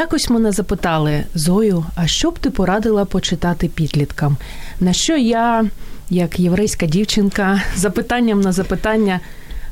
Якось 0.00 0.30
мене 0.30 0.52
запитали 0.52 1.24
Зою, 1.34 1.84
а 1.94 2.06
що 2.06 2.30
б 2.30 2.38
ти 2.38 2.50
порадила 2.50 3.04
почитати 3.04 3.68
підліткам? 3.68 4.36
На 4.80 4.92
що 4.92 5.16
я, 5.16 5.64
як 6.10 6.40
єврейська 6.40 6.86
дівчинка, 6.86 7.62
запитанням 7.76 8.40
на 8.40 8.52
запитання, 8.52 9.20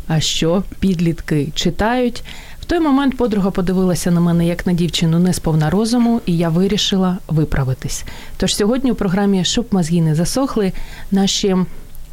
а 0.09 0.21
що 0.21 0.63
підлітки 0.81 1.49
читають? 1.55 2.23
В 2.61 2.65
той 2.65 2.81
момент 2.81 3.17
подруга 3.17 3.51
подивилася 3.51 4.11
на 4.11 4.21
мене 4.21 4.47
як 4.47 4.67
на 4.67 4.73
дівчину 4.73 5.19
не 5.19 5.33
сповна 5.33 5.71
розуму, 5.71 6.21
і 6.27 6.37
я 6.37 6.49
вирішила 6.49 7.19
виправитись. 7.29 8.05
Тож 8.37 8.57
сьогодні 8.57 8.93
у 8.93 8.95
програмі 8.95 9.45
Щоб 9.45 9.67
мозги 9.71 10.01
не 10.01 10.15
засохли, 10.15 10.73
наші 11.11 11.57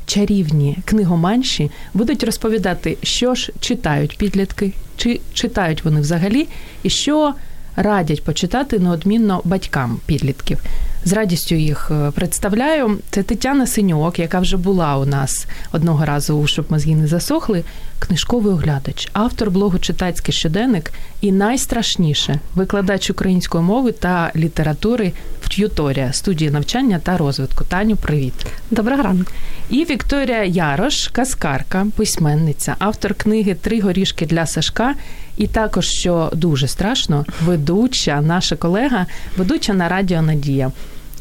чарівні 0.05 0.77
книгоманші 0.85 1.71
будуть 1.93 2.23
розповідати, 2.23 2.97
що 3.03 3.35
ж 3.35 3.51
читають 3.59 4.17
підлітки, 4.17 4.73
чи 4.97 5.19
читають 5.33 5.85
вони 5.85 6.01
взагалі, 6.01 6.47
і 6.83 6.89
що 6.89 7.33
радять 7.75 8.23
почитати 8.23 8.79
неодмінно 8.79 9.41
батькам 9.43 9.99
підлітків. 10.05 10.59
З 11.05 11.13
радістю 11.13 11.55
їх 11.55 11.91
е, 11.91 12.11
представляю. 12.11 12.97
Це 13.09 13.23
Тетяна 13.23 13.67
Синьок, 13.67 14.19
яка 14.19 14.39
вже 14.39 14.57
була 14.57 14.97
у 14.97 15.05
нас 15.05 15.47
одного 15.71 16.05
разу, 16.05 16.47
щоб 16.47 16.65
мозги 16.69 16.95
не 16.95 17.07
засохли. 17.07 17.63
Книжковий 18.07 18.53
оглядач, 18.53 19.09
автор 19.13 19.51
блогу 19.51 19.79
Читацький 19.79 20.33
щоденник 20.33 20.91
і 21.21 21.31
найстрашніше 21.31 22.39
викладач 22.55 23.09
української 23.09 23.63
мови 23.63 23.91
та 23.91 24.31
літератури 24.35 25.11
в 25.41 25.49
Т'юторія, 25.49 26.13
студії 26.13 26.51
навчання 26.51 26.99
та 26.99 27.17
розвитку. 27.17 27.63
Таню, 27.63 27.95
привіт. 27.95 28.33
Доброго 28.71 29.03
ранку. 29.03 29.31
І 29.69 29.85
Вікторія 29.85 30.43
Ярош, 30.43 31.07
казкарка, 31.07 31.87
письменниця, 31.95 32.75
автор 32.79 33.13
книги 33.13 33.55
Три 33.55 33.81
горішки 33.81 34.25
для 34.25 34.45
Сашка. 34.45 34.95
І 35.37 35.47
також, 35.47 35.87
що 35.87 36.31
дуже 36.33 36.67
страшно, 36.67 37.25
ведуча, 37.45 38.21
наша 38.21 38.55
колега, 38.55 39.05
ведуча 39.37 39.73
на 39.73 39.89
радіо 39.89 40.21
Надія. 40.21 40.71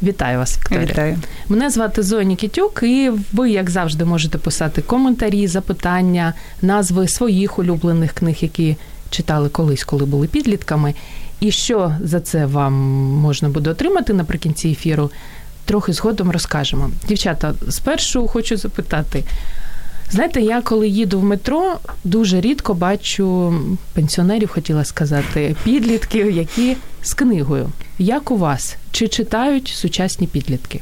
Вітаю 0.04 0.38
вас, 0.38 0.58
Вікторія. 0.58 0.86
Вітаю. 0.86 1.18
Мене 1.48 1.70
звати 1.70 2.02
Зоя 2.02 2.24
Нікітюк, 2.24 2.80
і 2.82 3.10
ви, 3.32 3.50
як 3.50 3.70
завжди, 3.70 4.04
можете 4.04 4.38
писати 4.38 4.82
коментарі, 4.82 5.46
запитання, 5.46 6.34
назви 6.62 7.08
своїх 7.08 7.58
улюблених 7.58 8.12
книг, 8.12 8.36
які 8.40 8.76
читали 9.10 9.48
колись, 9.48 9.84
коли 9.84 10.04
були 10.04 10.26
підлітками. 10.26 10.94
І 11.40 11.50
що 11.50 11.94
за 12.02 12.20
це 12.20 12.46
вам 12.46 12.72
можна 13.22 13.48
буде 13.48 13.70
отримати 13.70 14.12
наприкінці 14.12 14.68
ефіру, 14.68 15.10
трохи 15.64 15.92
згодом 15.92 16.30
розкажемо. 16.30 16.90
Дівчата, 17.08 17.54
спершу 17.70 18.28
хочу 18.28 18.56
запитати. 18.56 19.24
Знаєте, 20.10 20.40
я 20.40 20.60
коли 20.60 20.88
їду 20.88 21.20
в 21.20 21.24
метро, 21.24 21.76
дуже 22.04 22.40
рідко 22.40 22.74
бачу 22.74 23.54
пенсіонерів, 23.92 24.48
хотіла 24.48 24.84
сказати, 24.84 25.56
підлітків, 25.64 26.30
які 26.30 26.76
з 27.04 27.14
книгою. 27.14 27.70
Як 27.98 28.30
у 28.30 28.36
вас? 28.36 28.76
Чи 28.90 29.08
читають 29.08 29.68
сучасні 29.68 30.26
підлітки? 30.26 30.80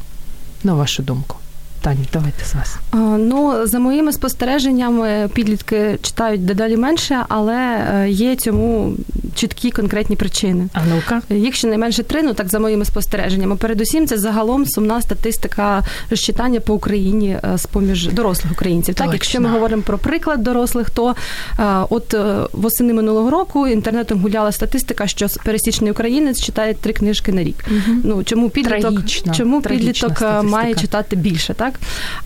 На 0.64 0.74
вашу 0.74 1.02
думку. 1.02 1.36
Таню, 1.82 2.00
давайте 2.12 2.44
з 2.44 2.54
вас. 2.54 2.76
Ну, 3.18 3.66
за 3.66 3.78
моїми 3.78 4.12
спостереженнями, 4.12 5.30
підлітки 5.34 5.98
читають 6.02 6.46
дедалі 6.46 6.76
менше, 6.76 7.24
але 7.28 7.54
е, 7.54 8.10
є 8.10 8.36
цьому 8.36 8.94
чіткі 9.34 9.70
конкретні 9.70 10.16
причини. 10.16 10.68
А 10.72 10.80
ну-ка? 10.94 11.22
Їх 11.30 11.54
щонайменше 11.54 12.02
три, 12.02 12.22
ну 12.22 12.34
так 12.34 12.48
за 12.48 12.58
моїми 12.58 12.84
спостереженнями. 12.84 13.56
Передусім, 13.56 14.06
це 14.06 14.18
загалом 14.18 14.66
сумна 14.66 15.02
статистика 15.02 15.84
розчитання 16.10 16.60
по 16.60 16.74
Україні 16.74 17.28
е, 17.28 17.58
з 17.58 17.66
поміж 17.66 18.08
дорослих 18.08 18.52
українців. 18.52 18.94
Точно. 18.94 19.06
Так, 19.06 19.14
якщо 19.14 19.40
ми 19.40 19.48
говоримо 19.48 19.82
про 19.82 19.98
приклад 19.98 20.42
дорослих, 20.42 20.90
то 20.90 21.14
е, 21.58 21.64
от 21.90 22.14
восени 22.52 22.92
минулого 22.92 23.30
року 23.30 23.68
інтернетом 23.68 24.20
гуляла 24.20 24.52
статистика, 24.52 25.06
що 25.06 25.26
пересічний 25.44 25.90
українець 25.90 26.40
читає 26.40 26.74
три 26.74 26.92
книжки 26.92 27.32
на 27.32 27.44
рік. 27.44 27.64
Угу. 27.70 27.96
Ну 28.04 28.24
чому 28.24 28.50
підліток 28.50 28.92
Трагічна, 28.92 29.34
чому 29.34 29.60
трагічна 29.60 29.92
підліток 29.92 30.16
статистика. 30.16 30.42
має 30.42 30.74
читати 30.74 31.16
більше? 31.16 31.54
Так 31.54 31.71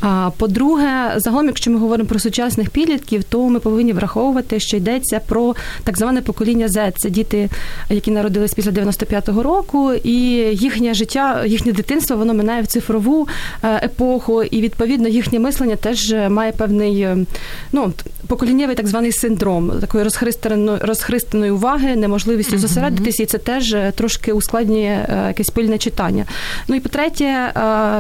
а 0.01 0.31
по-друге, 0.37 1.13
загалом, 1.17 1.47
якщо 1.47 1.71
ми 1.71 1.79
говоримо 1.79 2.09
про 2.09 2.19
сучасних 2.19 2.71
підлітків, 2.71 3.25
то 3.25 3.49
ми 3.49 3.61
повинні 3.61 3.93
враховувати, 3.93 4.61
що 4.61 4.77
йдеться 4.77 5.21
про 5.27 5.55
так 5.85 5.99
зване 5.99 6.23
покоління 6.23 6.67
Z. 6.67 6.93
Це 6.97 7.11
діти, 7.11 7.49
які 7.91 8.11
народились 8.11 8.55
після 8.55 8.71
95-го 8.71 9.43
року, 9.43 9.93
і 9.93 10.19
їхнє 10.53 10.95
життя, 10.95 11.45
їхнє 11.47 11.73
дитинство 11.73 12.17
воно 12.17 12.35
минає 12.35 12.63
в 12.63 12.67
цифрову 12.67 13.29
е, 13.63 13.81
епоху, 13.85 14.43
і 14.43 14.61
відповідно 14.61 15.09
їхнє 15.09 15.39
мислення 15.39 15.77
теж 15.77 16.15
має 16.29 16.53
певний 16.53 17.01
е, 17.01 17.17
ну 17.73 17.93
поколіннєвий 18.27 18.77
так 18.77 18.87
званий 18.87 19.13
синдром 19.13 19.73
такої 19.81 20.05
розхристаної 20.05 20.79
розхристаної 20.81 21.51
уваги, 21.51 21.97
неможливістю 21.97 22.59
зосередитись, 22.59 23.21
і 23.21 23.27
це 23.27 23.39
теж 23.39 23.75
е, 23.75 23.93
трошки 23.97 24.33
ускладнює 24.33 25.07
якесь 25.29 25.51
пильне 25.51 25.79
читання. 25.79 26.25
Ну 26.69 26.77
і 26.77 26.81
по-третє, 26.81 27.53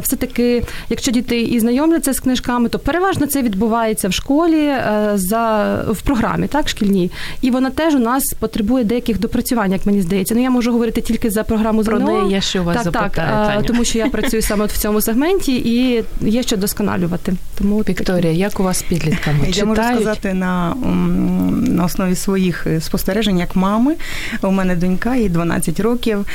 все 0.02 0.16
таки, 0.16 0.62
якщо 0.90 1.12
діти 1.12 1.35
і 1.40 1.60
знайомляться 1.60 2.12
з 2.12 2.20
книжками, 2.20 2.68
то 2.68 2.78
переважно 2.78 3.26
це 3.26 3.42
відбувається 3.42 4.08
в 4.08 4.12
школі 4.12 4.72
за 5.14 5.74
в 5.88 6.02
програмі, 6.02 6.46
так 6.46 6.68
шкільній, 6.68 7.10
і 7.42 7.50
вона 7.50 7.70
теж 7.70 7.94
у 7.94 7.98
нас 7.98 8.34
потребує 8.38 8.84
деяких 8.84 9.20
допрацювань, 9.20 9.72
як 9.72 9.86
мені 9.86 10.02
здається. 10.02 10.34
Ну 10.34 10.42
я 10.42 10.50
можу 10.50 10.72
говорити 10.72 11.00
тільки 11.00 11.30
за 11.30 11.42
програму 11.42 11.84
Про 11.84 11.98
ЗНО. 11.98 12.12
неї 12.12 12.32
я 12.32 12.40
ще 12.40 12.60
у 12.60 12.64
вас 12.64 12.76
так, 12.76 12.84
запитаю, 12.84 13.30
так, 13.30 13.46
Таню. 13.46 13.66
тому 13.66 13.84
що 13.84 13.98
я 13.98 14.06
працюю 14.06 14.42
саме 14.42 14.64
от 14.64 14.72
в 14.72 14.78
цьому 14.78 15.00
сегменті 15.00 15.56
і 15.56 16.04
є 16.20 16.42
що 16.42 16.56
досконалювати. 16.56 17.34
Тому 17.58 17.78
Вікторія, 17.78 18.32
як 18.32 18.60
у 18.60 18.62
вас 18.62 18.78
з 18.78 18.82
підлітками? 18.82 19.38
Я 19.48 19.64
можу 19.64 19.82
сказати 19.82 20.34
на, 20.34 20.74
на 21.68 21.84
основі 21.84 22.14
своїх 22.14 22.66
спостережень 22.80 23.38
як 23.38 23.56
мами. 23.56 23.94
У 24.42 24.50
мене 24.50 24.76
донька, 24.76 25.16
їй 25.16 25.28
12 25.28 25.80
років. 25.80 26.26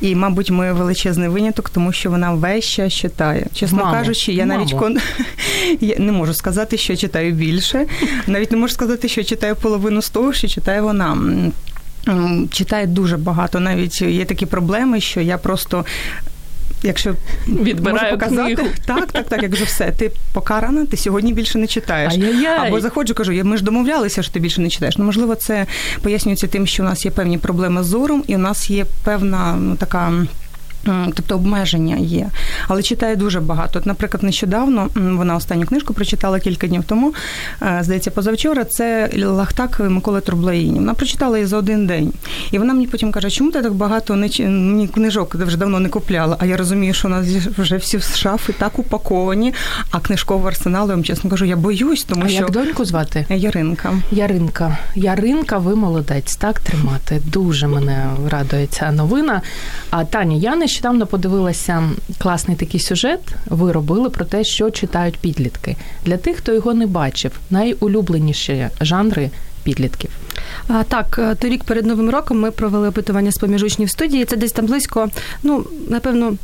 І, 0.00 0.14
мабуть, 0.14 0.50
ми 0.50 0.72
величезний 0.72 1.28
виняток, 1.28 1.70
тому 1.70 1.92
що 1.92 2.10
вона 2.10 2.34
весь 2.34 2.64
час 2.64 2.92
читає. 2.92 3.46
Чесно 3.54 3.78
Мамо, 3.78 3.92
кажучи, 3.92 4.32
я 4.32 4.46
навіть 4.46 4.72
кон... 4.72 4.98
я 5.80 5.96
не 5.98 6.12
можу 6.12 6.34
сказати, 6.34 6.76
що 6.76 6.96
читаю 6.96 7.32
більше. 7.32 7.86
Навіть 8.26 8.50
не 8.50 8.56
можу 8.56 8.74
сказати, 8.74 9.08
що 9.08 9.24
читаю 9.24 9.56
половину 9.56 10.02
з 10.02 10.10
того, 10.10 10.32
що 10.32 10.48
читає 10.48 10.80
вона. 10.80 11.18
Читає 12.50 12.86
дуже 12.86 13.16
багато. 13.16 13.60
Навіть 13.60 14.02
є 14.02 14.24
такі 14.24 14.46
проблеми, 14.46 15.00
що 15.00 15.20
я 15.20 15.38
просто. 15.38 15.84
Якщо 16.82 17.14
Відбираю 17.46 18.02
можу 18.02 18.18
показати, 18.18 18.54
книгу. 18.54 18.70
так, 18.86 19.12
так, 19.12 19.28
так, 19.28 19.42
як 19.42 19.52
вже 19.52 19.64
все, 19.64 19.90
ти 19.90 20.10
покарана, 20.32 20.86
ти 20.86 20.96
сьогодні 20.96 21.32
більше 21.32 21.58
не 21.58 21.66
читаєш. 21.66 22.12
Ай-яй-яй. 22.12 22.68
Або 22.68 22.80
заходжу, 22.80 23.14
кажу, 23.14 23.32
«Я- 23.32 23.44
ми 23.44 23.56
ж 23.56 23.64
домовлялися, 23.64 24.22
що 24.22 24.32
ти 24.32 24.40
більше 24.40 24.60
не 24.60 24.68
читаєш. 24.68 24.96
Ну, 24.98 25.04
можливо, 25.04 25.34
це 25.34 25.66
пояснюється 26.02 26.46
тим, 26.46 26.66
що 26.66 26.82
у 26.82 26.86
нас 26.86 27.04
є 27.04 27.10
певні 27.10 27.38
проблеми 27.38 27.82
з 27.82 27.86
зором, 27.86 28.24
і 28.26 28.34
у 28.34 28.38
нас 28.38 28.70
є 28.70 28.86
певна 29.04 29.56
ну, 29.60 29.76
така. 29.76 30.12
Тобто 30.84 31.34
обмеження 31.34 31.96
є, 31.96 32.28
але 32.68 32.82
читає 32.82 33.16
дуже 33.16 33.40
багато. 33.40 33.78
От, 33.78 33.86
наприклад, 33.86 34.22
нещодавно 34.22 34.88
вона 34.94 35.36
останню 35.36 35.66
книжку 35.66 35.94
прочитала 35.94 36.40
кілька 36.40 36.66
днів 36.66 36.84
тому. 36.86 37.14
е, 37.62 37.78
Здається, 37.82 38.10
позавчора 38.10 38.64
це 38.64 39.10
Лахтак 39.24 39.80
Миколи 39.80 40.20
Трублаїні. 40.20 40.78
Вона 40.78 40.94
прочитала 40.94 41.36
її 41.38 41.46
за 41.46 41.56
один 41.56 41.86
день. 41.86 42.12
І 42.50 42.58
вона 42.58 42.72
мені 42.74 42.86
потім 42.86 43.12
каже, 43.12 43.30
чому 43.30 43.50
ти 43.50 43.62
так 43.62 43.74
багато 43.74 44.16
не 44.16 44.28
мені 44.38 44.88
книжок 44.88 45.34
вже 45.34 45.56
давно 45.56 45.80
не 45.80 45.88
купляла? 45.88 46.36
А 46.40 46.46
я 46.46 46.56
розумію, 46.56 46.94
що 46.94 47.08
у 47.08 47.10
нас 47.10 47.26
вже 47.58 47.76
всі 47.76 47.96
в 47.96 48.02
шафи 48.02 48.52
так 48.58 48.78
упаковані, 48.78 49.54
а 49.90 50.00
книжкового 50.00 50.48
арсеналу, 50.48 50.88
я 50.88 50.94
вам 50.94 51.04
чесно 51.04 51.30
кажу, 51.30 51.44
я 51.44 51.56
боюсь, 51.56 52.04
тому 52.04 52.22
А 52.24 52.28
що 52.28 52.36
як 52.38 52.50
доньку 52.50 52.84
звати? 52.84 53.26
Яринка. 53.28 53.92
Яринка. 54.12 54.78
Яринка, 54.94 55.58
ви 55.58 55.76
молодець, 55.76 56.36
так 56.36 56.60
тримати. 56.60 57.20
Дуже 57.26 57.66
мене 57.66 58.06
радує 58.30 58.66
ця 58.66 58.92
новина. 58.92 59.42
А 59.90 60.04
Тані, 60.04 60.40
я 60.40 60.56
нещодавно 60.70 61.06
подивилася 61.06 61.90
класний 62.18 62.56
такий 62.56 62.80
сюжет. 62.80 63.20
Ви 63.46 63.72
робили 63.72 64.10
про 64.10 64.24
те, 64.24 64.44
що 64.44 64.70
читають 64.70 65.18
підлітки. 65.18 65.76
Для 66.04 66.16
тих, 66.16 66.36
хто 66.36 66.52
його 66.52 66.74
не 66.74 66.86
бачив, 66.86 67.32
найулюбленіші 67.50 68.68
жанри 68.80 69.30
підлітків. 69.62 70.10
А, 70.68 70.82
Так, 70.82 71.18
е, 71.22 71.34
торік 71.34 71.64
перед 71.64 71.86
новим 71.86 72.10
роком 72.10 72.40
ми 72.40 72.50
провели 72.50 72.88
опитування 72.88 73.32
з 73.32 73.38
поміж 73.38 73.62
учнів 73.62 73.90
студії. 73.90 74.24
Це 74.24 74.36
десь 74.36 74.52
там 74.52 74.66
близько, 74.66 75.08
ну 75.42 75.64
напевно. 75.88 76.36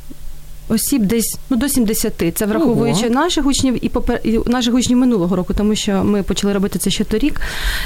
осіб 0.69 1.03
десь 1.03 1.39
ну 1.51 1.57
до 1.57 1.69
70. 1.69 2.13
Це 2.35 2.47
враховуючи 2.47 3.07
Ого. 3.07 3.15
наших 3.15 3.47
учнів 3.47 3.85
і 3.85 3.89
попер... 3.89 4.21
і 4.25 4.39
наших 4.47 4.75
учнів 4.75 4.99
минулого 4.99 5.37
року, 5.37 5.55
тому 5.55 5.75
що 5.75 6.05
ми 6.05 6.23
почали 6.23 6.53
робити 6.53 6.79
це 6.79 6.91
ще 6.91 7.05
торік. 7.05 7.41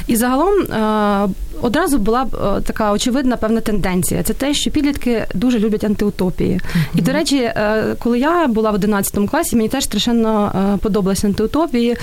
І 0.07 0.17
загалом 0.17 0.55
е, 0.63 1.29
одразу 1.61 1.99
була 1.99 2.25
б 2.25 2.35
е, 2.35 2.61
така 2.61 2.93
очевидна 2.93 3.37
певна 3.37 3.61
тенденція. 3.61 4.23
Це 4.23 4.33
те, 4.35 4.55
що 4.55 4.71
підлітки 4.71 5.27
дуже 5.35 5.59
люблять 5.59 5.85
антиутопії. 5.85 6.61
І 6.95 7.03
до 7.03 7.13
речі, 7.13 7.37
е, 7.37 7.97
коли 7.99 8.19
я 8.19 8.47
була 8.47 8.71
в 8.71 8.75
11 8.75 9.31
класі, 9.31 9.57
мені 9.57 9.69
теж 9.69 9.85
страшенно 9.85 10.53
е, 10.75 10.79
подобалися 10.83 11.27
антиутопії. 11.27 11.97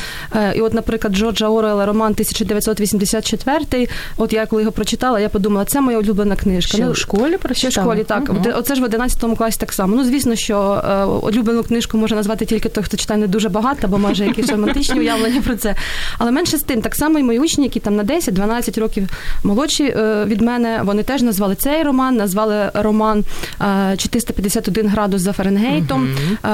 І 0.56 0.62
от, 0.62 0.74
наприклад, 0.74 1.16
Джорджа 1.16 1.48
Орела 1.50 1.86
роман 1.86 2.12
1984, 2.12 3.88
От 4.18 4.34
я 4.34 4.46
коли 4.46 4.62
його 4.62 4.72
прочитала, 4.72 5.20
я 5.20 5.30
подумала, 5.30 5.66
це 5.66 5.82
моя 5.82 5.98
улюблена 6.00 6.36
книжка. 6.36 6.78
Ще 6.78 6.86
Ну, 6.86 6.92
у 6.92 6.96
школі 6.96 7.38
прочитали? 7.38 7.72
Ще 7.72 7.82
в 7.82 7.84
школі, 7.84 8.04
так. 8.04 8.42
Де- 8.42 8.52
Оце 8.52 8.76
ж 8.76 8.82
в 8.82 8.84
11 8.84 9.36
класі 9.38 9.58
так 9.60 9.74
само. 9.74 9.96
Ну, 9.96 10.04
звісно, 10.04 10.36
що 10.36 10.82
улюблену 11.24 11.64
книжку 11.64 11.98
може 11.98 12.16
назвати 12.16 12.46
тільки 12.46 12.70
той, 12.70 12.84
хто 12.84 12.98
читає 12.98 13.20
не 13.20 13.28
дуже 13.28 13.50
багато, 13.50 13.88
бо 13.88 13.98
має 13.98 14.26
якісь 14.26 14.50
романтичні 14.50 15.00
уявлення 15.00 15.42
про 15.42 15.56
це. 15.56 15.76
Але 16.18 16.32
менше 16.32 16.58
з 16.58 16.62
тим, 16.64 16.82
так 16.82 16.96
само 16.96 17.20
і 17.20 17.24
мої 17.24 17.40
учні, 17.40 17.64
які 17.64 17.80
там 17.80 17.96
на 17.96 18.04
10-12 18.04 18.80
років 18.80 19.08
молодші 19.48 19.84
е, 19.84 20.26
від 20.26 20.42
мене, 20.42 20.82
вони 20.84 21.04
теж 21.04 21.22
назвали 21.22 21.56
цей 21.56 21.84
роман, 21.84 22.16
назвали 22.16 22.72
роман 22.74 23.24
е, 23.62 23.98
451 23.98 24.88
градус 24.88 25.22
за 25.22 25.34
Фаренгейтом, 25.34 26.10
е, 26.46 26.50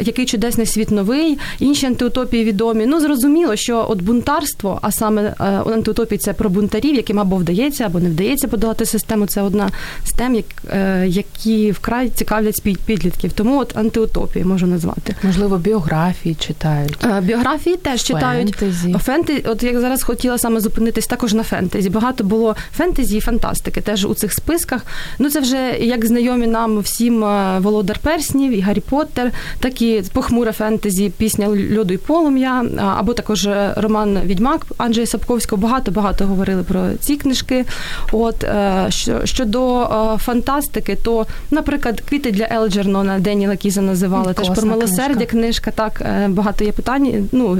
який 0.00 0.26
чудесний 0.26 0.66
світ 0.66 0.90
новий, 0.90 1.38
інші 1.58 1.86
антиутопії 1.86 2.44
відомі. 2.44 2.86
Ну, 2.86 3.00
зрозуміло, 3.00 3.56
що 3.56 3.86
от 3.88 4.02
бунтарство, 4.02 4.78
а 4.82 4.92
саме 4.92 5.22
е, 5.22 5.44
антиутопії 5.44 6.18
це 6.18 6.32
про 6.32 6.50
бунтарів, 6.50 6.94
яким 6.94 7.20
або 7.20 7.36
вдається, 7.36 7.86
або 7.86 8.00
не 8.00 8.08
вдається 8.08 8.48
подолати 8.48 8.86
систему. 8.86 9.26
Це 9.26 9.42
одна 9.42 9.70
з 10.04 10.12
тем, 10.12 10.42
е, 10.70 11.04
які 11.08 11.70
вкрай 11.70 12.08
цікавлять 12.08 12.62
підлітків. 12.86 13.32
Тому 13.32 13.58
от 13.58 13.76
антиутопії 13.76 14.44
можу 14.44 14.66
назвати. 14.66 15.14
Можливо, 15.22 15.58
біографії 15.58 16.34
читають. 16.34 16.98
Е, 17.04 17.20
Біографії 17.20 17.76
теж 17.76 18.02
читають. 18.02 18.56
Фентезі. 18.56 18.94
Фентезі, 18.98 19.44
от 19.46 19.62
як 19.62 19.80
зараз 19.80 20.02
хотіла 20.02 20.38
саме 20.38 20.60
зупинитись 20.60 21.06
також 21.06 21.34
на 21.34 21.42
фентезі. 21.42 21.90
Багато 21.90 22.24
було 22.24 22.35
фентезі 22.76 23.16
і 23.16 23.20
фантастики 23.20 23.80
теж 23.80 24.04
у 24.04 24.14
цих 24.14 24.32
списках. 24.32 24.86
Ну 25.18 25.30
це 25.30 25.40
вже 25.40 25.76
як 25.80 26.06
знайомі 26.06 26.46
нам 26.46 26.78
всім 26.78 27.24
е, 27.24 27.58
Володар 27.58 27.98
Перснів 27.98 28.52
і 28.52 28.60
Гаррі 28.60 28.80
Поттер, 28.80 29.32
так 29.60 29.82
і 29.82 30.02
похмуре 30.12 30.52
фентезі, 30.52 31.12
пісня 31.16 31.48
Льоду 31.48 31.94
і 31.94 31.96
полум'я, 31.96 32.64
або 32.98 33.12
також 33.12 33.46
е, 33.46 33.74
роман 33.76 34.20
Відьмак 34.24 34.66
Анджея 34.76 35.06
Сапковського. 35.06 35.62
Багато 35.62 35.90
багато 35.90 36.26
говорили 36.26 36.62
про 36.62 36.90
ці 37.00 37.16
книжки. 37.16 37.64
От 38.12 38.44
е, 38.44 38.86
щодо 39.24 39.88
фантастики, 40.20 40.96
то, 41.04 41.26
наприклад, 41.50 42.00
квіти 42.00 42.30
для 42.30 42.48
Елджернона 42.50 43.18
Деніла 43.18 43.56
Кіза 43.56 43.80
називали 43.80 44.32
теж 44.34 44.50
про 44.50 44.68
милосердя 44.68 45.26
книжка. 45.26 45.70
Так 45.70 46.02
багато 46.28 46.64
є 46.64 46.72
питань. 46.72 47.28
Ну 47.32 47.58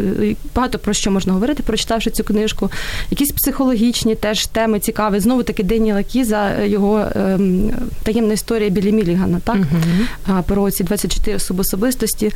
багато 0.54 0.78
про 0.78 0.92
що 0.92 1.10
можна 1.10 1.32
говорити, 1.32 1.62
прочитавши 1.62 2.10
цю 2.10 2.24
книжку. 2.24 2.70
Якісь 3.10 3.32
психологічні 3.32 4.14
теж 4.14 4.46
теми 4.56 4.80
цікаві. 4.80 5.20
Знову 5.20 5.42
таки 5.42 5.62
Деніела 5.62 6.02
Кіза, 6.02 6.50
е, 6.60 6.68
його 6.68 7.04
ем, 7.14 7.70
таємна 8.02 8.32
історія 8.32 8.70
Білі 8.70 8.92
Мілігана. 8.92 9.40
Так 9.44 9.56
а, 10.26 10.42
про 10.42 10.70
ці 10.70 10.84
24 10.84 11.38
субособистості. 11.38 12.32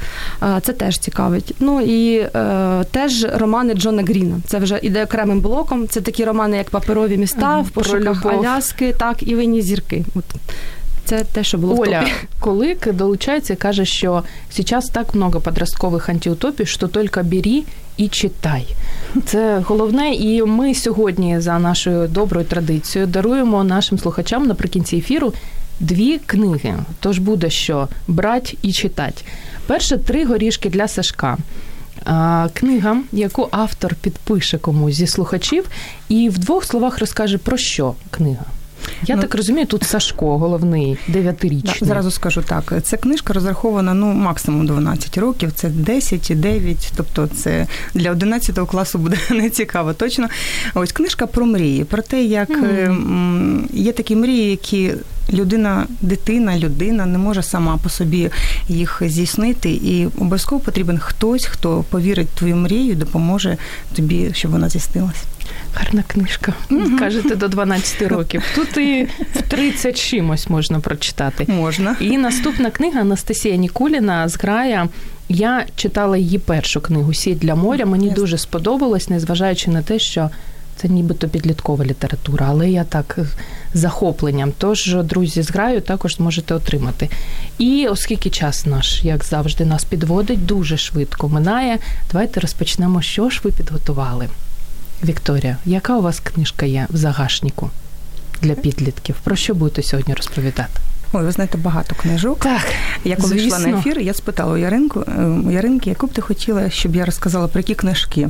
Це 0.62 0.72
теж 0.72 0.98
цікавить. 0.98 1.54
Ну 1.60 1.80
і 1.80 2.18
е, 2.18 2.84
теж 2.90 3.26
романи 3.34 3.74
Джона 3.74 4.02
Гріна. 4.02 4.36
Це 4.46 4.58
вже 4.58 4.80
іде 4.82 5.04
окремим 5.04 5.40
блоком. 5.40 5.88
Це 5.88 6.00
такі 6.00 6.24
романи, 6.24 6.56
як 6.56 6.70
Паперові 6.70 7.16
міста, 7.16 7.40
Ага, 7.42 7.60
в 7.60 7.70
пошуках. 7.70 8.26
Аляски, 8.26 8.94
так, 8.98 9.22
і 9.22 9.34
винні 9.34 9.62
зірки. 9.62 10.04
От. 10.14 10.24
Це 11.04 11.24
те, 11.24 11.44
що 11.44 11.58
було 11.58 11.74
в 11.74 11.76
топі. 11.76 12.12
Колик 12.40 12.92
долучается 12.92 13.52
и 13.52 13.56
каже, 13.56 13.84
що 13.84 14.22
сейчас 14.50 14.86
так 14.86 15.14
много 15.14 15.40
подросткових 15.40 16.08
антиутопій, 16.08 16.66
що 16.66 16.88
тільки 16.88 17.22
бери 17.22 17.62
і 18.00 18.08
читай. 18.08 18.66
Це 19.24 19.58
головне, 19.66 20.14
і 20.14 20.42
ми 20.42 20.74
сьогодні 20.74 21.40
за 21.40 21.58
нашою 21.58 22.08
доброю 22.08 22.46
традицією 22.46 23.10
даруємо 23.10 23.64
нашим 23.64 23.98
слухачам 23.98 24.46
наприкінці 24.46 24.96
ефіру 24.96 25.32
дві 25.80 26.18
книги. 26.18 26.74
Тож 27.00 27.18
буде 27.18 27.50
що 27.50 27.88
брать 28.08 28.56
і 28.62 28.72
читати. 28.72 29.22
Перше 29.66 29.98
три 29.98 30.24
горішки 30.24 30.70
для 30.70 30.88
Сашка. 30.88 31.36
Книга, 32.52 32.96
яку 33.12 33.48
автор 33.50 33.94
підпише 33.94 34.58
комусь 34.58 34.94
зі 34.94 35.06
слухачів, 35.06 35.64
і 36.08 36.28
в 36.28 36.38
двох 36.38 36.64
словах 36.64 36.98
розкаже 36.98 37.38
про 37.38 37.56
що 37.56 37.94
книга. 38.10 38.44
Я 39.02 39.16
Ну, 39.16 39.22
так 39.22 39.34
розумію, 39.34 39.66
тут 39.66 39.82
Сашко, 39.82 40.38
головний 40.38 40.98
дев'ятирічний. 41.08 41.76
Да, 41.80 41.86
зразу 41.86 42.10
скажу 42.10 42.42
так. 42.42 42.74
Ця 42.82 42.96
книжка 42.96 43.32
розрахована 43.32 43.94
ну 43.94 44.06
максимум 44.06 44.66
12 44.66 45.18
років. 45.18 45.52
Це 45.54 45.68
10, 45.68 46.32
9, 46.34 46.92
тобто 46.96 47.26
це 47.26 47.66
для 47.94 48.10
11 48.10 48.58
класу 48.68 48.98
буде 48.98 49.16
не 49.30 49.50
цікаво. 49.50 49.92
Точно. 49.92 50.28
Ось 50.74 50.92
книжка 50.92 51.26
про 51.26 51.46
мрії, 51.46 51.84
про 51.84 52.02
те, 52.02 52.22
як 52.22 52.50
е, 52.50 52.94
є 53.72 53.92
такі 53.92 54.16
мрії, 54.16 54.50
які 54.50 54.92
людина, 55.32 55.86
дитина, 56.00 56.58
людина 56.58 57.06
не 57.06 57.18
може 57.18 57.42
сама 57.42 57.76
по 57.82 57.88
собі 57.88 58.30
їх 58.68 59.02
здійснити, 59.06 59.70
і 59.70 60.06
обов'язково 60.06 60.60
потрібен 60.60 60.98
хтось, 60.98 61.46
хто 61.46 61.84
повірить 61.90 62.28
в 62.34 62.38
твою 62.38 62.56
мрію, 62.56 62.94
допоможе 62.94 63.56
тобі, 63.96 64.30
щоб 64.34 64.50
вона 64.50 64.68
здійснилась. 64.68 65.24
Гарна 65.74 66.02
книжка. 66.06 66.52
Мгм. 66.70 66.98
Кажете, 66.98 67.36
до 67.36 67.48
12 67.48 68.08
років. 68.08 68.42
Тут 68.54 68.76
і 68.76 69.08
в 69.34 69.42
30 69.42 69.98
чимось 69.98 70.48
можна 70.48 70.80
прочитати. 70.80 71.44
Можна. 71.48 71.96
І 72.00 72.18
наступна 72.18 72.70
книга 72.70 73.00
Анастасія 73.00 73.56
Нікуліна 73.56 74.28
зграя. 74.28 74.88
Я 75.28 75.66
читала 75.76 76.16
її 76.16 76.38
першу 76.38 76.80
книгу 76.80 77.14
Сіть 77.14 77.38
для 77.38 77.54
моря. 77.54 77.86
Мені 77.86 78.06
Ясно. 78.06 78.22
дуже 78.22 78.38
сподобалось, 78.38 79.08
незважаючи 79.08 79.70
на 79.70 79.82
те, 79.82 79.98
що 79.98 80.30
це 80.76 80.88
нібито 80.88 81.28
підліткова 81.28 81.84
література, 81.84 82.46
але 82.50 82.70
я 82.70 82.84
так 82.84 83.18
з 83.74 83.78
захопленням. 83.78 84.52
Тож, 84.58 84.94
друзі, 84.94 85.42
зграю 85.42 85.80
також 85.80 86.16
зможете 86.16 86.54
отримати. 86.54 87.08
І 87.58 87.86
оскільки 87.90 88.30
час 88.30 88.66
наш, 88.66 89.04
як 89.04 89.24
завжди, 89.24 89.64
нас 89.64 89.84
підводить, 89.84 90.46
дуже 90.46 90.76
швидко 90.76 91.28
минає. 91.28 91.78
Давайте 92.12 92.40
розпочнемо. 92.40 93.02
Що 93.02 93.30
ж 93.30 93.40
ви 93.44 93.50
підготували? 93.50 94.28
Вікторія, 95.04 95.56
яка 95.64 95.96
у 95.96 96.02
вас 96.02 96.20
книжка 96.20 96.66
є 96.66 96.86
в 96.90 96.96
загашнику 96.96 97.70
для 98.42 98.54
підлітків? 98.54 99.16
Про 99.24 99.36
що 99.36 99.54
будете 99.54 99.82
сьогодні 99.82 100.14
розповідати? 100.14 100.80
Ой, 101.12 101.24
ви 101.24 101.30
знаєте 101.32 101.58
багато 101.58 101.94
книжок. 101.94 102.38
Так, 102.38 102.62
Я 103.04 103.16
коли 103.16 103.36
йшла 103.36 103.58
на 103.58 103.78
ефір, 103.78 103.98
я 103.98 104.14
спитала 104.14 104.52
у 104.52 104.56
Яринку, 104.56 105.04
е, 105.48 105.52
Яринки, 105.52 105.90
яку 105.90 106.06
б 106.06 106.12
ти 106.12 106.22
хотіла, 106.22 106.70
щоб 106.70 106.96
я 106.96 107.04
розказала 107.04 107.48
про 107.48 107.60
які 107.60 107.74
книжки. 107.74 108.28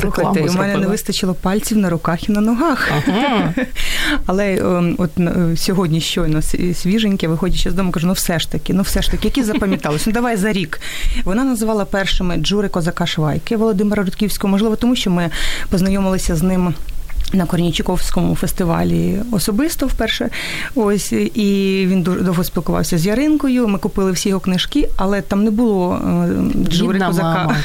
Слухайте, 0.00 0.40
у 0.40 0.52
мене 0.52 0.76
не 0.76 0.86
вистачило 0.86 1.34
пальців 1.34 1.78
на 1.78 1.90
руках 1.90 2.28
і 2.28 2.32
на 2.32 2.40
ногах. 2.40 2.90
Ага. 2.96 3.54
Але 4.26 4.56
ем, 4.56 4.94
от 4.98 5.10
е, 5.18 5.56
сьогодні 5.56 6.00
щойно 6.00 6.42
свіженьке, 6.74 7.28
виходячи 7.28 7.70
з 7.70 7.74
дому, 7.74 7.92
кажу, 7.92 8.06
ну 8.06 8.12
все 8.12 8.38
ж 8.38 8.52
таки, 8.52 8.72
ну 8.74 8.82
все 8.82 9.02
ж 9.02 9.10
таки, 9.10 9.28
які 9.28 9.42
запам'ятались? 9.42 10.06
Ну 10.06 10.12
давай 10.12 10.36
за 10.36 10.52
рік. 10.52 10.80
Вона 11.24 11.44
називала 11.44 11.84
першими 11.84 12.36
Джури 12.36 12.68
Козака 12.68 13.06
Швайки 13.06 13.56
Володимира 13.56 14.04
Рудківського, 14.04 14.50
можливо, 14.50 14.76
тому 14.76 14.96
що 14.96 15.10
ми 15.10 15.30
познайомилися 15.70 16.36
з 16.36 16.42
ним. 16.42 16.74
На 17.32 17.46
Корнійчуковському 17.46 18.36
фестивалі 18.36 19.20
особисто 19.32 19.86
вперше. 19.86 20.30
Ось 20.74 21.12
і 21.12 21.84
він 21.88 22.02
дуже 22.02 22.20
довго 22.20 22.44
спілкувався 22.44 22.98
з 22.98 23.06
Яринкою. 23.06 23.68
Ми 23.68 23.78
купили 23.78 24.12
всі 24.12 24.28
його 24.28 24.40
книжки, 24.40 24.88
але 24.96 25.20
там 25.20 25.44
не 25.44 25.50
було 25.50 26.00
Джури 26.68 27.00
Козака 27.00 27.56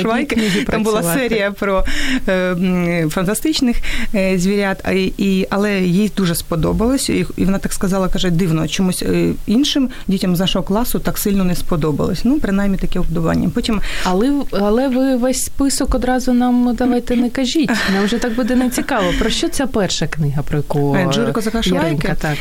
Швайки. 0.00 0.64
Там 0.66 0.82
була 0.82 1.02
серія 1.02 1.50
про 1.50 1.84
е, 2.28 3.06
фантастичних 3.10 3.76
е, 4.14 4.38
звірят, 4.38 4.80
а, 4.84 4.92
і, 4.92 5.46
але 5.50 5.80
їй 5.80 6.12
дуже 6.16 6.34
сподобалось. 6.34 7.08
І, 7.08 7.26
і 7.36 7.44
вона 7.44 7.58
так 7.58 7.72
сказала, 7.72 8.08
каже, 8.08 8.30
дивно, 8.30 8.68
чомусь 8.68 9.02
е, 9.02 9.32
іншим 9.46 9.88
дітям 10.08 10.36
з 10.36 10.40
нашого 10.40 10.64
класу 10.64 10.98
так 10.98 11.18
сильно 11.18 11.44
не 11.44 11.54
сподобалось. 11.54 12.24
Ну, 12.24 12.40
принаймні 12.40 12.78
таке 12.78 13.00
вподобання. 13.00 13.50
Потім 13.54 13.80
Але, 14.04 14.32
але 14.52 14.88
ви 14.88 15.16
весь 15.16 15.44
список 15.44 15.94
одразу 15.94 16.32
нам 16.32 16.74
давайте 16.74 17.16
не 17.16 17.30
кажіть. 17.30 17.70
Нам 17.94 18.04
вже 18.04 18.18
так 18.18 18.34
буде 18.34 18.56
не 18.56 18.70
цікаво. 18.70 19.01
Про 19.18 19.30
що 19.30 19.48
ця 19.48 19.66
перша 19.66 20.06
книга, 20.06 20.42
про 20.42 20.56
яку 20.56 20.96
Е, 20.96 21.08
Джури 21.12 21.32
Козака 21.32 21.62
Швайки? 21.62 22.14
Так. 22.20 22.38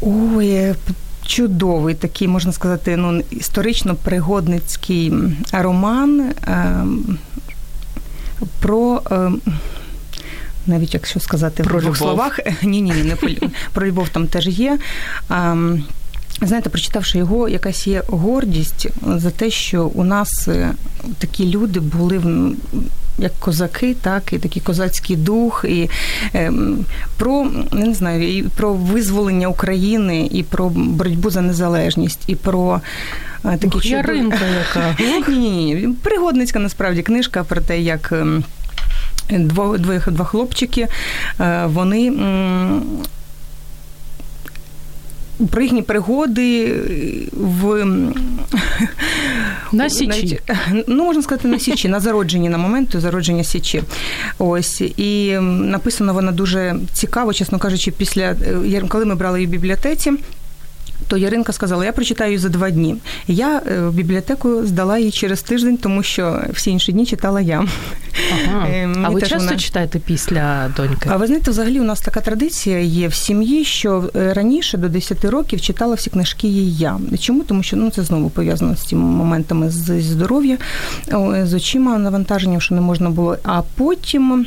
ой, 0.00 0.48
е, 0.48 0.74
чудовий 1.26 1.94
такий, 1.94 2.28
можна 2.28 2.52
сказати, 2.52 2.96
ну, 2.96 3.22
історично-пригодницький 3.30 5.12
роман 5.52 6.20
е, 6.20 6.76
про. 8.60 9.02
е, 9.10 9.30
навіть 10.66 10.94
якщо 10.94 11.20
сказати 11.20 11.62
Про 11.62 11.78
в 11.78 11.82
двох 11.82 11.96
словах, 11.96 12.40
ні, 12.62 12.82
ні, 12.82 12.90
ні, 12.90 13.02
не 13.02 13.16
про, 13.72 13.86
любов 13.86 14.08
там 14.08 14.26
теж 14.26 14.46
є. 14.46 14.78
А, 15.28 15.56
знаєте, 16.42 16.70
прочитавши 16.70 17.18
його, 17.18 17.48
якась 17.48 17.86
є 17.86 18.02
гордість 18.08 18.86
за 19.16 19.30
те, 19.30 19.50
що 19.50 19.86
у 19.86 20.04
нас 20.04 20.48
е, 20.48 20.72
такі 21.18 21.50
люди 21.50 21.80
були 21.80 22.20
як 23.18 23.32
козаки, 23.38 23.96
так, 24.02 24.32
і 24.32 24.38
такий 24.38 24.62
козацький 24.62 25.16
дух, 25.16 25.64
і 25.68 25.90
е, 26.34 26.52
про 27.16 27.46
не 27.72 27.94
знаю, 27.94 28.38
і 28.38 28.42
про 28.42 28.72
визволення 28.72 29.48
України, 29.48 30.28
і 30.32 30.42
про 30.42 30.68
боротьбу 30.68 31.30
за 31.30 31.40
незалежність, 31.40 32.20
і 32.26 32.34
про 32.34 32.80
е, 33.44 33.56
такі 33.56 33.76
Ух, 33.76 33.86
Яринка 33.86 34.46
яка. 34.58 34.96
Ні, 34.98 35.36
ні, 35.36 35.74
ні. 35.74 35.88
Пригодницька 36.02 36.58
насправді 36.58 37.02
книжка 37.02 37.44
про 37.44 37.60
те, 37.60 37.80
як. 37.80 38.12
Ем, 38.12 38.44
Дво, 39.30 39.78
два 39.78 40.24
хлопчики, 40.24 40.88
е, 41.40 41.66
вони 41.66 42.12
про 45.50 45.62
їхні 45.62 45.82
пригоди 45.82 46.74
в 47.32 47.86
на 49.72 49.90
Січі. 49.90 50.40
Ну, 50.86 51.04
можна 51.04 51.22
сказати, 51.22 51.48
на 51.48 51.58
Січі, 51.58 51.88
на 51.88 52.00
зародженні, 52.00 52.48
на 52.48 52.58
момент 52.58 52.96
зародження 52.96 53.44
Січі. 53.44 53.82
Ось. 54.38 54.80
І 54.80 55.38
написано 55.40 56.14
вона 56.14 56.32
дуже 56.32 56.76
цікаво, 56.92 57.32
чесно 57.32 57.58
кажучи, 57.58 57.90
після 57.90 58.22
е, 58.22 58.82
коли 58.88 59.04
ми 59.04 59.14
брали 59.14 59.38
її 59.38 59.46
в 59.46 59.50
бібліотеці 59.50 60.12
то 61.08 61.16
Яринка 61.16 61.52
сказала, 61.52 61.84
я 61.84 61.92
прочитаю 61.92 62.30
її 62.30 62.38
за 62.38 62.48
два 62.48 62.70
дні. 62.70 62.96
Я 63.28 63.62
е, 63.66 63.80
в 63.80 63.92
бібліотеку 63.92 64.66
здала 64.66 64.98
її 64.98 65.10
через 65.10 65.42
тиждень, 65.42 65.76
тому 65.76 66.02
що 66.02 66.40
всі 66.52 66.70
інші 66.70 66.92
дні 66.92 67.06
читала 67.06 67.40
я. 67.40 67.64
Ага. 68.32 68.68
Е, 68.68 68.88
а 69.02 69.08
ви 69.08 69.20
часто 69.20 69.38
вона... 69.38 69.56
читаєте 69.56 69.98
після 69.98 70.72
доньки? 70.76 71.08
А 71.12 71.16
ви 71.16 71.26
знаєте, 71.26 71.50
взагалі 71.50 71.80
у 71.80 71.84
нас 71.84 72.00
така 72.00 72.20
традиція 72.20 72.78
є 72.78 73.08
в 73.08 73.14
сім'ї, 73.14 73.64
що 73.64 74.10
е, 74.16 74.32
раніше 74.32 74.78
до 74.78 74.88
10 74.88 75.24
років 75.24 75.60
читала 75.60 75.94
всі 75.94 76.10
книжки 76.10 76.48
її 76.48 76.76
я. 76.76 76.98
Чому? 77.20 77.42
Тому 77.42 77.62
що 77.62 77.76
ну 77.76 77.90
це 77.90 78.02
знову 78.02 78.30
пов'язано 78.30 78.76
з 78.76 78.84
цими 78.86 79.02
моментами 79.02 79.70
з 79.70 80.02
здоров'я, 80.02 80.58
з 81.42 81.54
очима 81.54 81.98
навантаженням, 81.98 82.60
що 82.60 82.74
не 82.74 82.80
можна 82.80 83.10
було. 83.10 83.36
А 83.44 83.62
потім. 83.76 84.46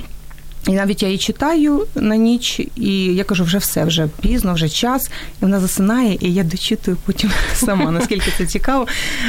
І 0.68 0.72
навіть 0.72 1.04
я 1.04 1.08
її 1.08 1.18
читаю 1.18 1.88
на 1.96 2.16
ніч, 2.16 2.62
і 2.76 3.04
я 3.04 3.24
кажу, 3.24 3.44
вже 3.44 3.58
все, 3.58 3.86
вже 3.86 4.08
пізно, 4.22 4.54
вже 4.54 4.70
час. 4.70 5.08
І 5.08 5.42
вона 5.42 5.60
засинає, 5.60 6.18
і 6.22 6.34
я 6.34 6.44
дочитую 6.44 6.98
потім 7.06 7.32
сама, 7.54 7.92
наскільки 7.92 8.32
це 8.38 8.46
цікаво. 8.46 8.88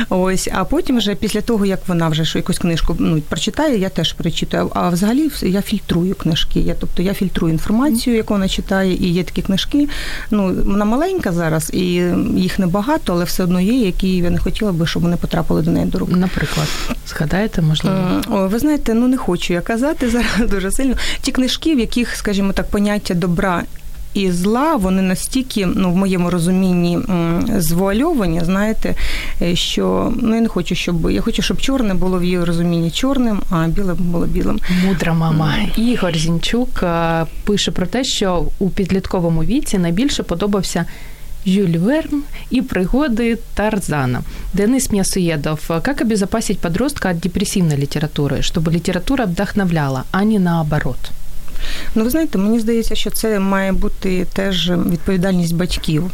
Ось, 0.08 0.48
а 0.52 0.64
потім, 0.64 0.98
вже 0.98 1.14
після 1.14 1.40
того, 1.40 1.66
як 1.66 1.88
вона 1.88 2.08
вже 2.08 2.38
якусь 2.38 2.58
книжку 2.58 2.96
ну, 2.98 3.20
прочитає, 3.20 3.78
я 3.78 3.88
теж 3.88 4.12
перечитую. 4.12 4.70
А 4.74 4.88
взагалі 4.88 5.30
я 5.42 5.62
фільтрую 5.62 6.14
книжки. 6.14 6.60
Я, 6.60 6.74
Тобто 6.74 7.02
я 7.02 7.14
фільтрую 7.14 7.52
інформацію, 7.52 8.16
яку 8.16 8.34
вона 8.34 8.48
читає, 8.48 8.94
і 8.94 9.12
є 9.12 9.22
такі 9.22 9.42
книжки. 9.42 9.88
Ну, 10.30 10.54
вона 10.64 10.84
маленька 10.84 11.32
зараз, 11.32 11.70
і 11.74 11.84
їх 12.36 12.58
небагато, 12.58 13.12
але 13.12 13.24
все 13.24 13.44
одно 13.44 13.60
є, 13.60 13.86
які 13.86 14.16
я 14.16 14.30
не 14.30 14.38
хотіла 14.38 14.72
би, 14.72 14.86
щоб 14.86 15.02
вони 15.02 15.16
потрапили 15.16 15.62
до 15.62 15.70
неї 15.70 15.86
до 15.86 15.98
рук. 15.98 16.10
Наприклад, 16.16 16.68
згадаєте, 17.06 17.62
можливо? 17.62 18.22
О, 18.30 18.48
ви 18.48 18.58
знаєте, 18.58 18.94
ну 18.94 19.08
не 19.08 19.16
хочу 19.16 19.52
я 19.52 19.60
казати 19.60 20.10
зараз 20.10 20.30
дуже 20.50 20.70
сильно 20.70 20.94
ті 21.20 21.32
книжки, 21.32 21.74
в 21.74 21.78
яких, 21.78 22.16
скажімо 22.16 22.52
так, 22.52 22.70
поняття 22.70 23.14
добра. 23.14 23.64
І 24.14 24.30
зла, 24.30 24.76
вони 24.76 25.02
настільки, 25.02 25.66
ну 25.66 25.92
в 25.92 25.96
моєму 25.96 26.30
розумінні, 26.30 26.98
звуальовані, 27.58 28.40
знаєте, 28.44 28.94
е, 29.42 29.56
що 29.56 30.12
ну 30.16 30.34
я 30.34 30.40
не 30.40 30.48
хочу, 30.48 30.74
щоб 30.74 31.10
я 31.10 31.20
хочу, 31.20 31.42
щоб 31.42 31.60
чорне 31.60 31.94
було 31.94 32.18
в 32.18 32.24
її 32.24 32.44
розумінні 32.44 32.90
чорним, 32.90 33.40
а 33.50 33.66
біле 33.66 33.94
було 33.94 34.26
білим. 34.26 34.60
Мудра 34.84 35.14
мама 35.14 35.54
Ігор 35.76 36.16
Зінчук 36.16 36.82
е, 36.82 37.26
пише 37.44 37.70
про 37.70 37.86
те, 37.86 38.04
що 38.04 38.46
у 38.58 38.70
підлітковому 38.70 39.44
віці 39.44 39.78
найбільше 39.78 40.22
подобався 40.22 40.84
Жюль 41.45 41.77
Верн 41.77 42.23
и 42.49 42.61
пригоды 42.61 43.39
Тарзана. 43.55 44.23
Денис 44.53 44.91
Мясоедов. 44.91 45.67
Как 45.83 46.01
обезопасить 46.01 46.59
подростка 46.59 47.09
от 47.09 47.19
депрессивной 47.19 47.75
литературы, 47.75 48.41
чтобы 48.41 48.71
литература 48.71 49.25
вдохновляла, 49.25 50.05
а 50.11 50.23
не 50.23 50.39
наоборот? 50.39 51.11
Ну, 51.94 52.04
ви 52.04 52.10
знаєте, 52.10 52.38
мені 52.38 52.60
здається, 52.60 52.94
що 52.94 53.10
це 53.10 53.38
має 53.38 53.72
бути 53.72 54.26
теж 54.32 54.70
відповідальність 54.70 55.54
батьків. 55.54 56.10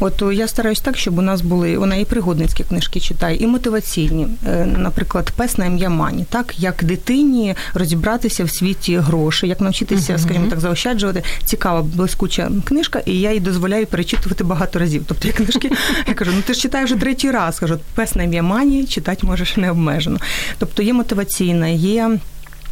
От 0.00 0.22
я 0.32 0.48
стараюсь 0.48 0.80
так, 0.80 0.98
щоб 0.98 1.18
у 1.18 1.22
нас 1.22 1.40
були 1.40 1.78
вона 1.78 1.96
і 1.96 2.04
пригодницькі 2.04 2.64
книжки 2.64 3.00
читає, 3.00 3.36
і 3.36 3.46
мотиваційні, 3.46 4.28
е, 4.46 4.66
наприклад, 4.78 5.32
пес 5.36 5.58
на 5.58 5.66
ім'я 5.66 5.90
Мані, 5.90 6.26
так 6.30 6.54
як 6.58 6.84
дитині 6.84 7.54
розібратися 7.74 8.44
в 8.44 8.50
світі 8.50 8.96
грошей, 8.96 9.48
як 9.48 9.60
навчитися, 9.60 10.12
uh-huh. 10.12 10.18
скажімо 10.18 10.46
так, 10.50 10.60
заощаджувати. 10.60 11.22
Цікава, 11.44 11.82
блискуча 11.82 12.50
книжка, 12.64 13.02
і 13.06 13.20
я 13.20 13.32
їй 13.32 13.40
дозволяю 13.40 13.86
перечитувати 13.86 14.44
багато 14.44 14.78
разів. 14.78 15.04
Тобто 15.06 15.28
я 15.28 15.34
книжки 15.34 15.70
я 16.08 16.14
кажу, 16.14 16.30
ну 16.36 16.42
ти 16.46 16.54
ж 16.54 16.60
читаєш 16.60 16.90
вже 16.90 17.00
третій 17.00 17.30
раз. 17.30 17.58
Кажу, 17.58 17.78
пес 17.94 18.14
на 18.14 18.22
ім'я 18.22 18.42
Мані 18.42 18.86
читати 18.86 19.26
можеш 19.26 19.56
необмежено. 19.56 20.18
Тобто 20.58 20.82
є 20.82 20.92
мотиваційна, 20.92 21.68
є. 21.68 22.18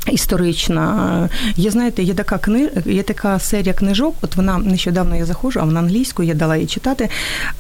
Історична. 0.06 1.28
Є, 1.56 1.70
знаєте, 1.70 2.02
є 2.02 2.14
така 2.14 2.38
кни... 2.38 2.70
є 2.86 3.02
така 3.02 3.38
серія 3.38 3.74
книжок, 3.74 4.14
от 4.22 4.36
вона 4.36 4.58
нещодавно 4.58 5.16
я 5.16 5.24
заходжу, 5.24 5.60
а 5.60 5.64
вона 5.64 5.80
англійською, 5.80 6.28
я 6.28 6.34
дала 6.34 6.56
її 6.56 6.68
читати 6.68 7.08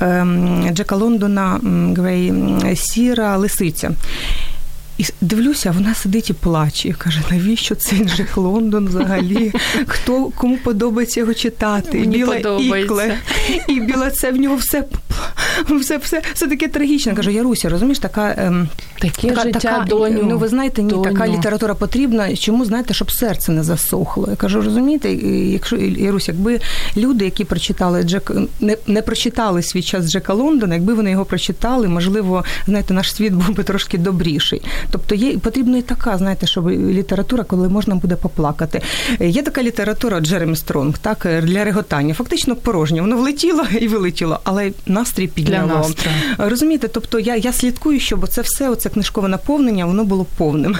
ем, 0.00 0.70
Джека 0.72 0.96
Лондона 0.96 1.60
Грей 1.96 2.32
Сіра 2.76 3.36
Лисиця. 3.36 3.90
І 4.98 5.04
дивлюся, 5.20 5.70
вона 5.70 5.94
сидить 5.94 6.30
і 6.30 6.32
плаче. 6.32 6.88
І 6.88 6.92
каже, 6.92 7.20
навіщо 7.30 7.74
цей 7.74 8.04
Джек 8.04 8.36
Лондон 8.36 8.86
взагалі? 8.86 9.52
Хто 9.86 10.24
кому 10.24 10.56
подобається 10.56 11.20
його 11.20 11.34
читати? 11.34 11.98
Мені 11.98 12.16
Біла 12.16 12.36
ікле, 12.36 13.18
і 13.68 13.80
біла 13.80 14.10
це 14.10 14.32
в 14.32 14.36
нього 14.36 14.56
все 14.56 14.84
все 15.80 15.96
все, 15.96 16.22
все 16.34 16.46
таке 16.46 16.68
трагічне. 16.68 17.14
Кажу, 17.14 17.30
Яруся, 17.30 17.68
розумієш, 17.68 17.98
така 17.98 18.34
ем, 18.38 18.68
Таке 19.00 19.28
така, 19.28 19.42
життя, 19.42 19.58
така, 19.58 19.84
доню. 19.84 20.22
Ну, 20.22 20.38
ви 20.38 20.48
знаєте, 20.48 20.82
ні, 20.82 20.90
доню. 20.90 21.02
така 21.02 21.28
література 21.28 21.74
потрібна. 21.74 22.36
Чому 22.36 22.64
знаєте, 22.64 22.94
щоб 22.94 23.10
серце 23.10 23.52
не 23.52 23.62
засохло? 23.62 24.26
Я 24.30 24.36
кажу, 24.36 24.62
розумієте, 24.62 25.12
якщо 25.12 25.76
Ярусь, 25.76 26.28
якби 26.28 26.60
люди, 26.96 27.24
які 27.24 27.44
прочитали 27.44 28.02
Джек, 28.02 28.32
не, 28.60 28.76
не 28.86 29.02
прочитали 29.02 29.62
свій 29.62 29.82
час 29.82 30.10
Джека 30.10 30.34
Лондона, 30.34 30.74
якби 30.74 30.94
вони 30.94 31.10
його 31.10 31.24
прочитали, 31.24 31.88
можливо, 31.88 32.44
знаєте, 32.66 32.94
наш 32.94 33.14
світ 33.14 33.32
був 33.32 33.56
би 33.56 33.62
трошки 33.62 33.98
добріший. 33.98 34.62
Тобто 34.90 35.14
є 35.14 35.38
потрібна 35.38 35.78
і 35.78 35.82
така, 35.82 36.18
знаєте, 36.18 36.46
щоб 36.46 36.70
література, 36.70 37.44
коли 37.44 37.68
можна 37.68 37.94
буде 37.94 38.16
поплакати. 38.16 38.82
Є 39.20 39.42
така 39.42 39.62
література 39.62 40.20
Джеремі 40.20 40.56
Стронг, 40.56 40.98
так 40.98 41.28
для 41.42 41.64
реготання. 41.64 42.14
Фактично 42.14 42.56
порожнє. 42.56 43.00
Воно 43.00 43.16
влетіло 43.16 43.64
і 43.80 43.88
вилетіло, 43.88 44.40
але 44.44 44.72
настрій 44.86 45.26
підняло. 45.26 45.90
Розумієте, 46.38 46.88
тобто 46.88 47.18
я 47.18 47.36
я 47.36 47.52
слідкую, 47.52 48.00
щоб 48.00 48.28
це 48.28 48.40
все, 48.42 48.68
оце 48.68 48.89
книжкове 48.90 49.28
наповнення, 49.28 49.86
воно 49.86 50.04
було 50.04 50.26
повним. 50.36 50.76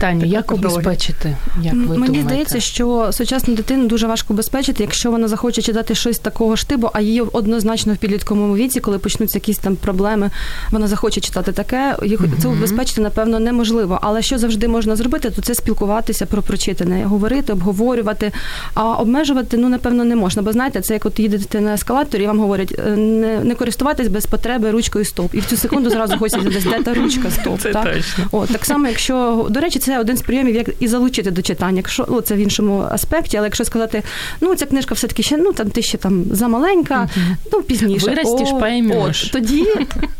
Таню, 0.00 0.26
як 0.26 0.52
обезпечити? 0.52 1.36
Як 1.62 1.74
ви 1.74 1.78
Мені 1.80 1.94
думаєте? 1.94 2.22
здається, 2.22 2.60
що 2.60 3.10
сучасну 3.12 3.54
дитину 3.54 3.86
дуже 3.86 4.06
важко 4.06 4.34
обезпечити, 4.34 4.82
якщо 4.82 5.10
вона 5.10 5.28
захоче 5.28 5.62
читати 5.62 5.94
щось 5.94 6.18
такого 6.18 6.56
штибу, 6.56 6.90
а 6.92 7.00
її 7.00 7.20
однозначно 7.20 7.94
в 7.94 7.96
підлітковому 7.96 8.56
віці, 8.56 8.80
коли 8.80 8.98
почнуться 8.98 9.38
якісь 9.38 9.58
там 9.58 9.76
проблеми, 9.76 10.30
вона 10.70 10.86
захоче 10.86 11.20
читати 11.20 11.52
таке. 11.52 11.96
Їх 12.02 12.20
це 12.42 12.48
обезпечити, 12.48 13.00
напевно, 13.00 13.40
неможливо. 13.40 13.98
Але 14.02 14.22
що 14.22 14.38
завжди 14.38 14.68
можна 14.68 14.96
зробити, 14.96 15.30
то 15.30 15.42
це 15.42 15.54
спілкуватися 15.54 16.26
про 16.26 16.42
прочитане, 16.42 17.04
говорити, 17.04 17.52
обговорювати, 17.52 18.32
а 18.74 18.94
обмежувати 18.94 19.56
ну 19.56 19.68
напевно 19.68 20.04
не 20.04 20.16
можна. 20.16 20.42
Бо 20.42 20.52
знаєте, 20.52 20.80
це 20.80 20.94
як 20.94 21.06
от 21.06 21.20
їдете 21.20 21.60
на 21.60 21.74
ескалаторі, 21.74 22.22
і 22.22 22.26
вам 22.26 22.38
говорять 22.38 22.74
«Е, 22.86 22.96
не 22.96 23.40
не 23.44 23.54
користуватись 23.54 24.08
без 24.08 24.26
потреби 24.26 24.70
ручкою 24.70 25.04
стоп. 25.04 25.34
І 25.34 25.40
в 25.40 25.46
цю 25.46 25.56
секунду 25.56 25.90
зразу 25.90 26.18
хочеться 26.18 26.50
десь 26.50 26.64
де 26.64 26.82
та 26.82 26.94
ручка 26.94 27.30
стоп. 27.40 27.60
Це 27.60 27.72
так? 27.72 27.94
точно. 27.94 28.24
О, 28.32 28.46
так 28.46 28.64
само, 28.64 28.88
якщо 28.88 29.46
до 29.50 29.60
речі, 29.60 29.78
це 29.78 29.98
один 29.98 30.16
з 30.16 30.22
прийомів, 30.22 30.54
як 30.54 30.66
і 30.80 30.88
залучити 30.88 31.30
до 31.30 31.42
читання. 31.42 31.76
Якщо 31.76 32.06
о, 32.08 32.20
це 32.20 32.34
в 32.34 32.38
іншому 32.38 32.86
аспекті, 32.90 33.36
але 33.36 33.46
якщо 33.46 33.64
сказати, 33.64 34.02
ну 34.40 34.54
ця 34.54 34.66
книжка 34.66 34.94
все 34.94 35.06
таки 35.06 35.22
ще 35.22 35.36
ну 35.36 35.52
там 35.52 35.70
ти 35.70 35.82
ще 35.82 35.98
там 35.98 36.24
замаленька, 36.30 37.08
ну 37.52 37.62
пізніше 37.62 38.06
Виростіш, 38.06 38.48
поймеш. 38.60 39.24
От, 39.24 39.32
тоді 39.32 39.66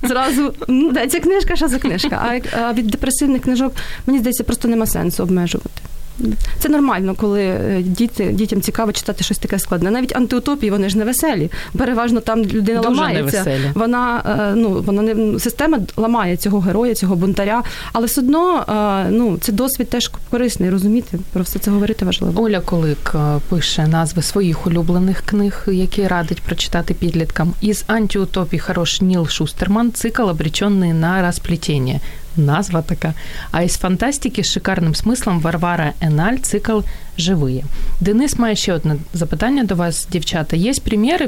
зразу 0.02 0.54
ну, 0.68 0.92
да, 0.92 1.06
ця 1.06 1.20
книжка, 1.20 1.56
що 1.56 1.68
за 1.68 1.78
книжка. 1.78 2.40
А 2.60 2.72
від 2.72 2.86
депресивних 2.86 3.42
книжок 3.42 3.72
мені 4.06 4.18
здається, 4.18 4.44
просто 4.44 4.68
нема 4.68 4.86
сенсу 4.86 5.22
обмежувати. 5.22 5.80
Це 6.58 6.68
нормально, 6.68 7.14
коли 7.16 7.42
е, 7.42 7.82
діти 7.82 8.32
дітям 8.32 8.60
цікаво 8.60 8.92
читати 8.92 9.24
щось 9.24 9.38
таке 9.38 9.58
складне. 9.58 9.90
Навіть 9.90 10.16
антиутопії 10.16 10.70
вони 10.70 10.88
ж 10.88 10.98
не 10.98 11.04
веселі. 11.04 11.50
Переважно 11.78 12.20
там 12.20 12.44
людина 12.44 12.80
Дуже 12.80 13.00
ламається. 13.00 13.46
Вона 13.74 14.22
е, 14.52 14.54
ну 14.56 14.82
вона 14.86 15.02
не 15.02 15.38
система 15.38 15.78
ламає 15.96 16.36
цього 16.36 16.60
героя, 16.60 16.94
цього 16.94 17.16
бунтаря. 17.16 17.62
Але 17.92 18.06
все 18.06 18.20
одно 18.20 18.64
е, 18.68 19.10
ну 19.10 19.38
це 19.40 19.52
досвід 19.52 19.90
теж 19.90 20.10
корисний. 20.30 20.70
Розуміти 20.70 21.18
про 21.32 21.42
все 21.42 21.58
це 21.58 21.70
говорити 21.70 22.04
важливо. 22.04 22.42
Оля 22.42 22.60
Колик 22.60 23.14
пише 23.48 23.86
назви 23.86 24.22
своїх 24.22 24.66
улюблених 24.66 25.20
книг, 25.20 25.62
які 25.66 26.06
радить 26.06 26.42
прочитати 26.42 26.94
підліткам. 26.94 27.52
Із 27.60 27.84
антиутопій 27.86 28.58
хорош 28.58 29.00
Ніл 29.00 29.28
Шустерман, 29.28 29.92
цикл 29.92 30.22
обречений 30.22 30.92
на 30.92 31.26
розплетіння 31.26 32.00
назва 32.37 32.81
така. 32.81 33.13
А 33.51 33.61
із 33.61 33.77
фантастики 33.77 34.43
з 34.43 34.51
шикарним 34.51 34.95
смислом 34.95 35.39
Варвара 35.39 35.93
Еналь, 36.01 36.37
цикл 36.37 36.79
«Живые». 37.19 37.63
Денис 38.01 38.39
має 38.39 38.55
ще 38.55 38.73
одне 38.73 38.95
запитання 39.13 39.63
до 39.63 39.75
вас, 39.75 40.07
дівчата. 40.11 40.57
Есть 40.57 40.83
примеры, 40.83 41.27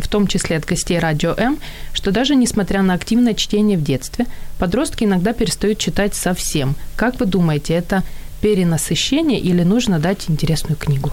в 0.00 0.06
том 0.08 0.28
числе 0.28 0.56
от 0.56 0.70
гостей 0.70 0.98
Радио 0.98 1.34
М, 1.38 1.56
что 1.92 2.10
даже 2.10 2.36
несмотря 2.36 2.82
на 2.82 2.94
активное 2.94 3.34
чтение 3.34 3.76
в 3.76 3.82
детстве, 3.82 4.26
подростки 4.58 5.04
иногда 5.04 5.32
перестают 5.32 5.78
читать 5.78 6.14
совсем. 6.14 6.74
Как 6.96 7.20
вы 7.20 7.26
думаете, 7.26 7.74
это 7.74 8.02
перенасыщение 8.42 9.38
или 9.50 9.64
нужно 9.64 9.98
дать 9.98 10.30
интересную 10.30 10.76
книгу? 10.76 11.10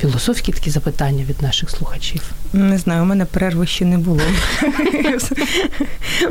Філософські 0.00 0.52
такі 0.52 0.70
запитання 0.70 1.24
від 1.28 1.42
наших 1.42 1.70
слухачів. 1.70 2.22
Не 2.52 2.78
знаю, 2.78 3.02
у 3.02 3.04
мене 3.06 3.24
перерви 3.24 3.66
ще 3.66 3.84
не 3.84 3.98
було. 3.98 4.20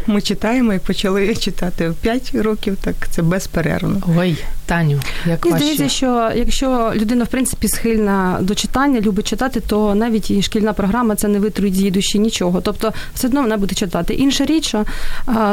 Ми 0.07 0.21
читаємо 0.21 0.73
і 0.73 0.79
почали 0.79 1.35
читати 1.35 1.89
в 1.89 1.95
5 1.95 2.35
років, 2.35 2.77
так 2.81 2.95
це 3.09 3.21
безперервно. 3.21 4.01
Ой, 4.17 4.37
Таню, 4.65 4.99
як 5.25 5.45
Мені 5.45 5.53
ваші? 5.53 5.65
здається, 5.65 5.95
що 5.95 6.31
якщо 6.35 6.91
людина 6.95 7.23
в 7.23 7.27
принципі 7.27 7.67
схильна 7.67 8.37
до 8.41 8.55
читання, 8.55 9.01
любить 9.01 9.27
читати, 9.27 9.59
то 9.67 9.95
навіть 9.95 10.29
її 10.29 10.41
шкільна 10.41 10.73
програма 10.73 11.15
це 11.15 11.27
не 11.27 11.39
витруїть 11.39 11.75
з 11.75 11.77
її 11.77 11.91
душі 11.91 12.19
нічого. 12.19 12.61
Тобто, 12.61 12.93
все 13.13 13.27
одно 13.27 13.41
вона 13.41 13.57
буде 13.57 13.75
читати. 13.75 14.13
Інша 14.13 14.45
річ, 14.45 14.67
що 14.67 14.85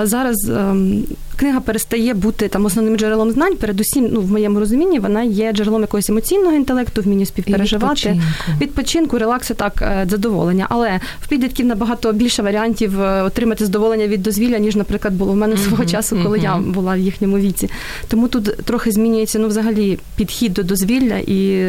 зараз 0.03 0.49
ем, 0.49 1.05
книга 1.37 1.61
перестає 1.61 2.15
бути 2.15 2.49
там 2.49 2.65
основним 2.65 2.97
джерелом 2.97 3.31
знань. 3.31 3.57
Передусім, 3.57 4.09
ну 4.13 4.21
в 4.21 4.31
моєму 4.31 4.61
розумінні, 4.61 4.99
вона 4.99 5.23
є 5.23 5.53
джерелом 5.53 5.81
якогось 5.81 6.11
емоційного 6.11 6.53
інтелекту, 6.57 7.03
вміння 7.03 7.27
співпереживати, 7.27 7.98
відпочинку. 8.07 8.61
відпочинку, 8.61 9.19
релаксу, 9.19 9.55
так 9.55 9.83
е, 9.83 10.07
задоволення. 10.11 10.67
Але 10.69 11.01
в 11.21 11.29
підлітків 11.29 11.67
набагато 11.67 12.13
більше 12.13 12.43
варіантів 12.43 13.03
е, 13.03 13.23
отримати 13.23 13.65
задоволення 13.65 14.07
від 14.07 14.23
дозвілля, 14.23 14.59
ніж, 14.59 14.77
наприклад, 14.77 15.15
було 15.15 15.33
в 15.33 15.37
мене 15.37 15.57
свого 15.57 15.83
Мгм, 15.83 15.93
часу, 15.93 16.21
коли 16.23 16.39
я 16.39 16.57
була 16.57 16.95
в 16.95 16.99
їхньому 16.99 17.39
віці. 17.39 17.71
Тому 18.09 18.29
тут 18.29 18.57
трохи 18.57 18.91
змінюється 18.91 19.39
ну, 19.39 19.49
взагалі 19.49 19.99
підхід 20.17 20.53
до 20.53 20.63
дозвілля 20.63 21.17
і 21.27 21.67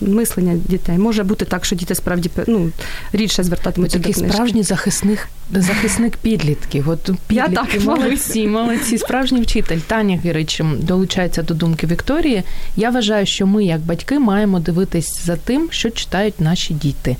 мислення 0.00 0.60
дітей. 0.68 0.98
Може 0.98 1.24
бути 1.24 1.44
так, 1.44 1.64
що 1.64 1.76
діти 1.76 1.94
справді 1.94 2.30
ну, 2.46 2.70
рідше 3.12 3.42
звертатимуться 3.42 3.98
такий 3.98 4.12
до 4.12 4.18
книжки. 4.18 4.34
справжній 4.34 4.62
захисник, 4.62 5.28
захисник 5.52 6.16
підлітків. 6.16 6.88
От 6.88 7.10
Я 7.30 7.46
підлітки 7.48 7.78
так, 7.78 7.86
мабуть. 7.86 8.04
молодці, 8.04 8.46
молодці. 8.46 8.98
Справжній 8.98 9.40
вчитель 9.40 9.78
Таня 9.78 10.20
Гірич 10.24 10.62
долучається 10.80 11.42
до 11.42 11.54
думки 11.54 11.86
Вікторії. 11.86 12.42
Я 12.76 12.90
вважаю, 12.90 13.26
що 13.26 13.46
ми, 13.46 13.64
як 13.64 13.80
батьки, 13.80 14.18
маємо 14.18 14.60
дивитись 14.60 15.24
за 15.24 15.36
тим, 15.36 15.67
що 15.71 15.89
читають 15.89 16.39
наші 16.41 16.73
діти. 16.73 17.17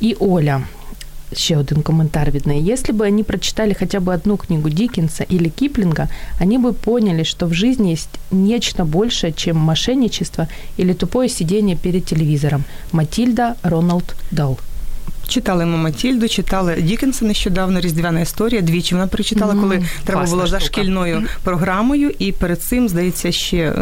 І 0.00 0.16
Оля. 0.20 0.62
Ще 1.36 1.56
один 1.56 1.82
коментар 1.82 2.30
від 2.30 2.46
неї. 2.46 2.72
Если 2.72 2.94
бы 2.94 3.06
они 3.08 3.22
прочитали 3.24 3.74
хотя 3.74 3.98
бы 4.00 4.14
одну 4.14 4.36
книгу 4.36 4.68
Диккенса 4.70 5.24
или 5.32 5.48
Киплинга, 5.48 6.08
они 6.40 6.58
бы 6.58 6.72
поняли, 6.72 7.24
что 7.24 7.46
в 7.46 7.54
жизни 7.54 7.92
есть 7.92 8.08
нечто 8.30 8.84
большее, 8.84 9.32
чем 9.32 9.56
мошенничество 9.56 10.46
или 10.78 10.92
тупое 10.92 11.28
сидение 11.28 11.76
перед 11.76 12.04
телевизором. 12.04 12.64
Матильда 12.92 13.54
Роналд 13.62 14.14
Дал. 14.30 14.58
Читали 15.28 15.66
ми 15.66 15.76
Матільду, 15.76 16.28
читали 16.28 16.76
Дікенса 16.82 17.24
нещодавно, 17.24 17.80
Різдвяна 17.80 18.20
історія. 18.20 18.60
Двічі 18.60 18.94
вона 18.94 19.06
прочитала, 19.06 19.54
Мгм, 19.54 19.62
коли 19.62 19.82
треба 20.04 20.20
класна 20.20 20.36
було 20.36 20.46
за 20.48 20.60
штука. 20.60 20.74
шкільною 20.80 21.22
програмою, 21.44 22.12
і 22.18 22.32
перед 22.32 22.62
цим, 22.62 22.88
здається, 22.88 23.32
ще 23.32 23.56
е, 23.56 23.74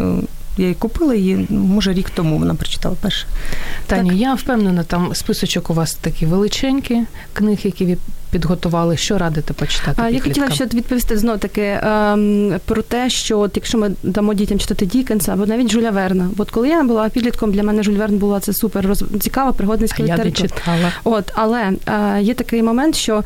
я 0.58 0.64
її 0.64 0.74
купила 0.74 1.14
її, 1.14 1.46
може, 1.50 1.92
рік 1.92 2.10
тому 2.10 2.38
вона 2.38 2.54
прочитала 2.54 2.96
перше. 3.00 3.26
Таню, 3.86 4.12
я 4.12 4.34
впевнена, 4.34 4.84
там 4.84 5.14
списочок 5.14 5.70
у 5.70 5.74
вас 5.74 5.94
такі 5.94 6.26
величенькі 6.26 7.02
книг, 7.32 7.58
які 7.62 7.84
ви 7.84 7.96
підготували. 8.30 8.96
Що 8.96 9.18
радите 9.18 9.54
почитати? 9.54 10.02
Я 10.10 10.20
хотіла 10.20 10.50
ще 10.50 10.64
відповісти 10.64 11.18
знов 11.18 11.38
таки 11.38 11.80
ем, 11.82 12.54
про 12.64 12.82
те, 12.82 13.10
що 13.10 13.38
от 13.38 13.52
якщо 13.54 13.78
ми 13.78 13.90
дамо 14.02 14.34
дітям 14.34 14.58
читати 14.58 14.86
Дікенса 14.86 15.32
або 15.32 15.46
навіть 15.46 15.72
Жуля 15.72 15.90
Верна. 15.90 16.30
От 16.38 16.50
коли 16.50 16.68
я 16.68 16.82
була 16.82 17.08
підлітком, 17.08 17.52
для 17.52 17.62
мене 17.62 17.82
Жюль 17.82 17.94
Верн 17.94 18.18
була 18.18 18.40
це 18.40 18.52
супер 18.52 18.86
роз... 18.86 19.04
цікава 19.20 19.52
пригодницька 19.52 20.02
А 20.02 20.06
я 20.06 20.16
не 20.16 20.32
читала. 20.32 20.92
От, 21.04 21.32
але 21.34 21.72
е, 21.86 22.22
є 22.22 22.34
такий 22.34 22.62
момент, 22.62 22.96
що 22.96 23.24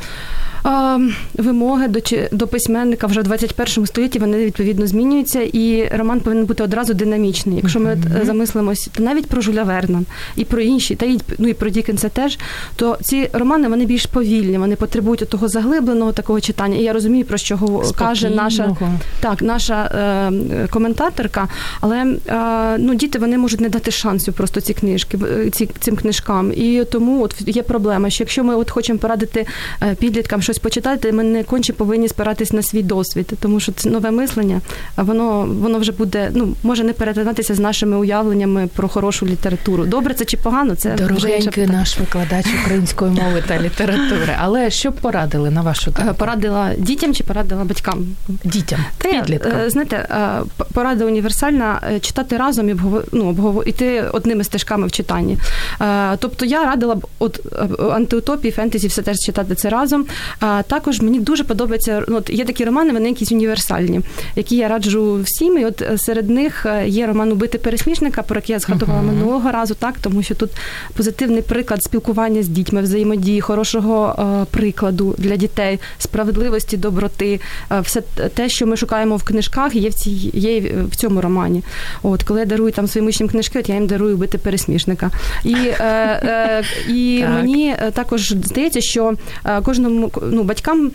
е, 0.67 1.01
вимоги 1.35 1.89
до, 1.89 2.01
до 2.33 2.47
письменника 2.47 3.07
вже 3.07 3.21
в 3.21 3.25
21 3.25 3.87
столітті 3.87 4.19
вони 4.19 4.45
відповідно 4.45 4.87
змінюються, 4.87 5.41
і 5.43 5.89
роман 5.97 6.21
повинен 6.21 6.45
бути 6.45 6.63
одразу 6.63 6.95
динамічний. 6.95 7.57
Якщо 7.57 7.81
ми 7.81 7.95
Мгм. 7.97 8.17
е, 8.23 8.25
замислимось, 8.27 8.91
то 8.97 9.03
навіть 9.03 9.27
про 9.27 9.41
Жуля 9.41 9.63
Верна 9.63 10.03
і 10.37 10.45
про 10.45 10.61
інші, 10.61 10.95
та 10.95 11.07
й 11.07 11.21
ну 11.39 11.49
і 11.49 11.55
про 11.55 11.71
Дікенса 11.71 12.09
теж, 12.09 12.39
то 12.77 12.99
ці 13.03 13.31
романи 13.33 13.69
вони 13.69 13.85
більш 13.87 14.07
повільні, 14.07 14.59
вони 14.59 14.77
потребують 14.93 15.29
того 15.29 15.49
заглибленого 15.49 16.13
такого 16.13 16.41
читання. 16.41 16.77
І 16.77 16.83
я 16.83 16.93
розумію, 16.93 17.25
про 17.25 17.39
що 17.39 17.57
гов- 17.57 17.95
каже 17.95 18.31
наша 18.31 18.77
так, 19.21 19.43
наша 19.43 19.85
е, 19.85 20.69
коментаторка, 20.71 21.49
але 21.81 21.97
е, 22.27 22.79
ну, 22.79 22.95
діти 22.95 23.19
вони 23.19 23.39
можуть 23.39 23.61
не 23.61 23.69
дати 23.69 23.91
шансу 23.91 24.33
просто 24.33 24.61
ці 24.61 24.75
книжки, 24.75 25.19
е, 25.47 25.51
ці, 25.51 25.69
цим 25.81 25.97
книжкам. 25.97 26.53
І 26.53 26.85
тому 26.93 27.23
от 27.23 27.35
є 27.47 27.62
проблема, 27.62 28.11
що 28.11 28.23
якщо 28.25 28.45
ми 28.45 28.55
от 28.55 28.71
хочемо 28.71 28.99
порадити 28.99 29.47
е, 29.83 29.95
підліткам 29.95 30.43
щось 30.43 30.59
почитати, 30.59 31.12
ми 31.12 31.25
не 31.25 31.45
конче 31.45 31.73
повинні 31.73 32.09
спиратись 32.09 32.53
на 32.53 32.62
свій 32.62 32.83
досвід, 32.83 33.33
тому 33.40 33.61
що 33.61 33.73
це 33.73 33.90
нове 33.90 34.11
мислення, 34.11 34.61
воно, 34.97 35.49
воно 35.61 35.79
вже 35.79 35.93
буде, 35.93 36.31
ну, 36.35 36.55
може 36.62 36.85
не 36.85 36.93
перетинатися 36.93 37.55
з 37.55 37.59
нашими 37.59 37.97
уявленнями 37.97 38.69
про 38.77 38.88
хорошу 38.88 39.27
літературу. 39.27 39.85
Добре 39.85 40.14
це 40.14 40.25
чи 40.25 40.37
погано, 40.37 40.75
це 40.75 40.95
вже 40.95 41.05
Дорогенький 41.05 41.66
наш 41.66 41.99
викладач 41.99 42.47
української 42.62 43.11
мови 43.11 43.43
та 43.49 43.61
літератури. 43.61 44.37
Але 44.38 44.71
що 44.83 44.90
б 44.90 44.95
порадили 44.95 45.51
на 45.51 45.61
вашу 45.62 45.90
Е, 45.90 45.95
думку? 45.95 46.14
Порадила 46.14 46.71
дітям 46.79 47.14
чи 47.14 47.25
порадила 47.25 47.64
батькам? 47.64 48.07
дітям, 48.45 48.81
Та 48.99 49.09
підліткам. 49.09 49.53
е, 49.53 49.71
знаєте, 49.71 49.97
е, 49.97 50.42
порада 50.73 51.05
універсальна 51.05 51.81
е, 51.92 52.01
читати 52.01 52.37
разом 52.37 52.68
і 52.68 52.77
ну, 53.12 53.62
іти 53.66 54.05
одними 54.12 54.45
стежками 54.45 54.87
в 54.87 54.92
читанні. 54.92 55.38
Е, 55.81 56.16
Тобто 56.18 56.45
я 56.45 56.64
радила 56.64 56.95
б 56.95 57.07
от 57.18 57.40
е, 57.81 57.83
антиутопії, 57.92 58.53
фентезі, 58.53 58.87
все 58.88 59.03
теж 59.03 59.16
читати 59.18 59.55
це 59.55 59.68
разом. 59.68 60.05
А 60.40 60.62
також 60.62 61.01
мені 61.01 61.21
дуже 61.21 61.45
подобається. 61.45 62.03
Ну, 62.09 62.16
от 62.16 62.31
є 62.31 62.45
такі 62.45 62.64
романи, 62.64 62.92
вони 62.92 63.09
якісь 63.09 63.33
універсальні, 63.33 64.01
які 64.37 64.57
я 64.57 64.68
раджу 64.68 65.21
всім. 65.25 65.59
І 65.59 65.64
от 65.64 65.83
е, 65.83 65.99
серед 65.99 66.31
них 66.31 66.66
е, 66.66 66.88
є 66.88 67.07
роман 67.07 67.33
Убити 67.33 67.59
пересмішника, 67.59 68.23
про 68.23 68.37
який 68.37 68.53
я 68.53 68.59
згадувала 68.59 69.03
Мгм. 69.03 69.14
минулого 69.16 69.51
разу, 69.53 69.75
так 69.75 69.95
тому 70.03 70.23
що 70.23 70.35
тут 70.35 70.51
позитивний 70.97 71.42
приклад 71.42 71.83
спілкування 71.83 72.42
з 72.42 72.49
дітьми, 72.49 72.81
взаємодії, 72.83 73.40
хорошого 73.40 74.16
е, 74.42 74.45
прикладу 74.73 75.15
для 75.19 75.37
дітей, 75.37 75.79
справедливості, 75.99 76.77
доброти, 76.77 77.41
е, 77.73 77.81
все 77.81 78.01
те, 78.35 78.49
що 78.49 78.67
ми 78.67 78.77
шукаємо 78.77 79.17
в 79.17 79.23
книжках, 79.23 79.75
є 79.75 79.89
в 79.89 79.95
цій 79.95 80.31
є 80.35 80.61
в 80.91 80.97
цьому 80.97 81.21
романі. 81.21 81.63
От 82.03 82.23
коли 82.23 82.41
я 82.41 82.47
дарую 82.47 82.73
там 82.73 82.87
своїм 82.87 83.09
учням 83.09 83.29
книжки, 83.29 83.59
от 83.59 83.69
я 83.69 83.75
їм 83.75 83.87
дарую 83.87 84.17
бити 84.17 84.39
пересмішника. 84.39 85.11
І, 85.45 85.55
е, 85.55 85.77
е, 85.79 86.63
і 86.89 87.19
Так. 87.23 87.31
мені 87.31 87.69
е, 87.79 87.91
також 87.91 88.29
здається, 88.29 88.81
що 88.81 89.15
е, 89.45 89.61
кожному 89.61 90.11
ну, 90.23 90.43
батькам. 90.43 90.91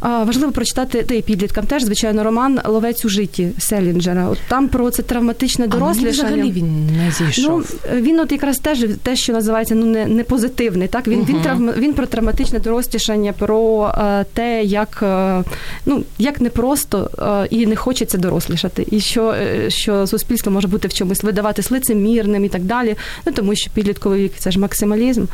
Важливо 0.00 0.52
прочитати 0.52 1.02
та 1.02 1.14
й 1.14 1.22
підліткам 1.22 1.66
теж, 1.66 1.82
звичайно, 1.82 2.24
роман 2.24 2.60
Ловець 2.64 3.04
у 3.04 3.08
житті 3.08 3.48
Селінджера. 3.58 4.28
От 4.28 4.38
там 4.48 4.68
про 4.68 4.90
це 4.90 5.02
травматичне 5.02 5.64
А 5.64 5.68
дорослішання. 5.68 6.10
взагалі 6.12 6.52
він 6.52 6.86
не 6.86 7.10
зійшов. 7.10 7.76
Ну, 7.92 8.00
він 8.00 8.20
от 8.20 8.32
якраз 8.32 8.58
теж 8.58 8.84
те, 9.02 9.16
що 9.16 9.32
називається 9.32 9.74
ну 9.74 9.86
не, 9.86 10.06
не 10.06 10.22
позитивний. 10.24 10.88
Так 10.88 11.08
він, 11.08 11.24
він 11.24 11.34
Мгм. 11.34 11.42
травма 11.44 11.72
він 11.78 11.92
про 11.94 12.06
травматичне 12.06 12.58
дорослішання, 12.58 13.32
про 13.32 13.88
е, 13.98 14.24
те, 14.32 14.64
як 14.64 15.00
е, 15.02 15.44
ну 15.86 16.04
як 16.18 16.40
непросто 16.40 17.10
е, 17.18 17.46
і 17.50 17.66
не 17.66 17.76
хочеться 17.76 18.18
дорослішати, 18.18 18.86
і 18.90 19.00
що, 19.00 19.30
е, 19.30 19.70
що 19.70 20.06
суспільство 20.06 20.52
може 20.52 20.68
бути 20.68 20.88
в 20.88 20.92
чомусь 20.92 21.22
видаватись 21.22 21.70
лицемірним 21.70 22.44
і 22.44 22.48
так 22.48 22.62
далі. 22.64 22.96
Ну 23.26 23.32
тому 23.32 23.54
що 23.56 23.70
підлітковий 23.70 24.22
вік 24.22 24.32
це 24.38 24.50
ж 24.50 24.58
максималізм. 24.58 25.24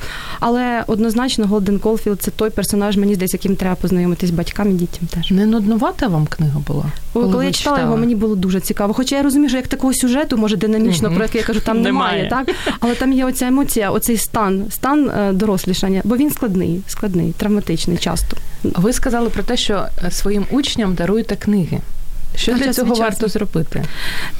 Але 0.40 0.84
однозначно 0.86 1.46
Голден 1.46 1.78
Колфілд 1.78 2.22
це 2.22 2.30
той 2.30 2.50
персонаж, 2.50 2.96
мені 2.96 3.14
здається, 3.14 3.36
яким 3.36 3.56
треба 3.56 3.74
познайомитись 3.76 4.30
батькам 4.30 4.53
і 4.62 4.72
дітям 4.72 5.08
теж. 5.14 5.30
Не 5.30 5.46
нуднувата 5.46 6.08
вам 6.08 6.26
книга 6.26 6.60
була? 6.66 6.84
Коли, 7.12 7.32
коли 7.32 7.46
я 7.46 7.52
читала 7.52 7.80
його, 7.80 7.96
мені 7.96 8.14
було 8.14 8.36
дуже 8.36 8.60
цікаво. 8.60 8.94
Хоча 8.94 9.16
я 9.16 9.22
розумію, 9.22 9.48
що 9.48 9.56
як 9.56 9.68
такого 9.68 9.94
сюжету, 9.94 10.36
може, 10.36 10.56
динамічно, 10.56 11.08
угу. 11.08 11.16
про 11.16 11.24
який 11.24 11.40
я 11.40 11.46
кажу, 11.46 11.60
там 11.60 11.82
немає, 11.82 12.22
Немає. 12.22 12.44
так? 12.46 12.56
Але 12.80 12.94
там 12.94 13.12
є 13.12 13.24
оця 13.24 13.46
емоція, 13.46 13.90
оцей 13.90 14.16
стан, 14.16 14.64
стан 14.70 15.10
е, 15.10 15.32
дорослішання, 15.32 16.00
бо 16.04 16.16
він 16.16 16.30
складний, 16.30 16.82
складний, 16.86 17.34
травматичний 17.36 17.96
часто. 17.96 18.36
Ви 18.64 18.92
сказали 18.92 19.30
про 19.30 19.42
те, 19.42 19.56
що 19.56 19.86
е, 20.04 20.10
своїм 20.10 20.46
учням 20.50 20.94
даруєте 20.94 21.36
книги. 21.36 21.80
Що 22.36 22.54
для 22.54 22.72
цього 22.72 22.94
варто 22.94 23.28
зробити? 23.28 23.84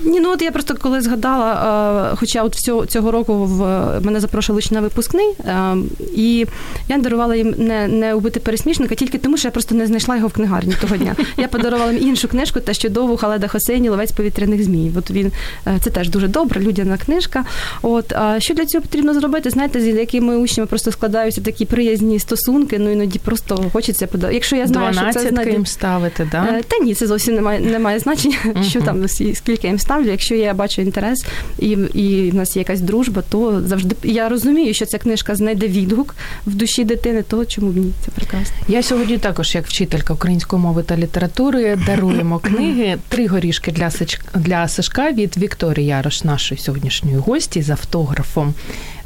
Ні, 0.00 0.20
ну 0.20 0.32
от 0.32 0.42
я 0.42 0.50
просто 0.50 0.74
коли 0.74 1.00
згадала, 1.00 2.10
е, 2.12 2.16
хоча 2.16 2.42
от 2.42 2.56
всього 2.56 2.86
цього 2.86 3.10
року 3.10 3.44
в 3.44 3.60
мене 4.00 4.20
запрошували 4.20 4.62
на 4.70 4.80
випускний, 4.80 5.26
е, 5.46 5.76
і 6.16 6.46
я 6.88 6.98
дарувала 6.98 7.36
їм 7.36 7.54
не, 7.58 7.88
не 7.88 8.14
убити 8.14 8.40
пересмішника, 8.40 8.94
тільки 8.94 9.18
тому, 9.18 9.36
що 9.36 9.48
я 9.48 9.52
просто 9.52 9.74
не 9.74 9.86
знайшла 9.86 10.16
його 10.16 10.28
в 10.28 10.32
книгарні 10.32 10.74
того 10.80 10.96
дня. 10.96 11.16
Я 11.36 11.48
подарувала 11.48 11.92
їм 11.92 12.08
іншу 12.08 12.28
книжку, 12.28 12.60
та 12.60 12.74
чудову 12.74 13.16
Халеда 13.16 13.48
Хосейні 13.48 13.88
Ловець 13.88 14.12
повітряних 14.12 14.64
змій. 14.64 14.92
От 14.96 15.10
він 15.10 15.32
е, 15.66 15.78
це 15.80 15.90
теж 15.90 16.08
дуже 16.08 16.28
добра, 16.28 16.60
людяна 16.60 16.98
книжка. 16.98 17.44
От 17.82 18.12
а 18.12 18.40
що 18.40 18.54
для 18.54 18.66
цього 18.66 18.82
потрібно 18.82 19.14
зробити? 19.14 19.50
Знаєте, 19.50 19.80
з 19.80 19.86
якими 19.86 20.36
учнями 20.36 20.66
просто 20.66 20.92
складаються 20.92 21.40
такі 21.40 21.64
приязні 21.64 22.18
стосунки. 22.18 22.78
Ну 22.78 22.90
іноді 22.90 23.18
просто 23.18 23.64
хочеться 23.72 24.06
подати. 24.06 24.34
Якщо 24.34 24.56
я 24.56 24.66
знаю, 24.66 24.92
що 24.92 25.02
це 25.02 25.10
12 25.10 25.28
знайде... 25.28 25.52
їм 25.52 25.66
ставити, 25.66 26.28
да? 26.32 26.62
Та 26.68 26.78
ні, 26.78 26.94
це 26.94 27.06
зовсім 27.06 27.34
немає, 27.34 27.60
не 27.60 27.72
має 27.84 27.98
значення, 27.98 28.38
що 28.68 28.80
там 28.80 29.08
скільки 29.08 29.60
я 29.62 29.68
їм 29.68 29.78
ставлю. 29.78 30.10
Якщо 30.10 30.34
я 30.34 30.54
бачу 30.54 30.82
інтерес 30.82 31.24
і 31.58 31.68
і 31.94 32.30
в 32.30 32.34
нас 32.34 32.56
є 32.56 32.60
якась 32.60 32.80
дружба, 32.80 33.22
то 33.28 33.62
завжди 33.66 33.96
я 34.02 34.28
розумію, 34.28 34.74
що 34.74 34.86
ця 34.86 34.98
книжка 34.98 35.34
знайде 35.34 35.68
відгук 35.68 36.16
в 36.46 36.54
душі 36.54 36.84
дитини, 36.84 37.22
то 37.22 37.44
чому 37.44 37.70
б 37.70 37.76
ні? 37.76 37.92
Це 38.04 38.10
прекрасно. 38.10 38.56
Я 38.68 38.82
сьогодні 38.82 39.18
також, 39.18 39.54
як 39.54 39.66
вчителька 39.66 40.14
української 40.14 40.62
мови 40.62 40.82
та 40.82 40.96
літератури, 40.96 41.78
даруємо 41.86 42.38
книги 42.42 42.98
Три 43.08 43.26
горішки 43.26 43.72
для 43.72 43.90
для 44.34 44.68
Сашка 44.68 45.12
від 45.12 45.36
Вікторії 45.36 45.86
Ярош, 45.86 46.24
нашої 46.24 46.60
сьогоднішньої 46.60 47.16
гості, 47.16 47.62
з 47.62 47.70
автографом. 47.70 48.54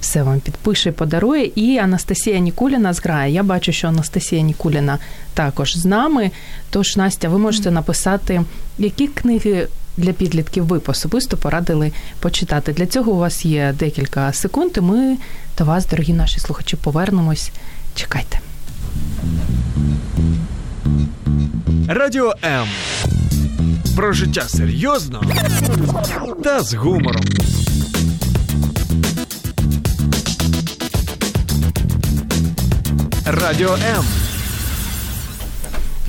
Все 0.01 0.23
вам 0.23 0.41
підпише, 0.41 0.93
подарує. 0.93 1.51
І 1.55 1.79
Анастасія 1.79 2.39
Нікуліна 2.39 2.93
зграє. 2.93 3.33
Я 3.33 3.43
бачу, 3.43 3.73
що 3.73 3.89
Анастасія 3.89 4.43
Нікуліна 4.43 4.99
також 5.35 5.77
з 5.77 5.85
нами. 5.85 6.31
Тож, 6.71 6.97
Настя, 6.97 7.29
ви 7.29 7.39
можете 7.39 7.71
написати, 7.71 8.43
які 8.79 9.07
книги 9.07 9.69
для 9.97 10.13
підлітків 10.13 10.67
ви 10.67 10.81
особисто 10.87 11.37
порадили 11.37 11.93
почитати. 12.21 12.73
Для 12.73 12.87
цього 12.87 13.13
у 13.13 13.19
вас 13.19 13.45
є 13.45 13.75
декілька 13.79 14.33
секунд. 14.33 14.71
і 14.77 14.81
Ми 14.81 15.17
до 15.59 15.65
вас, 15.65 15.87
дорогі 15.87 16.13
наші 16.13 16.41
слухачі, 16.41 16.77
повернемось. 16.77 17.51
Чекайте. 17.95 18.41
Радіо 21.89 22.35
М. 22.45 22.69
Про 23.97 24.13
життя 24.13 24.43
серйозно 24.49 25.23
та 26.45 26.61
з 26.61 26.75
гумором. 26.75 27.25
Радіо 33.31 33.75
М. 33.75 34.05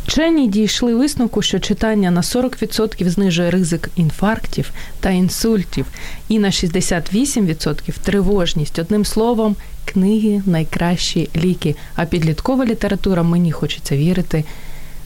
Вчені 0.08 0.48
дійшли 0.48 0.96
висновку, 0.96 1.42
що 1.42 1.60
читання 1.60 2.12
на 2.12 2.22
40% 2.22 3.10
знижує 3.10 3.52
ризик 3.52 3.90
інфарктів 3.96 4.72
та 5.00 5.10
інсультів, 5.10 5.86
і 6.30 6.40
на 6.40 6.50
68% 6.50 8.00
тривожність. 8.04 8.80
Одним 8.80 9.06
словом, 9.06 9.56
книги 9.86 10.42
найкращі 10.46 11.30
ліки. 11.36 11.76
А 11.96 12.06
підліткова 12.06 12.66
література 12.66 13.24
мені 13.24 13.52
хочеться 13.52 13.98
вірити 13.98 14.44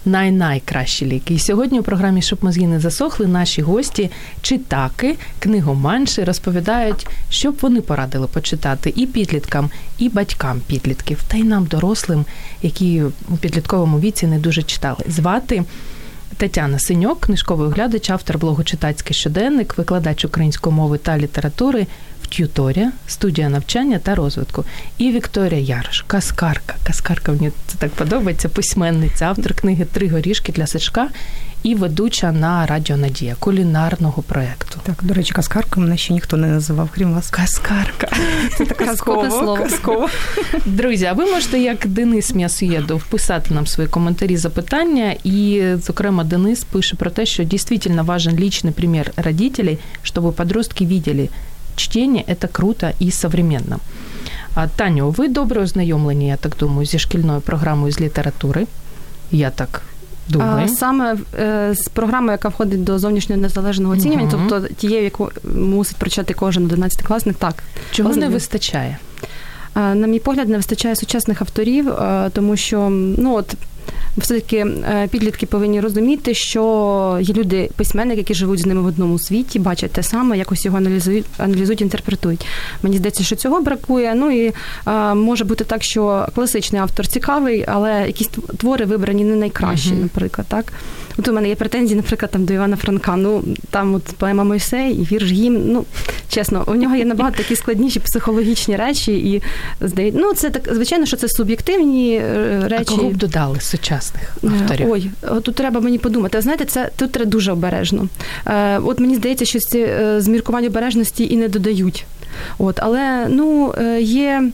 най-найкращі 0.06 1.06
ліки. 1.06 1.34
І 1.34 1.40
сьогодні 1.40 1.80
у 1.80 1.84
програмі 1.84 2.22
«Щоб 2.22 2.40
мозги 2.42 2.68
не 2.68 2.80
засохли 2.80 3.28
наші 3.28 3.62
гості, 3.62 4.12
читаки, 4.42 5.16
книгоманші 5.40 6.24
розповідають, 6.24 7.08
що 7.30 7.52
б 7.52 7.58
вони 7.62 7.82
порадили 7.82 8.28
почитати 8.28 8.94
і 8.96 9.06
підліткам, 9.06 9.70
і 9.98 10.10
батькам 10.10 10.62
підлітків, 10.68 11.24
та 11.28 11.38
й 11.38 11.44
нам, 11.44 11.66
дорослим, 11.66 12.26
які 12.62 13.04
у 13.30 13.38
підлітковому 13.38 14.00
віці 14.00 14.28
не 14.28 14.40
дуже 14.40 14.64
читали. 14.64 15.06
Звати. 15.08 15.64
Тетяна 16.38 16.80
Синьок, 16.80 17.20
книжковий 17.20 17.68
оглядач, 17.68 18.10
автор 18.10 18.38
блогу 18.38 18.64
Читацький 18.64 19.16
щоденник, 19.16 19.78
викладач 19.78 20.26
української 20.26 20.76
мови 20.76 20.98
та 20.98 21.18
літератури, 21.18 21.88
Т'юторія, 22.34 22.92
студія 23.08 23.50
навчання 23.50 24.00
та 24.00 24.16
розвитку. 24.16 24.66
І 24.98 25.12
Вікторія 25.12 25.62
Ярош, 25.62 26.04
каскарка. 26.08 26.76
Каскарка 26.84 27.32
мені 27.32 27.52
це 27.68 27.78
так 27.78 27.92
подобається. 27.92 28.50
Письменниця, 28.50 29.26
автор 29.26 29.54
книги 29.54 29.86
Три 29.86 30.10
горішки 30.10 30.52
для 30.52 30.68
Сачка 30.68 31.10
і 31.64 31.76
ведуча 31.76 32.32
на 32.32 32.66
Радіо 32.66 32.98
Надія 32.98 33.36
кулінарного 33.40 34.22
проєкту. 34.22 34.80
Так, 34.84 34.96
до 35.02 35.14
речі, 35.14 35.34
каскарка 35.34 35.80
мене 35.80 35.98
ще 35.98 36.14
ніхто 36.14 36.38
не 36.38 36.48
називав, 36.48 36.90
крім 36.96 37.14
вас. 37.14 37.30
Каскарка. 37.30 38.08
Це 38.58 38.66
таке 38.66 38.86
казкове 38.86 39.30
слово. 39.32 39.58
Казково. 39.58 40.10
Друзі, 40.66 41.06
а 41.06 41.14
ви 41.14 41.26
можете, 41.26 41.60
як 41.60 41.88
Денис 41.88 42.36
М'ясоєдов, 42.36 43.00
вписати 43.00 43.54
нам 43.54 43.68
свої 43.68 43.90
коментарі, 43.90 44.38
запитання. 44.38 45.16
І, 45.24 45.64
зокрема, 45.78 46.24
Денис 46.24 46.64
пише 46.64 46.96
про 46.96 47.10
те, 47.10 47.26
що 47.26 47.44
дійсно 47.44 48.04
важен 48.04 48.40
личный 48.40 48.72
пример 48.72 49.12
родителей, 49.18 49.80
щоб 50.04 50.34
подростки 50.34 50.86
видели, 50.86 51.30
чтение– 51.76 52.24
это 52.28 52.48
круто 52.48 52.94
и 53.02 53.12
современно. 53.12 53.80
Таню, 54.76 55.10
ви 55.10 55.28
добре 55.28 55.62
ознайомлені, 55.62 56.28
я 56.28 56.38
так 56.38 56.56
думаю, 56.60 56.86
зі 56.86 57.00
шкільною 57.00 57.42
програмою 57.42 57.92
з 57.92 58.02
літератури. 58.02 58.68
Я 59.32 59.50
так 59.50 59.82
думаю. 60.30 60.68
Саме 60.68 61.18
з 61.74 61.88
програмою, 61.94 62.32
яка 62.32 62.50
входить 62.50 62.84
до 62.84 63.00
зовнішнього 63.00 63.42
незалежного 63.42 63.94
оцінювання, 63.94 64.30
uh 64.30 64.48
тобто 64.50 64.74
тією, 64.74 65.04
яку 65.04 65.32
мусить 65.56 65.98
прочитати 65.98 66.34
кожен 66.34 66.68
11-класник, 66.68 67.34
так. 67.34 67.64
Чого 67.92 68.10
Ознайом. 68.10 68.32
не 68.32 68.36
вистачає? 68.36 68.98
На 69.76 70.08
мій 70.08 70.20
погляд, 70.20 70.50
не 70.50 70.58
вистачає 70.58 70.96
сучасних 70.96 71.42
авторів, 71.42 71.94
тому 72.34 72.58
що 72.58 72.90
ну 73.18 73.36
от 73.36 73.56
все-таки 74.18 74.58
е, 74.58 75.08
підлітки 75.12 75.46
повинні 75.46 75.82
розуміти, 75.82 76.34
що 76.34 77.18
є 77.22 77.34
люди, 77.34 77.70
письменники, 77.76 78.18
які 78.18 78.34
живуть 78.34 78.60
з 78.60 78.66
ними 78.66 78.82
в 78.82 78.86
одному 78.86 79.20
світі, 79.20 79.60
бачать 79.60 79.92
те 79.92 80.04
саме, 80.04 80.38
якось 80.38 80.66
його 80.66 80.78
аналізують, 80.78 81.26
аналізують, 81.38 81.82
інтерпретують. 81.82 82.46
Мені 82.84 82.98
здається, 82.98 83.24
що 83.24 83.36
цього 83.36 83.62
бракує. 83.62 84.16
Ну 84.16 84.32
і 84.32 84.54
а, 84.86 85.14
може 85.14 85.46
бути 85.46 85.64
так, 85.64 85.84
що 85.84 86.28
класичний 86.36 86.82
автор 86.82 87.08
цікавий, 87.08 87.66
але 87.68 88.04
якісь 88.08 88.30
твори 88.58 88.86
вибрані 88.86 89.24
не 89.24 89.36
найкращі, 89.36 89.90
uh-huh. 89.90 90.02
наприклад, 90.02 90.48
так. 90.50 90.74
От 91.18 91.28
у 91.28 91.34
мене 91.34 91.50
є 91.50 91.56
претензії, 91.56 91.96
наприклад, 91.96 92.32
там 92.32 92.46
до 92.46 92.54
Івана 92.54 92.76
Франка. 92.76 93.16
Ну 93.16 93.44
там 93.70 93.96
от 93.96 94.04
поема 94.04 94.44
Мойсей 94.44 94.94
і 94.94 95.04
вірш 95.04 95.32
гімн. 95.32 95.62
Ну 95.66 95.86
чесно, 96.34 96.64
у 96.68 96.76
нього 96.76 96.96
є 96.96 97.06
набагато 97.06 97.38
такі 97.38 97.56
складніші 97.56 98.00
психологічні 98.00 98.76
речі, 98.76 99.14
і 99.14 99.42
здається, 99.82 100.20
ну 100.22 100.34
це 100.34 100.50
так 100.50 100.74
звичайно, 100.74 101.06
що 101.06 101.18
це 101.18 101.28
суб'єктивні 101.30 102.22
речі. 102.64 102.86
А 102.88 102.96
кого 102.96 103.10
б 103.10 103.18
додали 103.18 103.60
сучасних 103.60 104.38
авторів? 104.44 104.92
Ой, 104.92 105.12
тут 105.44 105.56
треба 105.56 105.80
мені 105.80 105.98
подумати. 105.98 106.42
Знаєте, 106.42 106.66
це 106.66 106.90
тут 106.96 107.12
треба 107.12 107.32
дуже 107.32 107.52
обережно. 107.52 108.08
Е, 108.46 108.80
от 108.80 109.00
мені 109.00 109.16
здається, 109.16 109.46
що 109.46 109.60
ці 109.60 109.80
е, 109.80 110.22
зміркування 110.22 110.68
обережності 110.68 111.34
і 111.34 111.38
не 111.38 111.48
додають. 111.48 112.06
От, 112.58 112.80
але 112.82 113.28
ну 113.30 113.74
е, 113.78 114.02
є. 114.02 114.52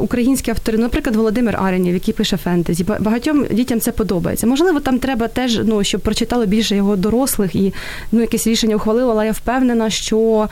Українські 0.00 0.50
автори, 0.50 0.78
наприклад, 0.78 1.16
Володимир 1.16 1.56
Аренів, 1.56 1.94
який 1.94 2.14
пише 2.14 2.36
фентезі. 2.36 2.84
Багатьом 3.00 3.46
дітям 3.50 3.80
це 3.80 3.92
подобається. 3.92 4.46
Можливо, 4.46 4.80
там 4.80 4.98
треба 4.98 5.28
теж, 5.28 5.60
ну 5.64 5.84
щоб 5.84 6.00
прочитали 6.00 6.46
більше 6.46 6.76
його 6.76 6.96
дорослих 6.96 7.54
і 7.54 7.72
ну 8.12 8.20
якесь 8.20 8.46
рішення 8.46 8.76
ухвалило, 8.76 9.12
але 9.12 9.26
я 9.26 9.32
впевнена, 9.32 9.90
що 9.90 10.48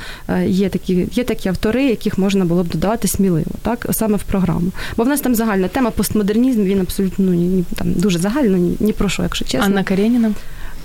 є 0.47 0.69
такі 0.69 1.07
є 1.13 1.25
такі 1.25 1.49
автори, 1.49 1.85
яких 1.85 2.19
можна 2.19 2.45
було 2.45 2.65
б 2.65 2.69
додати 2.69 3.09
сміливо, 3.09 3.51
так 3.63 3.87
саме 3.91 4.17
в 4.17 4.23
програму. 4.23 4.71
Бо 4.97 5.05
в 5.05 5.09
нас 5.09 5.21
там 5.21 5.35
загальна 5.35 5.69
тема 5.69 5.91
постмодернізм. 5.91 6.63
Він 6.63 6.81
абсолютно 6.81 7.25
ну, 7.25 7.33
ні, 7.33 7.65
там 7.75 7.93
дуже 7.93 8.19
загально, 8.19 8.57
ні, 8.57 8.77
ні 8.81 8.93
про 8.93 9.09
що, 9.09 9.23
якщо 9.23 9.45
чесно. 9.45 9.67
Анна 9.67 9.85
Кареніна? 9.85 10.33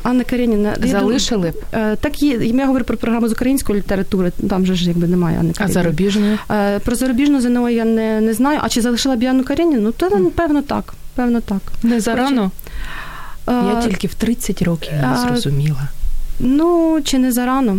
Анна 0.03 0.23
Кареніна 0.23 0.75
залишили 0.81 1.51
б 1.51 1.53
е, 1.73 1.95
так 1.95 2.23
є. 2.23 2.37
Я 2.37 2.65
говорю 2.67 2.85
про 2.85 2.97
програму 2.97 3.27
з 3.27 3.31
української 3.31 3.79
літератури. 3.79 4.31
Там 4.49 4.65
же 4.65 4.75
ж 4.75 4.87
якби 4.87 5.07
немає 5.07 5.39
Анни 5.39 5.53
Кареніни. 5.53 5.79
А 5.79 5.83
зарубіжної? 5.83 6.37
Е, 6.51 6.79
про 6.79 6.95
зарубіжну 6.95 7.41
ЗНО 7.41 7.69
я 7.69 7.85
не 7.85 8.21
не 8.21 8.33
знаю. 8.33 8.59
А 8.63 8.69
чи 8.69 8.81
залишила 8.81 9.15
б 9.15 9.23
Анну 9.23 9.43
Кареніну? 9.43 9.81
Ну 9.81 9.91
то 9.91 10.09
напевно 10.09 10.61
так. 10.61 10.93
Певно, 11.15 11.41
так. 11.41 11.61
Не 11.83 11.99
зарано? 11.99 12.51
Я 13.47 13.81
тільки 13.83 14.07
в 14.07 14.13
30 14.13 14.61
років 14.61 14.93
не 15.01 15.17
зрозуміла. 15.17 15.89
Ну 16.39 16.99
чи 17.03 17.17
не 17.17 17.31
зарано? 17.31 17.77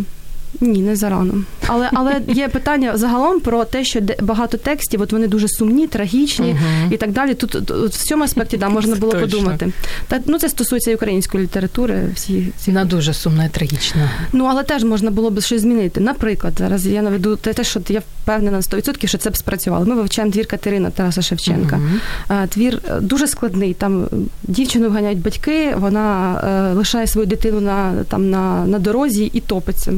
Ні, 0.61 0.81
не 0.81 0.97
зарано. 0.97 1.35
Але 1.67 1.90
але 1.93 2.21
є 2.29 2.49
питання 2.49 2.97
загалом 2.97 3.40
про 3.40 3.64
те, 3.64 3.85
що 3.85 4.01
багато 4.21 4.59
текстів, 4.59 5.01
от 5.01 5.12
вони 5.12 5.29
дуже 5.29 5.49
сумні, 5.49 5.87
трагічні 5.87 6.57
і 6.90 6.97
так 6.97 7.12
далі. 7.12 7.35
Тут, 7.35 7.51
тут 7.51 7.71
в 7.95 8.05
цьому 8.05 8.25
аспекті 8.25 8.57
да, 8.57 8.69
можна 8.69 8.97
було 8.97 9.12
Точно. 9.12 9.27
подумати. 9.27 9.73
Та 10.09 10.21
ну 10.27 10.38
це 10.38 10.49
стосується 10.49 10.90
і 10.90 10.95
української 10.95 11.45
літератури. 11.45 12.09
Всі 12.14 12.53
ці 12.57 12.71
вона 12.71 12.85
дуже 12.85 13.14
сумна 13.14 13.45
і 13.45 13.49
трагічна. 13.49 14.11
Ну 14.33 14.45
але 14.45 14.62
теж 14.62 14.85
можна 14.85 15.11
було 15.11 15.31
б 15.31 15.40
щось 15.40 15.61
змінити. 15.61 16.01
Наприклад, 16.01 16.55
зараз 16.59 16.87
я 16.87 17.03
наведу 17.03 17.37
те, 17.37 17.64
що 17.64 17.81
я 17.88 18.03
впевнена 18.23 18.57
на 18.57 18.61
100%, 18.61 19.07
що 19.07 19.19
це 19.19 19.31
б 19.31 19.37
спрацювало. 19.37 19.87
Ми 19.87 19.95
вивчаємо 19.95 20.33
твір 20.33 20.47
Катерина 20.47 20.90
Тараса 20.90 21.23
Шевченка. 21.23 21.81
Uh-huh. 22.29 22.49
Твір 22.49 22.81
е, 22.88 23.01
дуже 23.01 23.27
складний. 23.27 23.75
Там 23.75 24.09
дівчину 24.43 24.88
вганяють 24.88 25.19
батьки, 25.19 25.75
вона 25.77 26.37
е, 26.73 26.75
лишає 26.75 27.07
свою 27.07 27.27
дитину 27.27 27.61
на 27.61 28.05
там 28.09 28.31
на, 28.31 28.67
на 28.67 28.79
дорозі 28.79 29.31
і 29.33 29.40
топиться. 29.40 29.93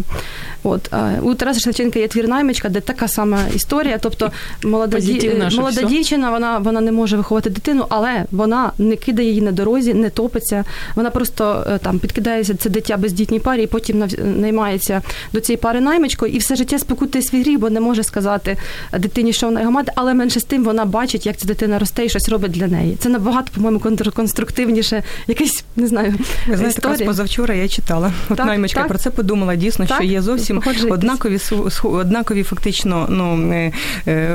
От 0.66 0.90
у 1.22 1.34
Тараса 1.34 1.60
Шевченка 1.60 1.98
є 1.98 2.08
твір 2.08 2.28
наймичка, 2.28 2.68
де 2.68 2.80
така 2.80 3.08
сама 3.08 3.38
історія. 3.54 3.98
Тобто 3.98 4.32
молода 4.64 5.00
ді... 5.00 5.32
молода 5.56 5.82
дівчина, 5.82 6.30
вона 6.30 6.58
вона 6.58 6.80
не 6.80 6.92
може 6.92 7.16
виховати 7.16 7.50
дитину, 7.50 7.86
але 7.88 8.24
вона 8.30 8.72
не 8.78 8.96
кидає 8.96 9.28
її 9.28 9.42
на 9.42 9.52
дорозі, 9.52 9.94
не 9.94 10.10
топиться. 10.10 10.64
Вона 10.94 11.10
просто 11.10 11.66
е, 11.70 11.78
там 11.78 11.98
підкидається 11.98 12.54
це 12.54 12.70
дитя 12.70 12.96
бездітній 12.96 13.40
парі, 13.40 13.62
і 13.62 13.66
потім 13.66 14.08
наймається 14.24 15.02
до 15.32 15.40
цієї 15.40 15.56
пари 15.56 15.80
наймичкою, 15.80 16.32
і 16.32 16.38
все 16.38 16.56
життя 16.56 16.78
спокутує 16.78 17.24
свій 17.24 17.42
гріх, 17.42 17.58
бо 17.58 17.70
не 17.70 17.80
може 17.80 18.02
сказати 18.02 18.56
дитині, 18.98 19.32
що 19.32 19.46
вона 19.46 19.60
його 19.60 19.72
мати, 19.72 19.92
але 19.94 20.14
менше 20.14 20.40
з 20.40 20.44
тим 20.44 20.64
вона 20.64 20.84
бачить, 20.84 21.26
як 21.26 21.36
ця 21.36 21.46
дитина 21.46 21.78
росте 21.78 22.04
і 22.04 22.08
щось 22.08 22.28
робить 22.28 22.50
для 22.50 22.66
неї. 22.66 22.96
Це 23.00 23.08
набагато, 23.08 23.52
по-моєму, 23.54 23.80
конструктивніше, 24.14 25.02
якесь 25.26 25.64
не 25.76 25.86
знаю. 25.86 26.14
Ви 26.48 26.56
знаєте, 26.56 27.04
позавчора 27.04 27.54
я 27.54 27.68
читала. 27.68 28.12
От 28.30 28.36
так, 28.36 28.46
наймичка 28.46 28.80
так. 28.80 28.88
про 28.88 28.98
це 28.98 29.10
подумала. 29.10 29.56
Дійсно, 29.56 29.86
так, 29.86 29.96
що 29.96 30.04
є 30.04 30.22
зовсім 30.22 30.55
зовсім 30.64 30.92
однакові 30.92 31.38
однакові 31.82 32.42
фактично 32.42 33.06
ну, 33.10 33.72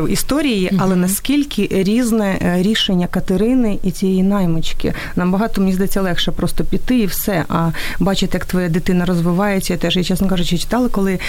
історії, 0.08 0.72
але 0.78 0.96
наскільки 0.96 1.68
різне 1.72 2.58
рішення 2.62 3.08
Катерини 3.08 3.80
і 3.84 3.92
цієї 3.92 4.24
наймички. 4.24 4.94
Нам 5.16 5.32
багато 5.32 5.62
мені 5.62 5.74
здається 5.74 6.02
легше 6.02 6.32
просто 6.32 6.64
піти 6.64 7.00
і 7.00 7.06
все. 7.06 7.46
А 7.50 7.70
бачити, 8.00 8.38
як 8.38 8.46
твоя 8.46 8.70
дитина 8.70 9.06
розвивається, 9.06 9.74
я 9.74 9.80
теж 9.80 9.98
я, 9.98 10.04
чесно 10.04 10.28
кажучи, 10.28 10.58
читала, 10.58 10.90
коли 10.90 11.20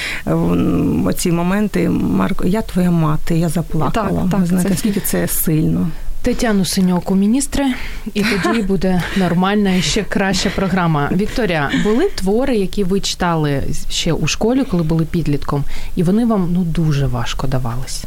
ці 1.17 1.33
моменти 1.33 1.89
Марко, 1.89 2.47
я 2.47 2.63
твоя 2.63 2.91
мати, 2.91 3.39
я 3.39 3.49
заплакала. 3.49 4.23
Так, 4.23 4.31
так, 4.31 4.47
знаєте, 4.47 4.71
наскільки 4.71 5.01
це 5.01 5.29
сильно. 5.29 5.89
Тетяну 6.23 6.65
Синьоку, 6.65 7.15
міністре, 7.15 7.75
і 8.15 8.25
тоді 8.25 8.63
буде 8.69 9.03
нормальна 9.17 9.75
і 9.75 9.83
ще 9.83 10.03
краща 10.03 10.51
програма. 10.51 11.11
Вікторія, 11.13 11.71
були 11.85 12.09
твори, 12.09 12.57
які 12.57 12.85
ви 12.85 13.01
читали 13.01 13.63
ще 13.91 14.13
у 14.13 14.27
школі, 14.27 14.65
коли 14.65 14.83
були 14.83 15.05
підлітком, 15.05 15.65
і 15.97 16.03
вони 16.03 16.27
вам 16.27 16.49
ну 16.53 16.63
дуже 16.63 17.07
важко 17.07 17.47
давались? 17.47 18.05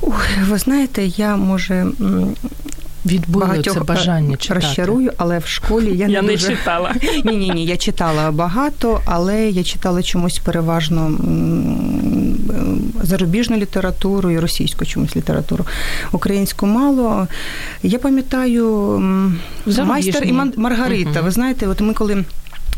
Ух, 0.00 0.26
ви 0.48 0.58
знаєте, 0.58 1.04
я 1.04 1.36
може 1.36 1.86
Відбуло 3.06 3.62
це 3.64 3.80
бажання 3.80 4.36
читати. 4.36 4.60
розчарую, 4.60 5.12
але 5.16 5.38
в 5.38 5.46
школі 5.46 5.96
я, 5.96 6.06
не 6.06 6.12
я 6.12 6.22
не, 6.22 6.28
не 6.28 6.32
дуже... 6.32 6.48
читала. 6.48 6.94
Ні, 7.24 7.36
ні, 7.36 7.50
ні, 7.50 7.66
я 7.66 7.76
читала 7.76 8.30
багато, 8.30 9.00
але 9.04 9.50
я 9.50 9.64
читала 9.64 10.02
чомусь 10.02 10.38
переважно 10.38 11.18
зарубіжну 13.02 13.56
літературу 13.56 14.30
і 14.30 14.38
російську 14.38 14.84
чомусь 14.84 15.16
літературу. 15.16 15.64
Українську 16.12 16.66
мало. 16.66 17.28
Я 17.82 17.98
пам'ятаю 17.98 18.98
майстер 19.84 20.24
і 20.24 20.32
Маргарита. 20.56 21.10
Uh-huh. 21.10 21.24
Ви 21.24 21.30
знаєте, 21.30 21.66
от 21.66 21.80
ми 21.80 21.94
коли 21.94 22.24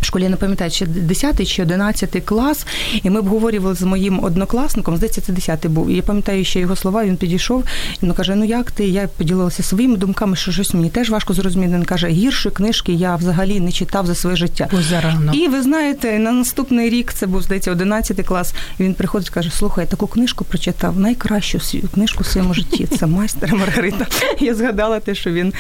в 0.05 0.07
школі 0.07 0.23
я 0.23 0.29
не 0.29 0.37
пам'ятаю, 0.37 0.71
чи 0.71 0.87
10 0.87 1.49
чи 1.49 1.63
11 1.63 2.25
клас, 2.25 2.67
і 3.03 3.11
ми 3.11 3.21
обговорювали 3.21 3.75
з 3.75 3.83
моїм 3.83 4.25
однокласником, 4.25 4.97
здається, 4.97 5.21
це 5.21 5.33
10 5.33 5.67
був. 5.67 5.91
І 5.91 5.95
я 5.95 6.03
пам'ятаю 6.03 6.45
ще 6.45 6.61
його 6.61 6.77
слова, 6.77 7.05
він 7.05 7.17
підійшов 7.17 7.65
і 8.03 8.07
він 8.07 8.13
каже: 8.13 8.35
Ну 8.35 8.45
як 8.45 8.71
ти? 8.71 8.85
Я 8.85 9.09
поділилася 9.09 9.63
своїми 9.63 9.97
думками, 9.97 10.37
що 10.37 10.53
щось 10.53 10.75
мені 10.75 10.91
теж 10.91 11.11
важко 11.11 11.33
зрозуміти. 11.33 11.75
Він 11.75 11.85
каже, 11.85 12.09
гіршої 12.09 12.55
книжки 12.55 12.93
я 12.93 13.17
взагалі 13.17 13.61
не 13.61 13.73
читав 13.73 14.07
за 14.07 14.15
своє 14.15 14.37
життя. 14.37 14.69
Зарано. 14.73 15.33
І 15.33 15.49
ви 15.49 15.63
знаєте, 15.63 16.19
на 16.19 16.33
наступний 16.33 16.91
рік 16.91 17.13
це 17.13 17.27
був 17.27 17.43
здається 17.43 17.73
11 17.73 18.27
клас. 18.27 18.55
Він 18.81 18.95
приходить, 18.95 19.31
каже: 19.31 19.51
Слухай, 19.51 19.87
таку 19.87 20.07
книжку 20.07 20.45
прочитав, 20.45 20.99
найкращу 21.01 21.59
книжку 21.95 22.23
в 22.23 22.27
своєму 22.27 22.55
житті. 22.55 22.87
Це 22.99 23.07
майстер 23.07 23.55
Маргарита. 23.55 24.07
Я 24.41 24.55
згадала 24.55 25.01
те, 25.01 25.15
що 25.15 25.31
він 25.31 25.53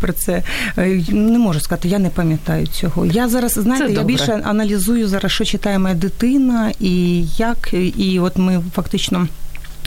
про 0.00 0.12
це 0.12 0.42
е, 0.78 1.02
не 1.08 1.38
можу 1.38 1.60
сказати. 1.60 1.88
Я 1.88 1.98
не 1.98 2.10
пам'ятаю 2.10 2.66
цього. 2.66 3.06
Я 3.06 3.28
зараз 3.28 3.52
знаєте, 3.52 3.85
я 3.88 3.94
добре. 3.94 4.14
більше 4.14 4.40
аналізую 4.44 5.08
зараз, 5.08 5.32
що 5.32 5.44
читає 5.44 5.78
моя 5.78 5.94
дитина, 5.94 6.72
і 6.80 7.24
як, 7.36 7.74
і 7.98 8.20
от 8.20 8.36
ми 8.36 8.62
фактично. 8.74 9.28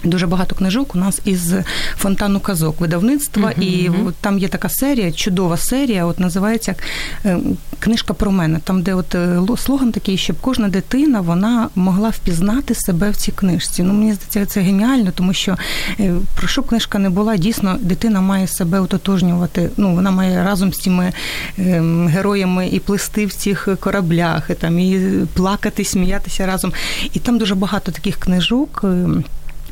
Дуже 0.04 0.28
багато 0.28 0.56
книжок 0.56 0.96
у 0.96 0.98
нас 0.98 1.22
із 1.26 1.54
фонтану 1.98 2.40
казок 2.40 2.82
видавництва, 2.82 3.50
uh-huh, 3.50 3.62
і 3.62 3.90
uh-huh. 3.90 4.14
там 4.22 4.40
є 4.40 4.48
така 4.48 4.70
серія, 4.70 5.12
чудова 5.12 5.58
серія. 5.58 6.06
От 6.06 6.20
називається 6.20 6.76
е, 7.26 7.40
Книжка 7.80 8.14
про 8.14 8.32
мене. 8.32 8.60
Там, 8.64 8.82
де 8.82 8.94
от 8.94 9.16
е, 9.16 9.40
слоган 9.58 9.92
такий, 9.92 10.18
щоб 10.18 10.36
кожна 10.42 10.70
дитина 10.70 11.22
вона 11.22 11.70
могла 11.76 12.10
впізнати 12.10 12.76
себе 12.76 13.10
в 13.10 13.16
цій 13.16 13.32
книжці. 13.32 13.84
Ну 13.84 13.94
мені 13.94 14.14
здається, 14.14 14.46
це 14.46 14.62
геніально, 14.62 15.12
тому 15.16 15.34
що 15.34 15.58
е, 16.00 16.14
про 16.36 16.48
що 16.48 16.64
книжка 16.64 17.00
не 17.00 17.10
була, 17.10 17.38
дійсно 17.38 17.78
дитина 17.80 18.22
має 18.22 18.48
себе 18.48 18.80
ототожнювати. 18.80 19.70
Ну 19.78 19.96
вона 19.96 20.12
має 20.12 20.44
разом 20.44 20.74
з 20.74 20.78
цими 20.78 21.14
ем, 21.58 22.08
героями 22.08 22.68
і 22.68 22.80
плисти 22.80 23.26
в 23.26 23.34
цих 23.34 23.68
кораблях, 23.80 24.50
і 24.50 24.54
там 24.54 24.80
і 24.80 25.00
плакати, 25.34 25.86
сміятися 25.86 26.46
разом. 26.46 26.74
І 27.14 27.20
там 27.20 27.38
дуже 27.38 27.56
багато 27.56 27.92
таких 27.92 28.16
книжок. 28.16 28.86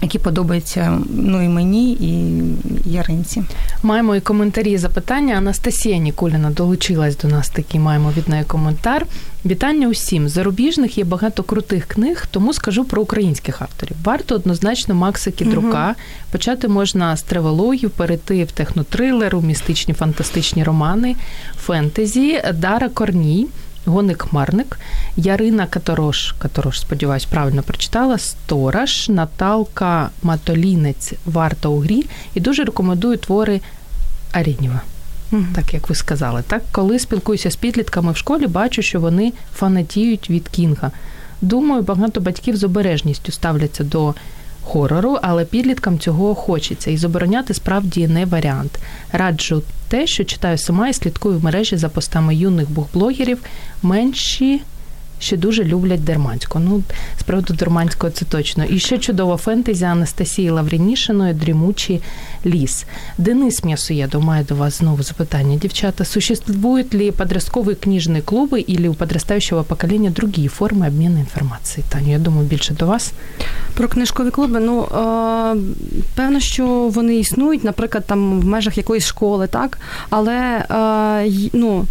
Які 0.02 0.20
подобаються 0.20 1.00
ну 1.10 1.44
і 1.44 1.48
мені, 1.48 1.92
і 1.92 2.44
Яринці. 2.90 3.44
Маємо 3.84 4.16
і 4.16 4.22
коментарі 4.22 4.72
і 4.72 4.78
запитання. 4.78 5.36
Анастасія 5.36 5.98
Нікуліна 5.98 6.50
долучилась 6.50 7.18
до 7.18 7.28
нас. 7.28 7.50
Такий 7.50 7.80
маємо 7.80 8.14
від 8.18 8.30
неї 8.30 8.44
коментар. 8.44 9.06
Вітання 9.46 9.88
усім. 9.88 10.30
Зарубіжних 10.30 10.98
є 10.98 11.04
багато 11.04 11.44
крутих 11.44 11.86
книг, 11.86 12.28
тому 12.32 12.54
скажу 12.54 12.86
про 12.86 13.02
українських 13.02 13.62
авторів. 13.62 13.98
Варто 14.04 14.36
однозначно 14.36 14.96
Макса 14.96 15.32
Кідрука. 15.32 15.86
Угу. 15.86 15.96
Почати 16.32 16.68
можна 16.68 17.18
з 17.18 17.22
тревелогів, 17.22 17.90
перейти 17.90 18.44
в 18.44 18.52
технотрилер, 18.52 19.36
у 19.36 19.42
містичні 19.42 19.94
фантастичні 19.94 20.64
романи, 20.64 21.16
фентезі, 21.66 22.42
Дара 22.54 22.90
Корній. 22.90 23.48
Гоник 23.88 24.34
Марник, 24.34 24.80
Ярина 25.18 25.68
Каторош, 25.68 26.36
Каторош, 26.40 26.80
сподіваюсь, 26.80 27.26
правильно 27.26 27.64
прочитала, 27.64 28.18
Сторож, 28.18 29.10
Наталка 29.10 30.10
Матолінець, 30.24 31.14
Варта 31.26 31.70
у 31.70 31.80
грі 31.80 32.06
і 32.34 32.40
дуже 32.40 32.64
рекомендую 32.64 33.18
твори 33.18 33.62
Арінєва. 34.32 34.82
Mm-hmm. 35.32 35.46
Так 35.56 35.74
як 35.74 35.90
ви 35.90 35.96
сказали, 35.96 36.44
так 36.48 36.62
коли 36.72 37.00
спілкуюся 37.00 37.52
з 37.52 37.56
підлітками 37.56 38.12
в 38.12 38.18
школі, 38.18 38.48
бачу, 38.48 38.82
що 38.82 39.00
вони 39.00 39.34
фанатіють 39.56 40.30
від 40.30 40.48
Кінга. 40.50 40.92
Думаю, 41.42 41.82
багато 41.82 42.22
батьків 42.22 42.56
з 42.56 42.64
обережністю 42.64 43.32
ставляться 43.32 43.84
до 43.84 44.16
хорору, 44.68 45.18
але 45.22 45.46
підліткам 45.46 46.00
цього 46.00 46.36
хочеться, 46.36 46.92
і 46.92 46.98
забороняти 46.98 47.54
справді 47.54 48.08
не 48.08 48.26
варіант. 48.26 48.80
Раджу 49.12 49.64
те, 49.88 50.08
що 50.08 50.24
читаю 50.24 50.58
сама 50.58 50.88
і 50.90 50.94
слідкую 50.94 51.38
в 51.38 51.44
мережі 51.44 51.78
за 51.78 51.90
постами 51.90 52.36
юних 52.36 52.72
бухблогерів, 52.72 53.38
менші 53.84 54.62
ще 55.23 55.37
дуже 55.37 55.65
люблять 55.65 56.05
Дерманську. 56.05 56.59
Ну, 56.59 56.83
з 57.21 57.23
приводу 57.23 57.55
Дерманського 57.55 58.11
це 58.13 58.25
точно. 58.25 58.65
І 58.65 58.79
ще 58.79 58.99
чудова 58.99 59.37
фентезі 59.37 59.85
Анастасії 59.85 60.51
Лаврінішиної 60.51 61.35
Дрімучий 61.35 62.01
ліс. 62.47 62.87
Денис 63.19 63.65
М'ясоєдов 63.65 64.25
має 64.25 64.45
до 64.45 64.55
вас 64.55 64.79
знову 64.79 65.03
запитання. 65.03 65.57
Дівчата, 65.57 66.05
существуют 66.05 66.95
ли 66.95 67.11
подростковые 67.11 67.75
книжные 67.75 68.23
клубы 68.23 68.65
или 68.69 68.89
у 68.89 68.95
подрастающего 68.95 69.63
поколения 69.63 70.11
другие 70.11 70.49
форми 70.49 70.89
обміну 70.89 71.19
інформації? 71.19 71.85
Таню, 71.89 72.11
я 72.11 72.19
думаю, 72.19 72.47
більше 72.47 72.75
до 72.75 72.87
вас. 72.87 73.13
Про 73.75 73.89
книжкові 73.89 74.31
клуби, 74.31 74.61
ну 74.61 74.83
е, 74.83 75.57
певно, 76.15 76.41
що 76.41 76.67
вони 76.67 77.17
існують, 77.17 77.65
наприклад, 77.65 78.05
там 78.07 78.41
в 78.41 78.45
межах 78.45 78.77
якоїсь 78.77 79.07
школи, 79.07 79.47
так, 79.47 79.79
але 80.11 80.65
е, 80.71 81.49
ну. 81.53 81.87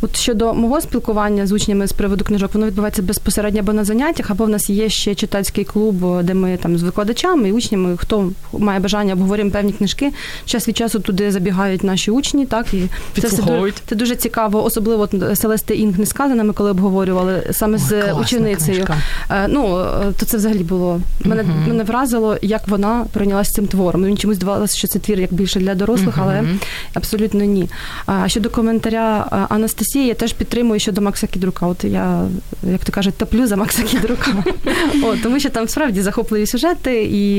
От 0.00 0.16
щодо 0.16 0.54
мого 0.54 0.80
спілкування 0.80 1.46
з 1.46 1.52
учнями 1.52 1.86
з 1.86 1.92
приводу 1.92 2.24
книжок, 2.24 2.54
воно 2.54 2.66
відбувається 2.66 3.02
безпосередньо 3.02 3.60
або 3.60 3.72
на 3.72 3.84
заняттях, 3.84 4.30
або 4.30 4.44
в 4.44 4.48
нас 4.48 4.70
є 4.70 4.88
ще 4.88 5.14
читацький 5.14 5.64
клуб, 5.64 6.22
де 6.22 6.34
ми 6.34 6.56
там 6.56 6.78
з 6.78 6.82
викладачами 6.82 7.48
і 7.48 7.52
учнями, 7.52 7.96
хто 7.96 8.30
має 8.52 8.80
бажання, 8.80 9.12
обговорюємо 9.12 9.50
певні 9.50 9.72
книжки. 9.72 10.12
Час 10.44 10.68
від 10.68 10.76
часу 10.76 11.00
туди 11.00 11.30
забігають 11.30 11.84
наші 11.84 12.10
учні, 12.10 12.46
так 12.46 12.74
і 12.74 12.82
це 13.20 13.28
все 13.28 13.42
дуже, 13.42 13.72
це 13.86 13.96
дуже 13.96 14.16
цікаво, 14.16 14.64
особливо 14.64 15.08
Селести 15.34 15.74
Інг 15.74 15.98
не 15.98 16.06
сказана, 16.06 16.44
ми 16.44 16.52
коли 16.52 16.70
обговорювали 16.70 17.42
саме 17.50 17.74
Ой, 17.74 17.80
з 17.80 18.12
ученицею. 18.12 18.76
Книжка. 18.76 18.96
Е, 19.30 19.48
ну 19.48 19.78
е, 19.78 20.12
то 20.20 20.26
це 20.26 20.36
взагалі 20.36 20.62
було 20.62 21.00
мене 21.24 21.42
uh 21.42 21.68
мене 21.68 21.84
вразило, 21.84 22.36
як 22.42 22.68
вона 22.68 23.06
прийнялася 23.12 23.52
цим 23.52 23.66
твором. 23.66 24.02
Мені 24.02 24.16
чомусь 24.16 24.36
здавалося, 24.36 24.76
що 24.76 24.88
це 24.88 24.98
твір 24.98 25.20
як 25.20 25.32
більше 25.32 25.60
для 25.60 25.74
дорослих, 25.74 26.16
uh 26.16 26.22
але 26.22 26.44
абсолютно 26.94 27.44
ні. 27.44 27.68
А 28.06 28.28
щодо 28.28 28.50
коментаря 28.50 29.26
е, 29.32 29.54
Анастасії. 29.54 29.85
Анастасії, 29.86 30.06
я 30.06 30.14
теж 30.14 30.32
підтримую 30.32 30.80
щодо 30.80 31.00
Макса 31.00 31.26
Кідрука. 31.26 31.66
От 31.66 31.84
я, 31.84 32.28
як 32.62 32.84
то 32.84 32.92
кажуть, 32.92 33.14
топлю 33.14 33.46
за 33.46 33.56
Макса 33.56 33.82
Кідрука. 33.82 34.44
От, 35.04 35.22
Тому 35.22 35.40
що 35.40 35.50
там 35.50 35.68
справді 35.68 36.02
захопливі 36.02 36.46
сюжети 36.46 37.04
і 37.04 37.36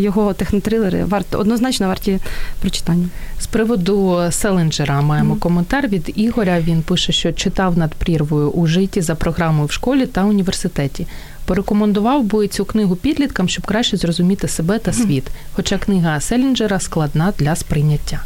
його 0.00 0.34
технотрилери 0.34 1.04
варто 1.04 1.38
однозначно 1.38 1.86
варті 1.86 2.18
прочитання. 2.60 3.08
З 3.40 3.46
приводу 3.46 4.22
Селенджера 4.30 5.00
маємо 5.00 5.34
mm. 5.34 5.38
коментар 5.38 5.88
від 5.88 6.12
Ігоря. 6.16 6.60
Він 6.60 6.82
пише, 6.82 7.12
що 7.12 7.32
читав 7.32 7.78
над 7.78 7.94
прірвою 7.94 8.50
у 8.50 8.66
житті 8.66 9.00
за 9.00 9.14
програмою 9.14 9.66
в 9.66 9.72
школі 9.72 10.06
та 10.06 10.24
університеті. 10.24 11.06
Порекомендував 11.44 12.24
би 12.24 12.48
цю 12.48 12.64
книгу 12.64 12.96
підліткам, 12.96 13.48
щоб 13.48 13.66
краще 13.66 13.96
зрозуміти 13.96 14.48
себе 14.48 14.78
та 14.78 14.92
світ. 14.92 15.24
Хоча 15.52 15.78
книга 15.78 16.20
Селінджера 16.20 16.80
складна 16.80 17.32
для 17.38 17.56
сприйняття. 17.56 18.20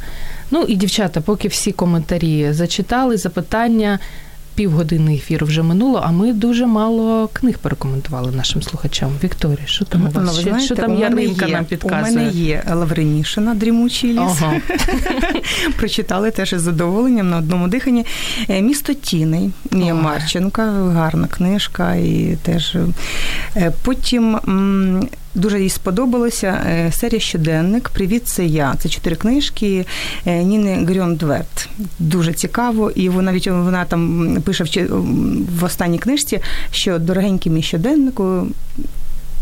Ну 0.51 0.63
і 0.63 0.77
дівчата, 0.77 1.21
поки 1.21 1.49
всі 1.49 1.73
коментарі 1.73 2.53
зачитали, 2.53 3.17
запитання. 3.17 3.99
Півгодини 4.55 5.15
ефіру 5.15 5.47
вже 5.47 5.63
минуло, 5.63 6.03
а 6.05 6.11
ми 6.11 6.33
дуже 6.33 6.67
мало 6.67 7.29
книг 7.33 7.59
порекомендували 7.59 8.33
нашим 8.33 8.63
слухачам. 8.63 9.11
Вікторія, 9.25 9.67
що 9.67 9.85
там 9.85 10.03
у 10.03 10.05
вас? 10.05 10.15
Ну, 10.27 10.33
знаєте, 10.33 10.65
що 10.65 10.77
там 10.77 10.99
Яринка 10.99 11.49
нам 11.49 11.65
підказує? 11.65 12.13
У 12.13 12.17
мене 12.17 12.31
є 12.31 12.63
Лавренішина 12.75 13.55
Дрімучий 13.55 14.13
ліс. 14.13 14.19
Ага. 14.19 14.53
Прочитали 15.77 16.31
теж 16.31 16.53
із 16.53 16.63
задоволенням 16.63 17.31
на 17.31 17.37
одному 17.37 17.69
диханні. 17.69 18.07
Е, 18.49 18.63
Місто 18.63 18.95
Тіней 18.95 19.51
Ні, 19.71 19.93
Марченка, 19.93 20.63
гарна 20.71 21.27
книжка. 21.27 21.95
І 21.95 22.37
теж 22.43 22.77
е, 23.57 23.73
потім 23.83 24.39
дуже 25.35 25.61
їй 25.61 25.69
сподобалося 25.69 26.65
е, 26.67 26.93
серія 26.93 27.21
щоденник 27.21 27.89
Привіт, 27.89 28.29
це 28.29 28.45
я. 28.47 28.75
Це 28.79 28.89
чотири 28.89 29.17
книжки 29.17 29.87
е, 30.27 30.43
Ніни 30.43 30.85
Грьондверт. 30.85 31.69
Дуже 31.99 32.33
цікаво, 32.33 32.91
і 32.91 33.09
вона 33.09 33.31
навіть 33.31 33.47
вона 33.47 33.85
там 33.85 34.37
пише 34.45 34.87
в 35.61 35.65
останній 35.65 35.99
книжці, 35.99 36.41
що 36.71 36.99
дорогенький 36.99 37.53
мій 37.53 37.63
щоденнику 37.63 38.47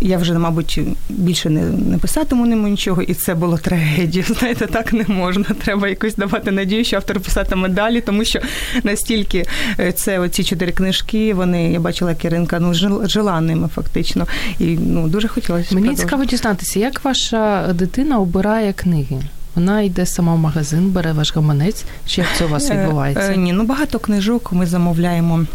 я 0.01 0.19
вже, 0.19 0.39
мабуть, 0.39 0.81
більше 1.09 1.51
не 1.51 1.63
не 1.63 1.99
писатиму 1.99 2.47
ньому 2.47 2.69
нічого, 2.69 3.03
і 3.03 3.15
це 3.15 3.35
було 3.35 3.59
трагедія. 3.59 4.25
Знаєте, 4.39 4.67
так 4.67 4.93
не 4.93 5.05
можна. 5.09 5.45
Треба 5.45 5.89
якось 5.89 6.17
давати 6.17 6.51
надію, 6.51 6.85
що 6.85 6.97
автор 6.97 7.21
писатиме 7.21 7.69
далі, 7.69 8.01
тому 8.01 8.25
що 8.25 8.41
настільки 8.83 9.47
е, 9.81 9.93
це 9.93 10.19
оці 10.19 10.45
чотири 10.45 10.73
книжки, 10.73 11.35
вони 11.35 11.73
я 11.73 11.81
бачила 11.81 12.15
Киринка, 12.15 12.61
ну 12.61 12.75
жила 13.09 13.41
ними 13.41 13.69
фактично. 13.75 14.27
І 14.59 14.65
ну 14.65 15.09
дуже 15.09 15.29
хотілося. 15.29 15.75
Мені 15.75 15.95
цікаво 15.95 16.25
дізнатися, 16.25 16.81
як 16.81 17.05
ваша 17.05 17.73
дитина 17.73 18.19
обирає 18.19 18.73
книги. 18.73 19.21
Вона 19.55 19.81
йде 19.81 20.07
сама 20.07 20.35
в 20.35 20.39
магазин, 20.39 20.91
бере 20.91 21.13
ваш 21.13 21.35
гаманець. 21.35 21.85
Чи 22.07 22.21
як 22.21 22.31
це 22.37 22.45
у 22.45 22.49
вас 22.49 22.71
е, 22.71 22.75
відбувається? 22.75 23.33
Е, 23.33 23.37
ні, 23.37 23.53
ну 23.53 23.65
багато 23.65 23.99
книжок 23.99 24.53
ми 24.53 24.67
замовляємо 24.67 25.47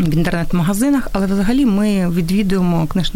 в 0.00 0.14
інтернет-магазинах, 0.14 1.08
але 1.12 1.26
взагалі 1.26 1.66
ми 1.66 2.10
відвідуємо 2.10 2.86
книж... 2.86 3.12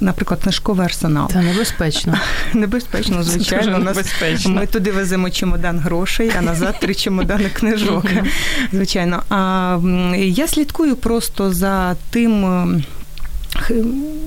наприклад, 0.00 0.40
книжковий 0.42 0.84
арсенал. 0.84 1.28
Це 1.32 1.42
небезпечно. 1.42 2.14
Небезпечно, 2.54 3.22
звичайно. 3.22 3.78
Небезпечно. 3.78 4.54
Ми 4.54 4.66
туди 4.66 4.90
веземо 4.90 5.30
чемодан 5.30 5.78
грошей, 5.78 6.32
а 6.38 6.42
назад 6.42 6.80
три 6.80 6.94
чемодани 6.94 7.48
книжок. 7.48 8.04
Звичайно. 8.72 9.22
А 9.30 9.78
я 10.16 10.48
слідкую 10.48 10.96
просто 10.96 11.52
за 11.52 11.96
тим 12.10 12.84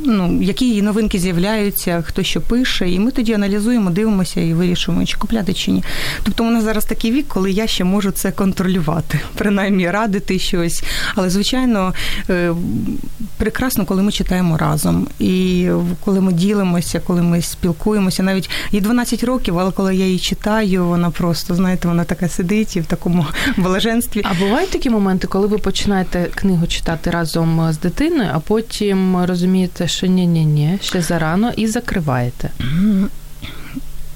ну, 0.06 0.42
які 0.42 0.82
новинки 0.82 1.20
з'являються, 1.20 2.04
хто 2.08 2.24
що 2.24 2.42
пише, 2.42 2.90
і 2.90 3.00
ми 3.00 3.12
тоді 3.12 3.34
аналізуємо, 3.34 3.90
дивимося 3.90 4.42
і 4.42 4.54
вирішуємо, 4.54 5.06
чи 5.06 5.18
купляти 5.18 5.54
чи 5.54 5.72
ні. 5.72 5.84
Тобто 6.24 6.44
у 6.44 6.52
нас 6.52 6.64
зараз 6.64 6.86
такий 6.86 7.12
вік, 7.12 7.26
коли 7.28 7.52
я 7.52 7.68
ще 7.68 7.84
можу 7.84 8.12
це 8.12 8.32
контролювати, 8.32 9.20
принаймні 9.36 9.92
радити 9.92 10.40
щось. 10.40 10.84
Але, 11.16 11.30
звичайно, 11.30 11.94
е, 12.30 12.54
прекрасно, 13.38 13.86
коли 13.86 14.04
ми 14.04 14.12
читаємо 14.12 14.58
разом. 14.58 15.08
І 15.20 15.68
коли 16.06 16.22
ми 16.22 16.34
ділимося, 16.34 17.00
коли 17.00 17.22
ми 17.22 17.42
спілкуємося, 17.42 18.24
навіть 18.24 18.50
їй 18.72 18.82
12 18.82 19.24
років, 19.24 19.60
але 19.60 19.72
коли 19.72 19.96
я 19.96 20.06
її 20.06 20.20
читаю, 20.20 20.86
вона 20.86 21.10
просто, 21.10 21.56
знаєте, 21.56 21.88
вона 21.88 22.04
така 22.04 22.30
сидить 22.30 22.76
і 22.76 22.80
в 22.80 22.86
такому 22.86 23.26
блаженстві. 23.58 24.22
А 24.24 24.34
бувають 24.34 24.70
такі 24.70 24.90
моменти, 24.90 25.28
коли 25.28 25.48
ви 25.48 25.58
починаєте 25.58 26.28
книгу 26.36 26.68
читати 26.68 27.10
разом 27.10 27.72
з 27.72 27.80
дитиною, 27.80 28.30
а 28.34 28.40
потім 28.40 29.19
розумієте, 29.26 29.88
що 29.88 30.08
ні-ні-ні, 30.08 30.78
ще 30.82 31.02
зарано, 31.02 31.52
і 31.58 31.68
закриваєте. 31.68 32.50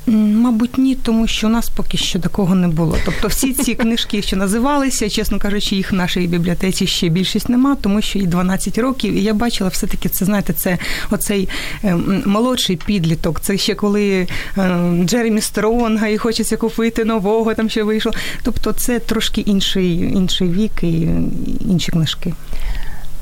Мабуть, 0.08 0.78
ні, 0.78 0.96
тому 0.96 1.28
що 1.28 1.48
у 1.48 1.50
нас 1.50 1.70
поки 1.70 1.98
що 1.98 2.20
такого 2.20 2.56
не 2.56 2.68
було. 2.68 2.98
Тобто, 3.06 3.28
всі 3.28 3.54
ці 3.54 3.76
книжки, 3.76 4.22
що 4.22 4.36
називалися, 4.36 5.10
чесно 5.10 5.40
кажучи, 5.40 5.76
їх 5.76 5.92
в 5.92 5.96
нашій 5.96 6.28
бібліотеці 6.28 6.88
ще 6.88 7.10
більшість 7.10 7.50
нема, 7.50 7.76
тому 7.76 8.02
що 8.02 8.20
і 8.20 8.28
12 8.28 8.78
років. 8.78 9.14
І 9.14 9.24
я 9.24 9.34
бачила 9.34 9.70
все-таки 9.70 10.10
це, 10.10 10.26
знаєте, 10.26 10.54
це 10.54 10.78
оцей 11.12 11.50
ем, 11.84 12.24
молодший 12.26 12.76
підліток. 12.76 13.40
Це 13.42 13.58
ще 13.58 13.76
коли 13.76 14.28
ем, 14.58 15.08
Джеремі 15.08 15.42
Стронга 15.42 16.08
і 16.08 16.18
хочеться 16.18 16.58
купити 16.58 17.06
нового, 17.06 17.54
там 17.54 17.70
що 17.70 17.86
вийшло. 17.86 18.12
Тобто, 18.44 18.72
це 18.72 19.00
трошки 19.00 19.42
інший, 19.42 19.96
інший 19.98 20.50
вік 20.50 20.84
і 20.84 21.08
інші 21.70 21.92
книжки. 21.92 22.34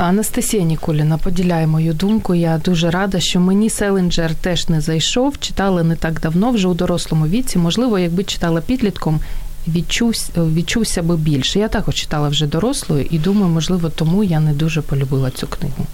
Анастасія 0.02 0.64
Ніколіна 0.64 1.18
поділяє 1.18 1.68
мою 1.68 1.94
думку. 1.94 2.36
Я 2.36 2.58
дуже 2.58 2.92
рада, 2.92 3.20
що 3.20 3.40
мені 3.40 3.70
Селенджер 3.70 4.36
теж 4.36 4.70
не 4.70 4.82
зайшов. 4.82 5.40
Читала 5.40 5.84
не 5.84 5.96
так 5.96 6.20
давно, 6.20 6.52
вже 6.52 6.68
у 6.68 6.74
дорослому 6.74 7.28
віці. 7.28 7.60
Можливо, 7.60 8.00
якби 8.00 8.24
читала 8.24 8.62
підлітком, 8.62 9.20
відчувся, 9.68 10.32
відчувся 10.38 11.04
би 11.04 11.18
більше. 11.18 11.60
Я 11.60 11.68
також 11.68 11.96
читала 11.96 12.30
вже 12.30 12.48
дорослою 12.48 13.08
і 13.10 13.20
думаю, 13.20 13.54
можливо, 13.54 13.90
тому 13.90 14.24
я 14.24 14.40
не 14.40 14.54
дуже 14.54 14.82
полюбила 14.82 15.32
цю 15.32 15.48
книгу 15.48 15.86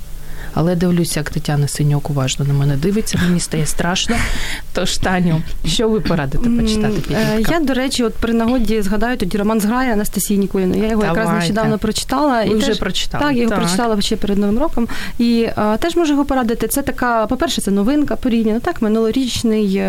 але 0.59 0.75
дивлюся, 0.75 1.19
як 1.19 1.29
Тетяна 1.29 1.67
Синьок 1.67 2.09
уважно 2.09 2.45
на 2.45 2.53
мене 2.53 2.75
дивиться, 2.75 3.19
мені 3.27 3.39
стає 3.39 3.65
страшно. 3.65 4.15
Тож, 4.73 4.97
Таню, 4.97 5.41
що 5.65 5.89
ви 5.89 5.99
порадите 5.99 6.49
почитати 6.49 6.93
е, 6.97 7.01
підлітка? 7.01 7.53
Я, 7.53 7.59
до 7.59 7.73
речі, 7.73 8.03
от 8.03 8.13
при 8.13 8.33
нагоді 8.33 8.81
згадаю 8.81 9.17
тоді 9.17 9.37
роман 9.37 9.61
зграє 9.61 9.93
Анастасії 9.93 10.39
Ніколіної. 10.39 10.81
Я 10.81 10.89
його 10.89 11.01
Давайте. 11.01 11.19
якраз 11.19 11.39
нещодавно 11.39 11.77
прочитала. 11.77 12.43
Ви 12.43 12.51
і 12.51 12.55
вже 12.55 12.67
теж, 12.67 12.79
прочитали. 12.79 13.23
Так, 13.23 13.33
я 13.33 13.41
його 13.41 13.49
так. 13.49 13.59
прочитала 13.59 14.01
ще 14.01 14.15
перед 14.15 14.37
Новим 14.37 14.59
роком. 14.59 14.87
І 15.19 15.47
а, 15.55 15.77
теж 15.77 15.95
можу 15.95 16.11
його 16.11 16.25
порадити. 16.25 16.67
Це 16.67 16.81
така, 16.81 17.27
по-перше, 17.27 17.61
це 17.61 17.71
новинка 17.71 18.15
порівняно. 18.15 18.59
Так, 18.59 18.81
минулорічний, 18.81 19.81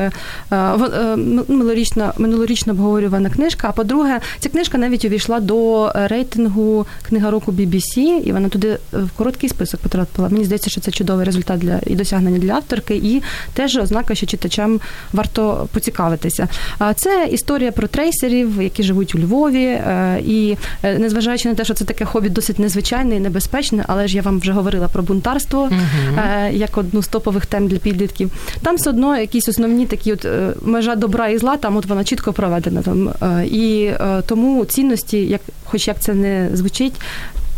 а, 0.51 0.77
е, 0.95 1.17
минулорічна, 1.49 2.13
минулорічно 2.19 2.73
обговорювана 2.73 3.31
книжка. 3.31 3.69
А 3.69 3.73
по-друге, 3.73 4.21
ця 4.39 4.49
книжка 4.49 4.79
навіть 4.79 5.05
увійшла 5.05 5.41
до 5.41 5.93
рейтингу 5.95 6.87
книга 7.09 7.31
року 7.31 7.53
BBC, 7.53 7.99
і 7.99 8.33
вона 8.33 8.49
туди 8.49 8.79
в 8.93 9.11
короткий 9.17 9.49
список 9.49 9.81
потрапила. 9.81 10.29
Мені 10.29 10.45
здається, 10.45 10.58
здається, 10.59 10.71
що 10.71 10.81
це 10.81 10.91
чудовий 10.91 11.27
результат 11.27 11.59
для 11.59 11.81
і 11.87 11.95
досягнення 11.95 12.39
для 12.39 12.53
авторки, 12.53 12.95
і 12.95 13.23
теж 13.53 13.77
ознака, 13.77 14.15
що 14.15 14.27
читачам 14.27 14.81
варто 15.13 15.69
поцікавитися. 15.73 16.49
А 16.79 16.95
це 16.95 17.29
історія 17.33 17.73
про 17.73 17.89
трейсерів, 17.89 18.63
які 18.63 18.83
живуть 18.83 19.15
у 19.15 19.19
Львові, 19.19 19.65
е, 19.65 20.21
і 20.27 20.57
е, 20.83 20.99
незважаючи 20.99 21.49
на 21.49 21.55
те, 21.55 21.65
що 21.65 21.75
це 21.75 21.85
таке 21.85 22.05
хобі 22.05 22.29
досить 22.29 22.59
незвичайне 22.59 23.17
і 23.17 23.21
небезпечне, 23.21 23.85
але 23.89 24.09
ж 24.09 24.17
я 24.17 24.23
вам 24.23 24.41
вже 24.41 24.53
говорила 24.53 24.89
про 24.89 25.03
бунтарство 25.03 25.61
угу. 25.61 26.21
як 26.53 26.79
одну 26.79 27.03
з 27.03 27.09
топових 27.09 27.47
тем 27.47 27.69
для 27.69 27.79
підлітків. 27.79 28.31
Там 28.63 28.77
все 28.77 28.91
одно 28.91 29.17
якісь 29.17 29.49
основні 29.49 29.87
такі 29.87 30.13
от 30.13 30.27
межа 30.63 30.95
добра 30.95 31.29
і 31.29 31.39
зла, 31.39 31.57
там 31.57 31.77
от 31.77 31.87
вона 31.87 32.05
чітко 32.05 32.33
проведена. 32.33 32.83
Там 32.83 33.11
і 33.45 33.91
тому 34.27 34.65
цінності, 34.65 35.19
як, 35.19 35.41
хоч 35.65 35.89
як 35.89 36.01
це 36.01 36.15
не 36.15 36.51
звучить, 36.53 36.95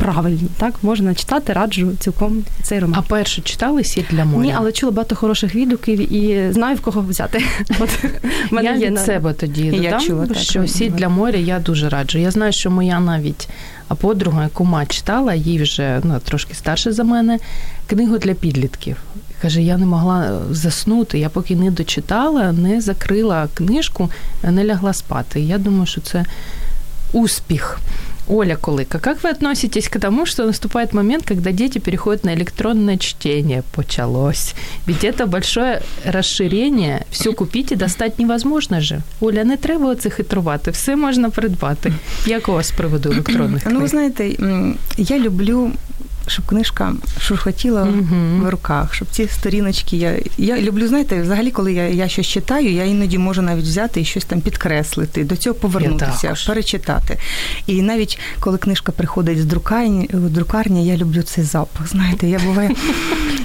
правильні. 0.01 0.49
Так 0.59 0.75
можна 0.83 1.15
читати, 1.15 1.53
раджу 1.53 1.93
цілком 2.01 2.43
цей 2.63 2.79
роман. 2.79 2.99
А 2.99 3.03
перше 3.03 3.43
читали 3.43 3.85
«Сіль 3.85 4.03
для 4.11 4.25
моря? 4.25 4.45
Ні, 4.45 4.55
але 4.57 4.73
чула 4.73 4.93
багато 4.93 5.17
хороших 5.17 5.55
відгуків 5.55 6.13
і 6.13 6.53
знаю 6.53 6.77
в 6.77 6.81
кого 6.81 7.01
взяти. 7.01 7.45
От 7.81 8.05
мене 8.51 8.79
я 8.79 8.91
від 8.91 8.99
себе 8.99 9.33
тоді 9.33 9.71
додам, 9.71 10.01
чула, 10.01 10.27
що 10.35 10.67
сіль 10.67 10.91
для 10.91 11.09
моря 11.09 11.39
я 11.39 11.59
дуже 11.59 11.89
раджу. 11.89 12.19
Я 12.19 12.31
знаю, 12.31 12.53
що 12.53 12.71
моя 12.71 13.01
навіть 13.01 13.49
подруга, 13.97 14.43
яку 14.43 14.65
мать 14.65 14.93
читала, 14.93 15.35
їй 15.35 15.63
вже 15.63 16.01
ну, 16.05 16.21
трошки 16.25 16.55
старше 16.55 16.93
за 16.93 17.05
мене, 17.05 17.39
книгу 17.87 18.19
для 18.19 18.35
підлітків. 18.35 18.97
Каже, 19.43 19.63
я 19.63 19.77
не 19.77 19.87
могла 19.87 20.41
заснути. 20.51 21.19
Я 21.19 21.29
поки 21.29 21.57
не 21.57 21.71
дочитала, 21.71 22.53
не 22.53 22.81
закрила 22.81 23.49
книжку, 23.55 24.11
не 24.43 24.65
лягла 24.65 24.93
спати. 24.93 25.41
Я 25.41 25.59
думаю, 25.59 25.87
що 25.87 26.01
це 26.01 26.25
успіх. 27.13 27.81
Оля 28.31 28.57
Кулыка, 28.57 28.99
как 29.01 29.23
вы 29.25 29.31
относитесь 29.31 29.89
к 29.89 29.99
тому, 29.99 30.27
что 30.27 30.47
наступает 30.47 30.93
момент, 30.93 31.25
когда 31.27 31.53
дети 31.53 31.79
переходят 31.79 32.25
на 32.25 32.35
электронное 32.35 32.97
чтение? 32.97 33.63
Почалось. 33.75 34.55
Ведь 34.87 35.05
это 35.05 35.27
большое 35.27 35.81
розширення, 36.07 37.01
все 37.11 37.33
купити 37.33 37.75
і 37.75 37.77
достати 37.77 38.23
невозможно 38.23 38.81
же. 38.81 39.01
Оля, 39.21 39.45
не 39.45 39.57
треба 39.57 39.91
оце 39.91 40.11
хитрувати, 40.11 40.71
все 40.71 40.97
можна 40.97 41.31
придбати. 41.31 41.93
Як 42.27 42.49
у 42.49 42.53
вас 42.53 42.69
з 42.69 42.71
приводу 42.71 43.11
електронних 43.13 43.63
книг? 43.63 43.75
Ну, 43.75 43.81
ви 43.81 43.89
знаєте, 43.89 44.31
я 44.97 45.19
люблю 45.19 45.71
щоб 46.31 46.47
книжка 46.47 46.93
шурхотіла 47.21 47.83
uh-huh. 47.83 48.41
в 48.41 48.51
руках, 48.51 48.95
щоб 48.95 49.09
ці 49.11 49.29
сторіночки. 49.29 49.97
Я 49.97 50.17
я 50.39 50.61
люблю, 50.61 50.89
знаєте, 50.89 51.23
взагалі, 51.23 51.51
коли 51.51 51.73
я 51.73 51.89
я 51.89 52.09
щось 52.09 52.27
читаю, 52.27 52.73
я 52.73 52.85
іноді 52.85 53.19
можу 53.19 53.43
навіть 53.43 53.65
взяти 53.65 54.01
і 54.01 54.05
щось 54.05 54.25
там 54.25 54.41
підкреслити, 54.41 55.25
до 55.25 55.37
цього 55.37 55.55
повернутися, 55.55 56.35
перечитати. 56.47 57.19
І 57.67 57.83
навіть 57.83 58.19
коли 58.41 58.59
книжка 58.59 58.93
приходить 58.93 59.41
з 59.41 59.45
друкарні, 59.45 60.09
друкарні, 60.13 60.87
я 60.87 60.97
люблю 60.97 61.23
цей 61.23 61.45
запах. 61.45 61.89
Знаєте, 61.89 62.29
я 62.29 62.39
буває. 62.39 62.71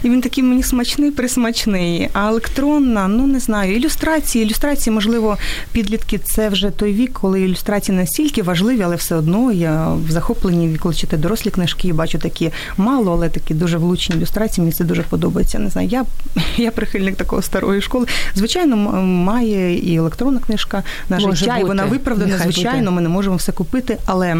І 0.03 0.09
він 0.09 0.21
такий 0.21 0.43
мені 0.43 0.63
смачний, 0.63 1.11
присмачний. 1.11 2.09
А 2.13 2.27
електронна, 2.27 3.07
ну 3.07 3.27
не 3.27 3.39
знаю, 3.39 3.75
ілюстрації. 3.75 4.45
Ілюстрації, 4.45 4.93
можливо, 4.93 5.37
підлітки 5.71 6.17
це 6.17 6.49
вже 6.49 6.69
той 6.69 6.93
вік, 6.93 7.13
коли 7.13 7.41
ілюстрації 7.41 7.97
настільки 7.97 8.43
важливі, 8.43 8.81
але 8.81 8.95
все 8.95 9.15
одно 9.15 9.51
я 9.51 9.87
в 9.87 10.11
захопленні, 10.11 10.77
коли 10.77 10.95
читаю 10.95 11.21
дорослі 11.21 11.49
книжки, 11.49 11.93
бачу 11.93 12.17
такі 12.17 12.51
мало, 12.77 13.11
але 13.11 13.29
такі 13.29 13.53
дуже 13.53 13.77
влучні 13.77 14.15
ілюстрації. 14.15 14.63
Мені 14.63 14.73
це 14.73 14.83
дуже 14.83 15.03
подобається. 15.03 15.59
Не 15.59 15.69
знаю, 15.69 15.87
я 15.87 16.05
я 16.57 16.71
прихильник 16.71 17.15
такої 17.15 17.41
старої 17.41 17.81
школи. 17.81 18.05
Звичайно, 18.35 18.75
має 19.01 19.77
і 19.77 19.95
електронна 19.95 20.39
книжка 20.39 20.83
на 21.09 21.19
Може 21.19 21.35
життя, 21.35 21.51
бути. 21.51 21.61
і 21.61 21.65
вона 21.65 21.85
виправдана. 21.85 22.31
Нехай 22.31 22.51
звичайно, 22.51 22.79
буде. 22.79 22.91
ми 22.91 23.01
не 23.01 23.09
можемо 23.09 23.35
все 23.35 23.51
купити, 23.51 23.97
але. 24.05 24.37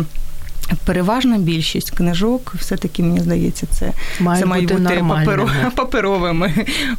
Переважна 0.86 1.38
більшість 1.38 1.92
книжок, 1.92 2.54
все-таки 2.60 3.04
мені 3.04 3.20
здається, 3.20 3.68
це 3.72 3.92
має 4.20 4.42
це 4.42 4.46
має 4.46 4.62
бути, 4.62 4.76
бути 4.76 5.06
паперо, 5.10 5.50
паперовими, 5.76 6.54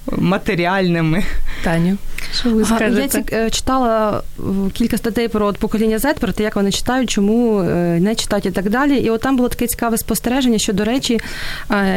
матеріальними. 0.06 1.24
Таню, 1.64 1.96
Що 2.40 2.50
ви 2.50 2.64
скажете? 2.64 3.24
Я 3.32 3.50
читала 3.50 4.22
кілька 4.72 4.96
статей 4.96 5.28
про 5.28 5.46
от 5.46 5.58
покоління 5.58 5.98
Z, 5.98 6.18
про 6.18 6.32
те, 6.32 6.42
як 6.42 6.56
вони 6.56 6.72
читають, 6.72 7.10
чому 7.10 7.62
не 8.00 8.14
читають 8.14 8.46
і 8.46 8.50
так 8.50 8.70
далі. 8.70 8.96
І 8.96 9.10
от 9.10 9.20
там 9.20 9.36
було 9.36 9.48
таке 9.48 9.66
цікаве 9.66 9.98
спостереження, 9.98 10.58
що, 10.58 10.72
до 10.72 10.84
речі, 10.84 11.20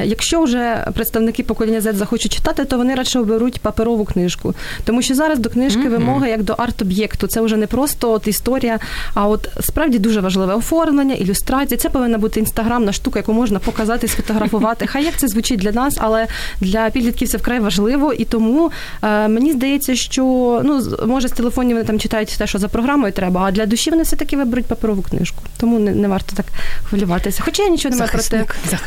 якщо 0.04 0.44
вже 0.44 0.86
представники 0.94 1.44
покоління 1.44 1.80
Z 1.80 1.94
захочуть 1.94 2.34
читати, 2.34 2.66
то 2.66 2.78
вони 2.78 2.96
радше 2.96 3.20
оберуть 3.20 3.60
паперову 3.60 4.06
книжку. 4.06 4.54
Тому 4.84 5.02
що 5.02 5.16
зараз 5.16 5.40
до 5.40 5.50
книжки 5.50 5.82
mm-hmm. 5.82 5.90
вимоги 5.90 6.30
як 6.30 6.44
до 6.44 6.54
арт-об'єкту. 6.54 7.28
Це 7.28 7.42
вже 7.42 7.58
не 7.58 7.68
просто 7.68 8.12
от 8.12 8.28
історія, 8.28 8.80
а 9.14 9.28
от 9.28 9.50
справді 9.60 10.00
дуже 10.00 10.22
важливе 10.22 10.54
оформлення, 10.54 11.16
ілюстрації. 11.60 11.78
Це 11.78 11.90
повинна 11.90 12.18
бути 12.18 12.40
інстаграмна 12.40 12.94
штука, 12.94 13.20
яку 13.20 13.34
можна 13.34 13.60
показати, 13.60 14.08
сфотографувати. 14.08 14.88
Хай 14.88 15.04
як 15.04 15.18
це 15.18 15.28
звучить 15.28 15.60
для 15.60 15.72
нас, 15.72 15.98
але 15.98 16.28
для 16.62 16.90
підлітків 16.90 17.28
це 17.28 17.38
вкрай 17.38 17.60
важливо. 17.60 18.14
І 18.14 18.26
тому 18.26 18.72
е, 19.04 19.28
мені 19.28 19.52
здається, 19.52 19.96
що 19.96 20.24
ну 20.64 20.82
може 21.08 21.28
з 21.28 21.32
телефонів 21.32 21.76
вони 21.78 21.88
там 21.88 22.00
читають 22.00 22.36
те, 22.38 22.48
що 22.48 22.58
за 22.58 22.68
програмою 22.68 23.14
треба, 23.14 23.42
а 23.42 23.52
для 23.52 23.66
душі 23.66 23.90
вони 23.90 24.04
все 24.04 24.16
таки 24.16 24.38
виберуть 24.38 24.66
паперову 24.66 25.02
книжку. 25.02 25.44
Тому 25.58 25.80
не, 25.80 25.92
не 25.92 26.08
варто 26.08 26.36
так 26.36 26.46
хвилюватися. 26.84 27.42
Хоча 27.46 27.64
я 27.64 27.70
нічого 27.70 27.96
не 27.96 28.00
маю 28.00 28.12
проти, 28.12 28.46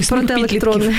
проти 0.08 0.34
електронних. 0.34 0.96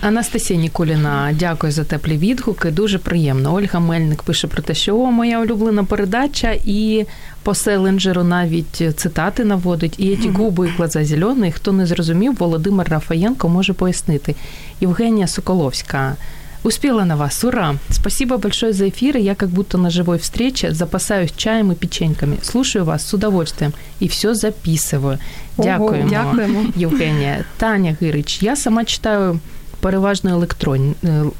Анастасія 0.00 0.60
Ніколіна, 0.60 1.30
дякую 1.38 1.72
за 1.72 1.84
теплі 1.84 2.18
відгуки. 2.18 2.70
Дуже 2.70 2.98
приємно. 2.98 3.54
Ольга 3.54 3.80
Мельник 3.80 4.22
пише 4.22 4.48
про 4.48 4.62
те, 4.62 4.74
що 4.74 4.96
о, 4.96 5.10
моя 5.10 5.40
улюблена 5.40 5.84
передача, 5.84 6.56
і 6.64 7.06
по 7.44 7.54
Селенджеру 7.54 8.24
навіть 8.24 8.82
цитати 8.96 9.44
наводить. 9.44 9.94
І 9.98 10.16
ці 10.16 10.28
губи 10.28 10.68
і 10.68 10.70
глаза 10.70 11.04
зелені. 11.04 11.52
Хто 11.52 11.72
не 11.72 11.86
зрозумів, 11.86 12.36
Володимир 12.38 12.88
Рафаєнко 12.88 13.48
може 13.48 13.72
пояснити. 13.72 14.34
Євгенія 14.80 15.26
Соколовська. 15.26 16.16
Успела 16.62 17.04
на 17.04 17.16
вас, 17.16 17.44
ура! 17.44 17.74
Спасибо 17.90 18.38
большое 18.38 18.72
за 18.72 18.86
эфир. 18.86 19.18
Я 19.18 19.34
как 19.34 19.50
будто 19.50 19.78
на 19.78 19.90
живой 19.90 20.16
встрече 20.18 20.72
запасаюсь 20.72 21.32
чаем 21.36 21.72
и 21.72 21.74
печеньками. 21.74 22.38
Слушаю 22.42 22.84
вас 22.86 23.06
с 23.06 23.14
удовольствием 23.14 23.72
и 24.00 24.06
все 24.06 24.34
записываю. 24.34 25.18
Дякуємо, 25.58 26.10
Дякуємо. 26.10 26.64
Євгенія. 26.76 27.44
Таня 27.56 27.96
Гирич. 28.00 28.42
Я 28.42 28.56
сама 28.56 28.84
читаю 28.84 29.40
переважно 29.80 30.30
електронні, 30.30 30.94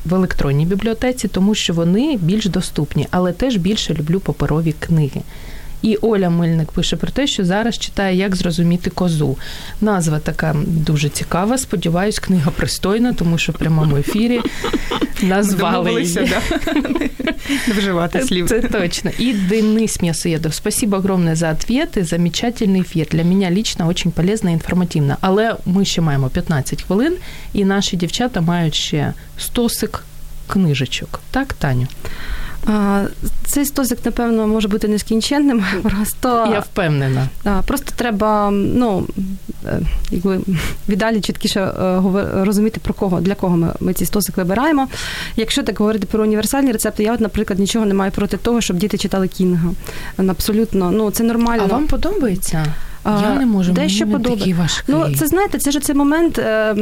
в 0.04 0.14
електронній 0.14 0.66
бібліотеці, 0.66 1.28
тому 1.28 1.54
що 1.54 1.74
вони 1.74 2.16
більш 2.16 2.46
доступні, 2.46 3.06
але 3.10 3.32
теж 3.32 3.56
більше 3.56 3.94
люблю 3.94 4.20
паперові 4.20 4.74
книги. 4.80 5.22
І 5.84 5.96
Оля 5.96 6.30
Мильник 6.30 6.72
пише 6.72 6.96
про 6.96 7.10
те, 7.10 7.26
що 7.26 7.44
зараз 7.44 7.78
читає, 7.78 8.16
як 8.16 8.36
зрозуміти 8.36 8.90
козу. 8.90 9.36
Назва 9.80 10.18
така 10.18 10.56
дуже 10.66 11.08
цікава. 11.08 11.58
Сподіваюсь, 11.58 12.18
книга 12.18 12.50
пристойна, 12.50 13.12
тому 13.12 13.38
що 13.38 13.52
в 13.52 13.54
прямому 13.54 13.96
ефірі 13.96 14.40
назвали 15.22 16.02
її. 16.02 16.30
Не 17.68 17.74
вживати 17.74 18.20
слів. 18.20 18.48
Це 18.48 18.60
точно. 18.60 19.10
І 19.18 19.32
Денис 19.32 20.00
М'ясоєдов. 20.00 20.54
Спасибо 20.54 20.96
огромне 20.96 21.36
за 21.36 21.52
ответы. 21.52 22.04
Замечательний 22.04 22.80
ефір. 22.80 23.06
Для 23.10 23.24
мене 23.24 23.50
лично 23.50 23.88
очень 23.88 24.12
полезно 24.12 24.50
і 24.50 24.52
інформативно. 24.52 25.16
Але 25.20 25.56
ми 25.66 25.84
ще 25.84 26.00
маємо 26.00 26.28
15 26.28 26.82
хвилин, 26.82 27.16
і 27.52 27.64
наші 27.64 27.96
дівчата 27.96 28.40
мають 28.40 28.74
ще 28.74 29.12
стосик 29.38 30.04
книжечок. 30.46 31.20
Так, 31.30 31.52
Таню? 31.52 31.86
Цей 33.46 33.64
стосик, 33.64 33.98
напевно, 34.04 34.46
може 34.46 34.68
бути 34.68 34.88
нескінченним. 34.88 35.64
Просто 35.82 36.48
я 36.52 36.60
впевнена. 36.60 37.28
Просто 37.66 37.92
треба 37.96 38.50
ну 38.50 39.06
е, 39.66 39.80
якби 40.10 40.40
віддалі 40.88 41.20
чіткіше 41.20 41.60
е, 41.60 42.00
розуміти 42.44 42.80
про 42.84 42.94
кого 42.94 43.20
для 43.20 43.34
кого 43.34 43.56
ми, 43.56 43.68
ми 43.80 43.92
цей 43.92 44.06
стосик 44.06 44.36
вибираємо. 44.36 44.88
Якщо 45.36 45.62
так 45.62 45.78
говорити 45.78 46.06
про 46.06 46.22
універсальні 46.22 46.72
рецепти, 46.72 47.02
я 47.02 47.14
от, 47.14 47.20
наприклад, 47.20 47.58
нічого 47.58 47.86
не 47.86 47.94
маю 47.94 48.12
проти 48.12 48.36
того, 48.36 48.60
щоб 48.60 48.76
діти 48.76 48.98
читали 48.98 49.28
кінга. 49.28 49.70
Абсолютно, 50.16 50.90
ну 50.90 51.10
це 51.10 51.24
нормально. 51.24 51.64
А 51.68 51.72
вам 51.72 51.86
подобається? 51.86 52.64
Я 53.04 53.34
не 53.34 53.46
можу 53.46 53.72
дещо 53.72 54.06
подобається. 54.06 54.82
Ну, 54.88 55.14
це 55.18 55.26
знаєте, 55.26 55.58
це 55.58 55.70
ж 55.70 55.80
цей 55.80 55.94
момент, 55.94 56.38
е, 56.38 56.76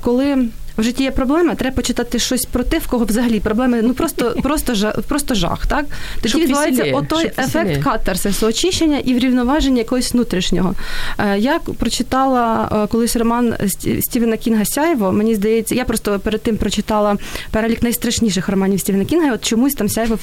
коли 0.00 0.48
в 0.78 0.82
житті 0.82 1.02
є 1.02 1.10
проблема, 1.10 1.54
треба 1.54 1.76
почитати 1.76 2.18
щось 2.18 2.44
про 2.44 2.64
те, 2.64 2.78
в 2.78 2.86
кого 2.86 3.04
взагалі 3.04 3.40
проблеми 3.40 3.80
ну 3.82 3.94
просто 3.94 4.34
просто 4.42 4.74
жах, 4.74 5.02
просто 5.02 5.34
жах. 5.34 5.66
Так 5.66 5.84
тоді 6.22 6.38
відбувається 6.38 6.84
отой 6.92 7.32
ефект 7.38 7.84
катарсису, 7.84 8.46
очищення 8.46 8.98
і 8.98 9.14
врівноваження 9.14 9.78
якогось 9.78 10.12
внутрішнього. 10.12 10.74
Е, 11.18 11.38
я 11.38 11.58
прочитала 11.58 12.68
е, 12.84 12.86
колись 12.86 13.16
роман 13.16 13.54
Стівена 14.00 14.36
Кінга 14.36 14.64
Сяйво. 14.64 15.12
Мені 15.12 15.34
здається, 15.34 15.74
я 15.74 15.84
просто 15.84 16.18
перед 16.18 16.42
тим 16.42 16.56
прочитала 16.56 17.16
перелік 17.50 17.82
найстрашніших 17.82 18.48
романів 18.48 18.80
Стівена 18.80 19.04
Кінга. 19.04 19.28
і 19.28 19.30
От 19.30 19.44
чомусь 19.44 19.74
там 19.74 19.88
Сяйво 19.88 20.16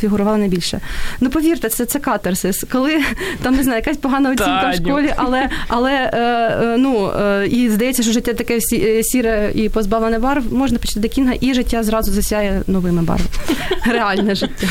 фігурувало 0.00 0.36
найбільше. 0.36 0.80
Ну 1.20 1.30
повірте, 1.30 1.68
це 1.68 1.84
це 1.84 1.98
катарсис, 1.98 2.64
коли 2.72 3.02
там 3.42 3.54
не 3.54 3.62
знаю, 3.62 3.78
якась 3.78 3.96
погана 3.96 4.30
оцінка 4.30 4.72
в 4.74 4.76
школі, 4.76 5.12
але 5.16 5.48
але 5.68 5.92
е, 5.92 6.76
ну 6.78 7.12
і 7.50 7.70
здається, 7.70 8.02
що 8.02 8.12
життя 8.12 8.32
таке 8.32 8.60
сіре 9.02 9.52
і 9.54 9.68
позбавлене 9.68 9.95
позбавлене 9.96 10.18
барв, 10.18 10.52
можна 10.52 10.78
почитати 10.78 11.08
Кінга, 11.08 11.34
і 11.40 11.54
життя 11.54 11.82
зразу 11.82 12.12
засяє 12.12 12.62
новими 12.66 13.02
барвами. 13.02 13.30
Реальне 13.86 14.34
життя. 14.34 14.68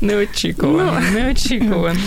Неочікувано. 0.00 1.02
Ну. 1.12 1.20
Неочікувано. 1.20 2.00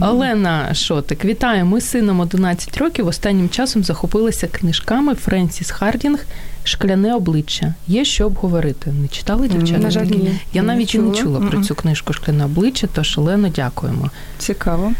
Олена 0.00 0.74
Шотик, 0.74 1.24
вітаю. 1.24 1.66
Ми 1.66 1.80
з 1.80 1.90
сином 1.90 2.20
11 2.20 2.78
років 2.78 3.06
останнім 3.06 3.48
часом 3.48 3.84
захопилися 3.84 4.46
книжками 4.46 5.14
Френсіс 5.14 5.70
Хардінг. 5.70 6.24
Шкляне 6.64 7.14
обличчя. 7.14 7.74
Є 7.88 8.04
що 8.04 8.26
обговорити. 8.26 8.92
Не 8.92 9.08
читали 9.08 9.48
дівчата? 9.48 9.80
На 9.80 9.90
жаль, 9.90 10.06
ні. 10.06 10.40
Я 10.52 10.62
навіть 10.62 10.94
і 10.94 10.98
не 10.98 11.14
чула 11.14 11.40
про 11.40 11.62
цю 11.62 11.74
книжку 11.74 12.12
Шкляне 12.12 12.44
обличчя, 12.44 12.88
тож 12.94 13.18
Олено, 13.18 13.48
дякуємо. 13.48 14.10
Цікаво. 14.38 14.92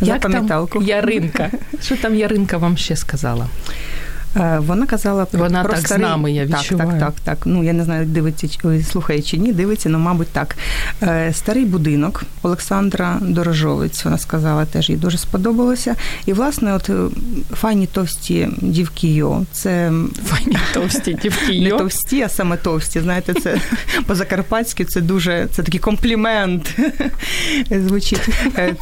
Як 0.00 0.20
там 0.20 0.68
Яринка? 0.82 1.50
Що 1.82 1.96
там 1.96 2.14
Яринка 2.14 2.56
вам 2.56 2.76
ще 2.76 2.96
сказала? 2.96 3.46
Е, 4.36 4.58
вона 4.58 4.86
казала 4.86 5.24
про 5.24 5.40
Вона 5.40 5.62
про 5.64 5.72
так 5.72 5.86
старий... 5.86 6.06
з 6.06 6.08
нами, 6.08 6.32
я 6.32 6.44
відчуваю. 6.44 6.90
Так, 6.90 7.00
так, 7.00 7.14
так, 7.14 7.20
так. 7.24 7.38
Ну, 7.44 7.64
я 7.64 7.72
не 7.72 7.84
знаю, 7.84 8.06
дивиться, 8.06 8.48
слухає 8.90 9.22
чи 9.22 9.36
ні, 9.36 9.52
дивиться, 9.52 9.88
ну, 9.88 9.98
мабуть, 9.98 10.28
так. 10.28 10.56
Е, 11.02 11.32
старий 11.32 11.64
будинок 11.64 12.24
Олександра 12.42 13.18
Дорожовець, 13.20 14.04
вона 14.04 14.18
сказала, 14.18 14.64
теж 14.64 14.90
їй 14.90 14.96
дуже 14.96 15.18
сподобалося. 15.18 15.94
І, 16.26 16.32
власне, 16.32 16.74
от 16.74 16.90
е, 16.90 16.94
файні 17.52 17.86
товсті 17.86 18.48
дівки 18.56 19.08
Йо, 19.08 19.42
це 19.52 19.92
файні 20.26 20.58
товсті 20.74 21.18
дівки 21.22 21.52
Йо? 21.54 21.72
Не 21.72 21.78
товсті, 21.78 22.22
а 22.22 22.28
саме 22.28 22.56
товсті. 22.56 23.00
Знаєте, 23.00 23.34
це 23.34 23.60
по-закарпатськи 24.06 24.84
це 24.84 25.00
дуже 25.00 25.46
це 25.52 25.62
такий 25.62 25.80
комплімент 25.80 26.76
звучить. 27.70 28.28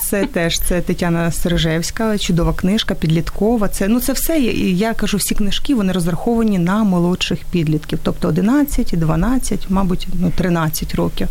Це 0.01 0.27
теж 0.27 0.61
це 0.61 0.81
Тетяна 0.81 1.33
Сержевська, 1.33 2.19
чудова 2.19 2.53
книжка, 2.53 2.95
підліткова. 2.95 3.69
Це 3.69 3.89
ну 3.89 4.01
це 4.01 4.13
все. 4.13 4.39
Я 4.39 4.95
кажу, 4.95 5.17
всі 5.17 5.36
книжки 5.37 5.75
вони 5.75 5.93
розраховані 5.93 6.59
на 6.59 6.85
молодших 6.85 7.39
підлітків, 7.51 7.99
тобто 8.03 8.29
11, 8.29 8.93
12, 8.93 9.67
мабуть, 9.69 10.09
ну 10.21 10.33
13 10.37 10.95
років. 10.95 11.29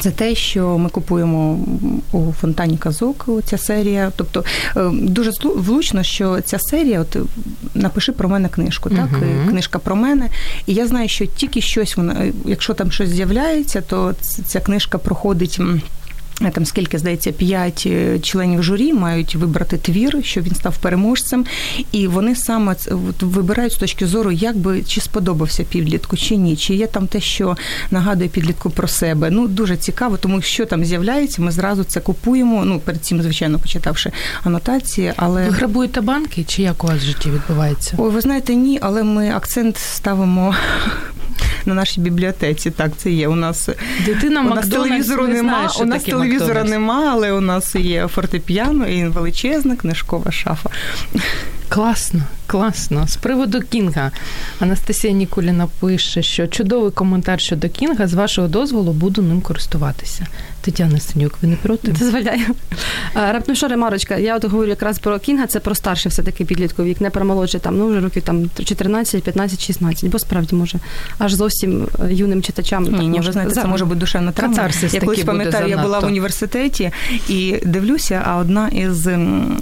Це 0.00 0.10
те, 0.10 0.34
що 0.34 0.78
ми 0.78 0.88
купуємо 0.88 1.58
у 2.12 2.32
фонтані 2.32 2.76
казок. 2.76 3.28
Ця 3.44 3.58
серія. 3.58 4.12
Тобто 4.16 4.44
е, 4.76 4.90
дуже 4.92 5.30
влучно, 5.54 6.02
що 6.02 6.40
ця 6.40 6.58
серія, 6.58 7.00
от 7.00 7.16
напиши 7.74 8.12
про 8.12 8.28
мене 8.28 8.48
книжку, 8.48 8.90
так 8.90 9.08
uh-huh. 9.08 9.48
книжка 9.48 9.78
про 9.78 9.96
мене. 9.96 10.28
І 10.66 10.74
я 10.74 10.86
знаю, 10.86 11.08
що 11.08 11.26
тільки 11.26 11.60
щось 11.60 11.96
вона, 11.96 12.32
якщо 12.44 12.74
там 12.74 12.92
щось 12.92 13.08
з'являється, 13.08 13.80
то 13.80 14.14
ця 14.46 14.60
книжка 14.60 14.98
проходить. 14.98 15.60
Е, 16.42 16.50
там 16.50 16.66
скільки 16.66 16.98
здається, 16.98 17.32
п'ять 17.32 17.82
е, 17.86 18.18
членів 18.18 18.62
журі 18.62 18.92
мають 18.92 19.34
вибрати 19.34 19.76
твір, 19.76 20.18
щоб 20.22 20.44
він 20.44 20.54
став 20.54 20.78
переможцем, 20.78 21.46
і 21.92 22.06
вони 22.06 22.34
саме 22.36 22.76
вибирають 23.20 23.72
з 23.72 23.76
точки 23.76 24.06
зору, 24.06 24.32
як 24.32 24.56
би 24.56 24.82
чи 24.82 25.00
сподобався 25.00 25.64
підлітку, 25.64 26.16
чи 26.16 26.36
ні, 26.36 26.56
чи 26.56 26.74
є 26.74 26.86
там 26.86 27.06
те, 27.06 27.20
що 27.20 27.56
нагадує 27.90 28.28
підлітку 28.28 28.70
про 28.70 28.88
себе. 28.88 29.30
Ну 29.30 29.48
дуже 29.48 29.76
цікаво, 29.76 30.16
тому 30.16 30.42
що 30.42 30.66
там 30.66 30.84
з'являється, 30.84 31.42
ми 31.42 31.50
зразу 31.50 31.84
це 31.84 32.00
купуємо. 32.00 32.64
Ну 32.64 32.80
перед 32.80 33.04
цим, 33.04 33.22
звичайно, 33.22 33.58
почитавши 33.58 34.12
анотації, 34.44 35.12
але 35.16 35.44
ви 35.44 35.50
грабуєте 35.50 36.00
банки, 36.00 36.44
чи 36.44 36.62
як 36.62 36.84
у 36.84 36.86
вас 36.86 36.96
в 36.96 37.04
житті 37.04 37.30
відбувається? 37.30 37.94
Ой, 37.98 38.10
ви 38.10 38.20
знаєте, 38.20 38.54
ні, 38.54 38.78
але 38.82 39.02
ми 39.02 39.30
акцент 39.30 39.76
ставимо 39.76 40.54
на 41.66 41.74
нашій 41.74 42.00
бібліотеці. 42.00 42.70
Так, 42.70 42.90
це 42.96 43.10
є. 43.10 43.28
У 43.28 43.34
нас 43.34 43.68
дитина 44.06 44.40
у 44.40 44.54
нас 44.54 44.68
телевізору 44.68 45.26
не 45.26 45.34
нема. 45.34 45.70
У 45.80 45.84
нас 45.84 46.02
телевізора 46.02 46.46
Макдональдс. 46.46 46.70
нема, 46.70 47.10
але 47.12 47.32
у 47.32 47.40
нас 47.40 47.74
є 47.74 48.06
фортепіано 48.06 48.88
і 48.88 49.04
величезна 49.04 49.76
книжкова 49.76 50.32
шафа. 50.32 50.70
Класно, 51.68 52.20
класно. 52.46 53.06
З 53.08 53.16
приводу 53.16 53.60
Кінга 53.60 54.10
Анастасія 54.60 55.12
Нікуліна 55.12 55.68
пише, 55.80 56.22
що 56.22 56.46
чудовий 56.46 56.90
коментар 56.90 57.40
щодо 57.40 57.68
Кінга. 57.68 58.06
З 58.06 58.14
вашого 58.14 58.48
дозволу 58.48 58.92
буду 58.92 59.22
ним 59.22 59.40
користуватися. 59.40 60.26
Тетяна 60.68 61.00
Синюк, 61.00 61.34
ви 61.42 61.48
не 61.48 61.56
проти? 61.56 61.92
Дозволяю. 61.92 62.44
Раптом 63.14 63.54
що, 63.54 63.68
ремарочка, 63.68 64.16
я 64.16 64.36
от 64.36 64.44
говорю 64.44 64.68
якраз 64.68 64.98
про 64.98 65.18
Кінга, 65.18 65.46
це 65.46 65.60
про 65.60 65.74
старший 65.74 66.10
все-таки 66.10 66.44
підлітку 66.44 66.84
вік, 66.84 67.00
не 67.00 67.10
про 67.10 67.24
молодший, 67.24 67.60
там, 67.60 67.78
ну 67.78 67.88
вже 67.88 68.00
років 68.00 68.22
там 68.22 68.50
14, 68.64 69.22
15, 69.22 69.66
16, 69.66 70.10
бо 70.10 70.18
справді 70.18 70.56
може 70.56 70.78
аж 71.18 71.34
зовсім 71.34 71.88
е, 72.04 72.14
юним 72.14 72.42
читачам. 72.42 72.84
Ні, 72.84 72.90
так 72.90 73.00
ні, 73.00 73.08
може 73.08 73.26
ви 73.26 73.32
знаєте, 73.32 73.54
це 73.54 73.66
може 73.66 73.84
бути 73.84 74.00
душевна 74.00 74.32
травма. 74.32 74.70
Я 74.92 75.00
колись 75.00 75.24
пам'ятаю, 75.24 75.68
я 75.68 75.82
була 75.82 75.98
в 75.98 76.04
університеті 76.04 76.90
і 77.28 77.56
дивлюся, 77.64 78.22
а 78.26 78.36
одна 78.36 78.68
із 78.68 79.08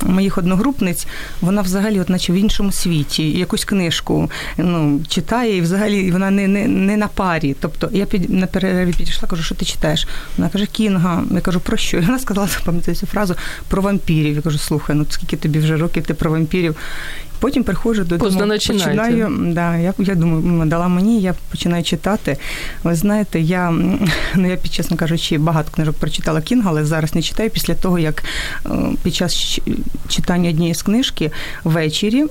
моїх 0.03 0.39
одногрупниць, 0.39 1.07
вона 1.41 1.63
взагалі, 1.63 2.01
от 2.01 2.09
наче 2.09 2.33
в 2.33 2.37
іншому 2.37 2.73
світі, 2.73 3.31
якусь 3.31 3.65
книжку 3.65 4.31
ну, 4.57 5.01
читає, 5.09 5.57
і 5.57 5.61
взагалі 5.61 6.11
вона 6.11 6.31
не, 6.31 6.49
не, 6.49 6.69
не 6.69 6.97
на 6.97 7.09
парі. 7.09 7.57
Тобто 7.61 7.91
я 7.93 8.07
під, 8.07 8.31
на 8.31 8.47
перерві 8.47 8.93
підійшла, 8.93 9.29
кажу, 9.29 9.43
що 9.43 9.55
ти 9.55 9.65
читаєш? 9.65 10.09
Вона 10.37 10.51
каже, 10.51 10.67
Кінга. 10.97 11.25
Я 11.31 11.41
кажу, 11.41 11.61
про 11.61 11.77
що? 11.77 11.97
І 11.97 12.01
вона 12.01 12.19
сказала, 12.19 12.49
пам'ятаю 12.65 12.97
цю 12.97 13.07
фразу 13.07 13.35
про 13.69 13.83
вампірів. 13.83 14.37
Я 14.37 14.43
кажу, 14.43 14.59
слухай, 14.59 14.97
ну 14.97 15.07
скільки 15.11 15.37
тобі 15.37 15.59
вже 15.59 15.77
років 15.77 16.07
ти 16.07 16.15
про 16.15 16.31
вампірів? 16.31 16.77
Потім 17.39 17.65
приходжу 17.65 18.03
додому, 18.03 18.25
Поздно 18.25 18.49
починаєте. 18.49 19.03
починаю, 19.03 19.53
да, 19.53 19.77
я, 19.77 19.95
я 19.99 20.15
думаю, 20.15 20.71
дала 20.71 20.89
мені, 20.89 21.21
я 21.21 21.35
починаю 21.51 21.85
читати. 21.85 22.37
Ви 22.85 22.95
знаєте, 22.95 23.41
я, 23.41 23.71
ну, 24.35 24.49
я 24.51 24.57
чесно 24.71 24.97
кажучи, 24.97 25.39
багато 25.39 25.71
книжок 25.71 25.97
прочитала 25.97 26.41
Кінга, 26.41 26.71
але 26.71 26.85
зараз 26.85 27.15
не 27.15 27.23
читаю 27.23 27.51
після 27.51 27.75
того, 27.75 27.99
як 27.99 28.25
е, 28.67 28.71
під 29.03 29.15
час 29.15 29.61
читання 30.09 30.51
однієї 30.51 30.75
з 30.75 30.83
книжки 30.83 31.31
ввечері. 31.65 32.25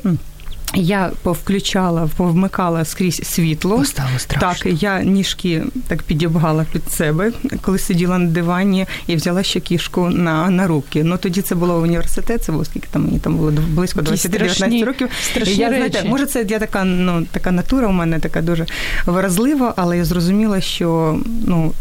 Я 0.76 1.12
повключала, 1.24 2.10
повмикала 2.18 2.86
скрізь 2.86 3.22
світло. 3.24 3.86
Стало 3.86 4.20
страшно. 4.20 4.70
Так, 4.72 4.82
я 4.82 5.04
ніжки 5.04 5.64
так 5.88 6.04
підібгала 6.04 6.66
під 6.72 6.92
себе, 6.92 7.32
коли 7.62 7.80
сиділа 7.80 8.18
на 8.18 8.30
дивані 8.30 8.88
і 9.08 9.16
взяла 9.16 9.44
ще 9.44 9.60
кішку 9.60 10.10
на, 10.10 10.50
на 10.50 10.68
руки. 10.68 11.04
Ну 11.04 11.18
тоді 11.18 11.42
це 11.42 11.56
було 11.56 11.80
університет, 11.80 12.44
це 12.44 12.52
було 12.52 12.66
скільки 12.66 12.88
там 12.92 13.04
мені 13.06 13.20
там 13.20 13.36
було 13.36 13.52
близько 13.52 14.02
Якісь 14.02 14.26
20-19 14.26 14.86
років. 14.86 15.10
страшні 15.24 15.54
І 15.54 15.58
я, 15.58 15.68
знаєте, 15.68 15.98
речі. 15.98 16.10
може, 16.10 16.26
це 16.26 16.46
я 16.50 16.60
така, 16.60 16.84
ну 16.84 17.26
така 17.32 17.52
натура 17.52 17.88
у 17.88 17.92
мене 17.92 18.20
така 18.20 18.42
дуже 18.42 18.66
виразлива, 19.06 19.74
але 19.78 19.98
я 19.98 20.06
зрозуміла, 20.06 20.62
що 20.62 21.20
ну. 21.48 21.74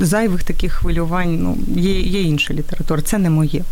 Зайвих 0.00 0.44
таких 0.44 0.72
хвилювань, 0.72 1.38
ну 1.42 1.80
є, 1.80 2.00
є 2.00 2.22
інша 2.22 2.54
література, 2.54 3.02
це 3.02 3.18
не 3.18 3.30
моє. 3.30 3.62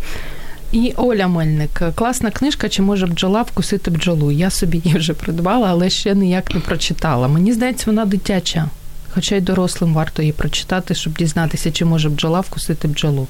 І 0.71 0.93
Оля 0.97 1.27
Мельник, 1.27 1.81
класна 1.95 2.31
книжка, 2.31 2.69
чи 2.69 2.81
може 2.81 3.07
бджола 3.07 3.41
вкусити 3.41 3.91
бджолу? 3.91 4.31
Я 4.31 4.49
собі 4.49 4.81
її 4.83 4.97
вже 4.97 5.13
придбала, 5.13 5.67
але 5.69 5.89
ще 5.89 6.15
ніяк 6.15 6.53
не 6.55 6.59
прочитала. 6.59 7.27
Мені 7.27 7.53
здається, 7.53 7.83
вона 7.87 8.05
дитяча. 8.05 8.69
Хоча 9.13 9.35
й 9.35 9.41
дорослим 9.41 9.93
варто 9.93 10.21
її 10.21 10.31
прочитати, 10.31 10.95
щоб 10.95 11.13
дізнатися, 11.13 11.71
чи 11.71 11.85
може 11.85 12.09
бджола 12.09 12.39
вкусити 12.39 12.87
бджолу. 12.87 13.27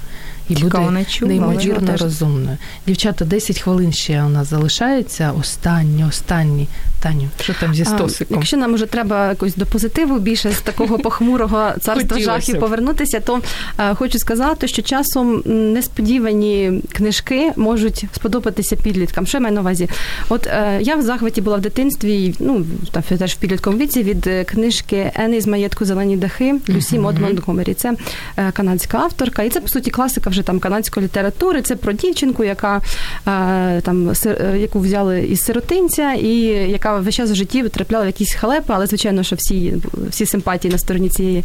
І 0.50 0.56
Цікаво, 0.56 0.84
буде 0.84 1.00
не 1.00 1.06
чула, 1.06 1.30
неймовірно 1.30 1.98
розумною. 1.98 2.58
Дівчата, 2.88 3.26
10 3.26 3.60
хвилин 3.60 3.94
ще 3.94 4.24
у 4.24 4.30
нас 4.30 4.50
залишається. 4.50 5.32
Останні, 5.40 6.06
останні. 6.06 6.68
Таню, 7.02 7.30
що 7.42 7.54
там 7.54 7.76
зі 7.76 7.82
А, 7.82 7.86
стосиком? 7.86 8.38
Якщо 8.38 8.58
нам 8.58 8.74
вже 8.74 8.86
треба 8.86 9.30
якось 9.30 9.56
до 9.56 9.66
позитиву 9.66 10.20
більше 10.20 10.52
з 10.52 10.62
такого 10.62 11.00
похмурого 11.06 11.72
царства 11.82 12.20
жахів 12.20 12.60
повернутися, 12.60 13.20
то 13.20 13.42
е, 13.80 13.96
хочу 13.96 14.20
сказати, 14.20 14.68
що 14.68 14.82
часом 14.82 15.44
несподівані 15.46 16.82
книжки 16.92 17.52
можуть 17.56 18.06
сподобатися 18.14 18.76
підліткам. 18.76 19.28
Що 19.28 19.38
я 19.38 19.42
маю 19.42 19.56
на 19.56 19.62
увазі? 19.62 19.90
От 20.30 20.48
е, 20.48 20.80
я 20.82 20.96
в 20.96 21.02
захваті 21.02 21.42
була 21.42 21.58
в 21.58 21.62
дитинстві, 21.62 22.36
ну 22.40 22.66
там 22.92 23.04
теж 23.04 23.34
в 23.34 23.38
підлітковому 23.38 23.84
віці 23.84 24.04
від 24.04 24.28
е, 24.28 24.44
книжки 24.44 25.12
Ени 25.16 25.42
з 25.42 25.48
маєтку 25.72 25.86
Зелені 25.86 26.18
дахи 26.18 26.56
Люсі 26.70 27.00
Мод 27.00 27.20
Монтгомері. 27.20 27.74
Це 27.74 27.94
е, 28.38 28.52
канадська 28.52 28.98
авторка, 28.98 29.44
і 29.44 29.50
це 29.50 29.62
по 29.62 29.68
суті 29.68 29.92
класика 29.92 30.30
вже 30.30 30.42
там 30.42 30.60
канадської 30.60 31.06
літератури. 31.06 31.62
Це 31.62 31.76
про 31.76 31.94
дівчинку, 31.94 32.44
яка 32.44 32.82
е, 33.28 33.82
там 33.82 34.12
е, 34.26 34.58
яку 34.58 34.80
взяли 34.80 35.22
із 35.22 35.42
сиротинця, 35.42 36.14
і 36.14 36.32
яка 36.72 36.98
весь 36.98 37.16
час 37.16 37.32
в 37.32 37.36
житті 37.36 37.64
потрапляла 37.64 38.04
в 38.04 38.08
якісь 38.08 38.34
халепи, 38.34 38.74
але 38.74 38.88
звичайно, 38.88 39.24
що 39.24 39.36
всі, 39.36 39.74
всі 40.10 40.26
симпатії 40.26 40.72
на 40.72 40.78
стороні 40.78 41.10
цієї 41.10 41.44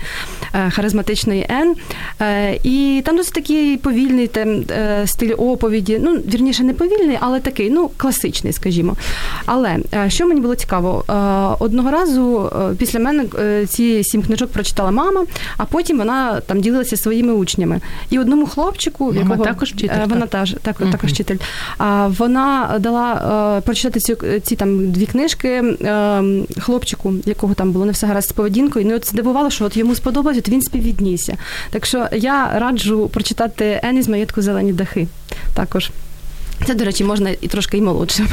харизматичної. 0.71 1.49
Е, 2.21 2.59
І 2.63 3.03
там 3.05 3.17
досить 3.17 3.35
такий 3.35 3.77
повільний 3.77 4.27
там, 4.27 4.65
стиль 5.07 5.35
оповіді. 5.39 6.01
Ну, 6.03 6.15
вірніше, 6.15 6.65
не 6.65 6.73
повільний, 6.73 7.19
але 7.21 7.41
такий, 7.41 7.71
ну, 7.71 7.91
класичний, 7.97 8.53
скажімо. 8.53 8.97
Але 9.47 9.77
що 10.09 10.27
мені 10.27 10.41
було 10.41 10.55
цікаво, 10.55 11.05
одного 11.59 11.91
разу 11.91 12.51
після 12.79 12.99
мене 12.99 13.25
ці 13.67 14.05
сім 14.17 14.23
книжок 14.23 14.53
прочитала 14.53 14.91
мама, 14.91 15.27
а 15.57 15.65
потім 15.65 15.99
вона 15.99 16.41
там 16.41 16.61
ділилася 16.61 16.97
своїми 16.97 17.33
учнями. 17.33 17.81
І 18.11 18.19
одному 18.19 18.47
хлопчику, 18.47 19.05
Мама 19.05 19.21
якого 19.21 19.45
також 19.45 19.73
вчителька? 19.73 20.03
Е, 20.03 20.07
вона 20.07 20.27
теж 20.27 20.57
так, 20.63 20.81
Мгм. 20.81 20.93
також 20.93 21.11
вчитель. 21.13 21.37
А 21.79 22.07
вона 22.07 22.77
дала 22.81 23.57
е, 23.59 23.61
прочитати 23.61 24.01
ці, 24.01 24.17
ці 24.41 24.57
там 24.57 24.91
дві 24.91 25.07
книжки 25.07 25.49
е, 25.49 26.23
хлопчику, 26.61 27.15
якого 27.27 27.55
там 27.55 27.73
було 27.73 27.85
не 27.85 27.93
все 27.93 28.07
гаразд 28.07 28.29
з 28.29 28.33
поведінкою. 28.33 28.87
Ну, 28.87 28.93
і 28.93 28.97
от 28.97 29.09
здивувало, 29.09 29.51
що 29.51 29.65
от 29.65 29.77
йому 29.77 29.95
сподобалось, 29.95 30.39
от 30.39 30.49
він 30.49 30.63
співвіднісся. 30.63 31.37
Так 31.71 31.87
що 31.87 32.09
я 32.13 32.59
раджу 32.59 33.11
прочитати 33.13 33.81
Ені 33.83 34.03
з 34.03 34.09
маєтку 34.09 34.43
зелені 34.43 34.73
дахи. 34.73 35.09
Також. 35.55 35.91
Це, 36.67 36.75
до 36.75 36.85
речі, 36.85 37.05
можна 37.05 37.31
і 37.41 37.49
трошки 37.49 37.79
і 37.79 37.81
молодшим. 37.81 38.29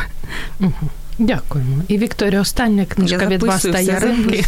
Угу. 0.59 0.89
Дякуємо. 1.19 1.83
І 1.87 1.97
Вікторія, 1.97 2.41
остання 2.41 2.85
книжка 2.85 3.21
Я 3.21 3.27
від 3.27 3.43
вас 3.43 3.61
та 3.61 3.79
Яринки. 3.79 4.43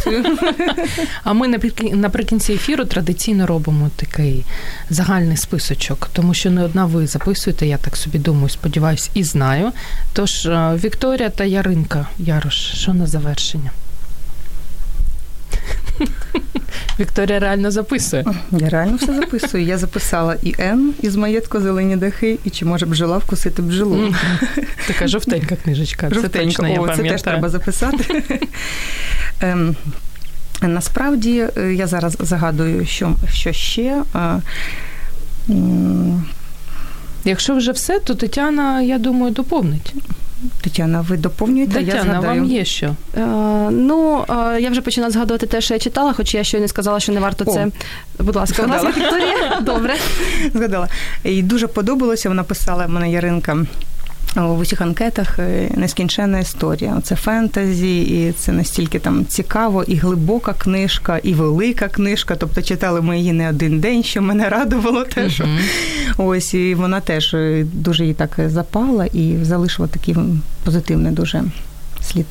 А 1.24 1.32
ми 1.32 1.48
наприкін- 1.48 2.00
наприкінці 2.00 2.52
ефіру 2.52 2.84
традиційно 2.84 3.46
робимо 3.46 3.90
такий 3.96 4.44
загальний 4.90 5.36
списочок, 5.36 6.10
тому 6.12 6.34
що 6.34 6.50
не 6.50 6.64
одна 6.64 6.86
ви 6.86 7.06
записуєте, 7.06 7.66
я 7.66 7.76
так 7.78 7.96
собі 7.96 8.18
думаю, 8.18 8.48
сподіваюсь, 8.48 9.10
і 9.14 9.24
знаю. 9.24 9.72
Тож 10.12 10.46
е, 10.46 10.78
Вікторія 10.84 11.30
та 11.30 11.44
Яринка 11.44 12.06
Ярош, 12.18 12.54
що 12.56 12.94
на 12.94 13.06
завершення? 13.06 13.70
Вікторія 17.00 17.38
реально 17.38 17.70
записує. 17.70 18.24
Я 18.52 18.68
реально 18.68 18.96
все 18.96 19.14
записую. 19.14 19.64
Я 19.64 19.78
записала 19.78 20.36
і 20.42 20.54
Н 20.58 20.94
із 21.02 21.16
маєтку 21.16 21.60
зелені 21.60 21.96
дахи, 21.96 22.38
і 22.44 22.50
чи 22.50 22.64
може 22.64 22.86
бджола 22.86 23.18
вкусити 23.18 23.62
бджолу. 23.62 24.14
Така 24.86 25.08
жовтенька 25.08 25.56
книжечка. 25.56 26.08
Це 26.08 26.14
Жовтенько. 26.14 26.46
точно 26.46 26.68
я 26.68 26.80
О, 26.80 26.96
це 26.96 27.02
теж 27.02 27.22
треба 27.22 27.48
записати. 27.48 28.22
Ем, 29.40 29.76
Насправді 30.62 31.46
е, 31.56 31.74
я 31.74 31.86
зараз 31.86 32.16
загадую, 32.20 32.86
що, 32.86 33.16
що 33.32 33.52
ще. 33.52 34.02
Е, 34.14 34.40
Якщо 37.24 37.54
вже 37.54 37.72
все, 37.72 37.98
то 38.00 38.14
Тетяна, 38.14 38.82
я 38.82 38.98
думаю, 38.98 39.32
доповнить. 39.32 39.94
Тетяна, 40.62 41.00
ви 41.00 41.16
доповнюєте? 41.16 41.80
я 41.80 41.86
Тетяна, 41.86 42.02
згадаю. 42.12 42.40
вам 42.40 42.50
є 42.50 42.64
що? 42.64 42.86
Е, 43.16 43.26
ну, 43.70 44.24
е, 44.28 44.60
я 44.60 44.70
вже 44.70 44.80
починаю 44.80 45.12
згадувати 45.12 45.46
те, 45.46 45.60
що 45.60 45.74
я 45.74 45.80
читала, 45.80 46.12
хоч 46.12 46.34
я 46.34 46.44
щойно 46.44 46.68
сказала, 46.68 47.00
що 47.00 47.12
не 47.12 47.20
варто 47.20 47.44
О. 47.48 47.52
це. 47.54 47.66
Будь 48.18 48.36
ласка, 48.36 48.62
будь 48.62 48.70
ласка, 48.70 48.88
Вікторія. 48.88 49.60
Добре. 49.60 49.94
Згадала. 50.54 50.88
І 51.24 51.42
дуже 51.42 51.66
подобалося. 51.66 52.28
Вона 52.28 52.42
писала 52.42 52.86
мене 52.86 53.10
Яринка. 53.10 53.66
В 54.36 54.58
усіх 54.58 54.80
анкетах 54.80 55.38
е, 55.38 55.70
нескінченна 55.74 56.38
історія. 56.38 57.00
Це 57.02 57.16
фентезі, 57.16 58.00
і 58.00 58.32
це 58.32 58.52
настільки 58.52 58.98
там 58.98 59.26
цікаво, 59.26 59.84
і 59.84 59.96
глибока 59.96 60.52
книжка, 60.52 61.18
і 61.18 61.34
велика 61.34 61.88
книжка. 61.88 62.36
Тобто 62.36 62.62
читали 62.62 63.02
ми 63.02 63.18
її 63.18 63.32
не 63.32 63.50
один 63.50 63.80
день, 63.80 64.02
що 64.02 64.22
мене 64.22 64.48
радувало 64.48 65.04
теж. 65.04 65.40
Мгм. 65.40 65.58
Ось 66.16 66.54
і 66.54 66.74
вона 66.74 67.00
теж 67.00 67.34
е, 67.34 67.66
дуже 67.72 68.06
їй 68.06 68.14
так 68.14 68.40
запала 68.46 69.06
і 69.06 69.36
залишила 69.42 69.88
такий 69.88 70.16
позитивний 70.64 71.12
дуже 71.12 71.44
слід. 72.02 72.26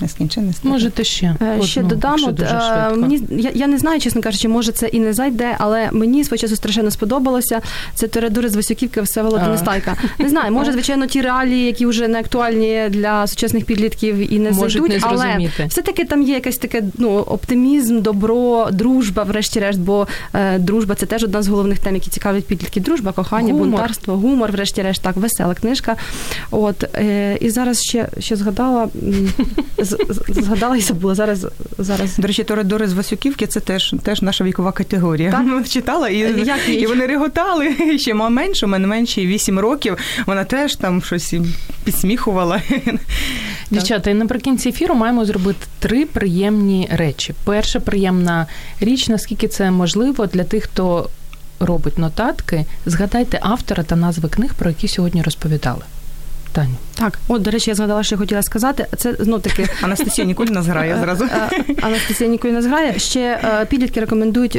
Нескінченна 0.00 0.50
історія. 0.50 0.72
Можете 0.72 1.04
ще. 1.04 1.36
Е, 1.42 1.62
Ще 1.62 1.82
додам, 1.82 2.24
от, 2.26 2.34
дуже 2.34 2.54
е, 2.54 2.60
швидко. 2.60 3.00
мені 3.00 3.20
я, 3.30 3.50
я 3.54 3.66
не 3.66 3.78
знаю, 3.78 4.00
чесно 4.00 4.22
кажучи, 4.22 4.48
може 4.48 4.72
це 4.72 4.86
і 4.86 5.00
не 5.00 5.12
зайде, 5.12 5.56
але 5.58 5.88
мені 5.92 6.24
свого 6.24 6.38
часу 6.38 6.56
страшенно 6.56 6.90
сподобалося. 6.90 7.60
Це 7.94 8.08
Тередури 8.08 8.48
з 8.48 8.56
Васюківки 8.56 9.02
Всеволода. 9.02 9.48
Нестайка. 9.48 9.96
Не 10.18 10.28
знаю, 10.28 10.52
може, 10.52 10.72
звичайно, 10.82 11.06
ті 11.06 11.20
реалії, 11.20 11.66
які 11.66 11.86
вже 11.86 12.08
не 12.08 12.18
актуальні 12.18 12.86
для 12.88 13.26
сучасних 13.26 13.64
підлітків 13.64 14.32
і 14.32 14.38
не 14.38 14.50
Можуть 14.50 14.72
зайдуть, 14.72 14.90
не 14.90 15.08
але 15.08 15.50
все-таки 15.68 16.04
там 16.04 16.22
є 16.22 16.34
якась 16.34 16.56
таке 16.56 16.82
ну, 16.98 17.10
оптимізм, 17.18 18.00
добро, 18.00 18.68
дружба, 18.72 19.22
врешті-решт, 19.22 19.78
бо 19.78 20.06
е, 20.34 20.58
дружба 20.58 20.94
це 20.94 21.06
теж 21.06 21.24
одна 21.24 21.42
з 21.42 21.48
головних 21.48 21.78
тем, 21.78 21.94
які 21.94 22.10
цікавлять 22.10 22.44
підлітків. 22.44 22.82
Дружба, 22.82 23.12
кохання, 23.12 23.52
Гумор. 23.52 23.68
бунтарство, 23.68 24.16
гумор, 24.16 24.52
врешті-решт, 24.52 25.02
так, 25.02 25.16
весела 25.16 25.54
книжка. 25.54 25.96
От, 26.50 26.84
е, 26.94 27.38
і 27.40 27.50
зараз 27.50 27.82
ще, 27.82 28.08
ще 28.18 28.36
згадала 28.36 28.88
згадала 30.28 30.76
і 30.76 30.80
забула. 30.80 31.14
Зараз 31.14 31.46
зараз. 31.78 32.18
До 32.18 32.28
речі, 32.28 32.44
Торедори 32.44 32.88
з 32.88 32.92
Васюківки 32.92 33.46
це 33.46 33.60
теж 33.60 33.94
теж 34.02 34.22
наша 34.22 34.44
вікова 34.44 34.72
категорія. 34.72 35.30
Так? 35.30 35.68
Читала 35.68 36.08
і 36.08 36.18
Як 36.46 36.68
і 36.68 36.86
вони 36.86 37.06
реготали 37.06 37.74
ще 37.98 38.14
менше, 38.14 38.66
у 38.66 38.68
мене 38.68 38.86
менше 38.86 39.26
8 39.26 39.58
років. 39.58 39.96
Вона 40.26 40.44
теж 40.44 40.76
там 40.76 41.02
щось 41.02 41.34
підсміхувала. 41.84 42.62
Дівчата, 43.70 44.10
і 44.10 44.14
наприкінці 44.14 44.68
ефіру 44.68 44.94
маємо 44.94 45.24
зробити 45.24 45.66
три 45.78 46.06
приємні 46.06 46.88
речі. 46.92 47.34
Перша 47.44 47.80
приємна 47.80 48.46
річ, 48.80 49.08
наскільки 49.08 49.48
це 49.48 49.70
можливо 49.70 50.26
для 50.26 50.44
тих, 50.44 50.64
хто 50.64 51.10
робить 51.60 51.98
нотатки, 51.98 52.64
згадайте 52.86 53.38
автора 53.42 53.82
та 53.82 53.96
назви 53.96 54.28
книг, 54.28 54.54
про 54.54 54.70
які 54.70 54.88
сьогодні 54.88 55.22
розповідали. 55.22 55.82
Таню. 56.52 56.74
Так, 57.02 57.18
от, 57.28 57.42
до 57.42 57.50
речі, 57.50 57.70
я 57.70 57.74
згадала, 57.74 58.02
що 58.02 58.14
я 58.14 58.18
хотіла 58.18 58.42
сказати. 58.42 58.86
Це 58.96 59.14
ну 59.26 59.38
таки 59.38 59.68
Анастасія 59.82 60.26
Нікуліна 60.26 60.62
зграє 60.62 60.98
зразу. 61.00 61.24
Е, 61.24 61.50
е, 61.52 61.74
Анастасія 61.80 62.30
Нікуліна 62.30 62.62
зграє. 62.62 62.98
Ще 62.98 63.20
е, 63.20 63.66
підлітки 63.70 64.00
рекомендують 64.00 64.58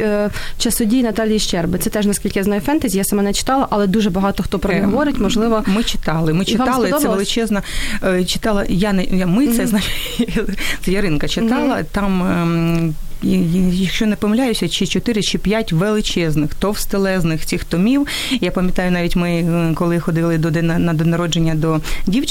часодій 0.58 1.02
Наталії 1.02 1.38
Щерби. 1.38 1.78
Це 1.78 1.90
теж 1.90 2.06
наскільки 2.06 2.38
я 2.38 2.44
знаю 2.44 2.60
фентезі. 2.60 2.98
Я 2.98 3.04
сама 3.04 3.22
не 3.22 3.32
читала, 3.32 3.66
але 3.70 3.86
дуже 3.86 4.10
багато 4.10 4.42
хто 4.42 4.58
про 4.58 4.72
неї 4.72 4.84
говорить. 4.84 5.18
Можливо, 5.18 5.64
ми 5.66 5.82
читали. 5.82 6.32
Ми 6.32 6.44
читали 6.44 6.92
це 7.00 7.08
величезна. 7.08 7.62
Читала 8.26 8.64
я 8.68 8.92
не 8.92 9.26
ми 9.26 9.48
це. 9.48 9.66
Це 10.84 10.92
Яринка 10.92 11.28
читала. 11.28 11.82
Там 11.82 12.22
ем, 12.22 12.94
якщо 13.72 14.06
не 14.06 14.16
помиляюся, 14.16 14.68
чи 14.68 14.86
4, 14.86 15.22
чи 15.22 15.38
5 15.38 15.72
величезних, 15.72 16.54
товстелезних 16.54 17.46
цих 17.46 17.64
томів. 17.64 18.06
Я 18.30 18.50
пам'ятаю, 18.50 18.90
навіть 18.90 19.16
ми, 19.16 19.30
е, 19.30 19.72
коли 19.74 20.00
ходили 20.00 20.38
до 20.38 20.62
на 20.62 20.94
день 20.94 21.10
народження 21.10 21.54
до 21.54 21.80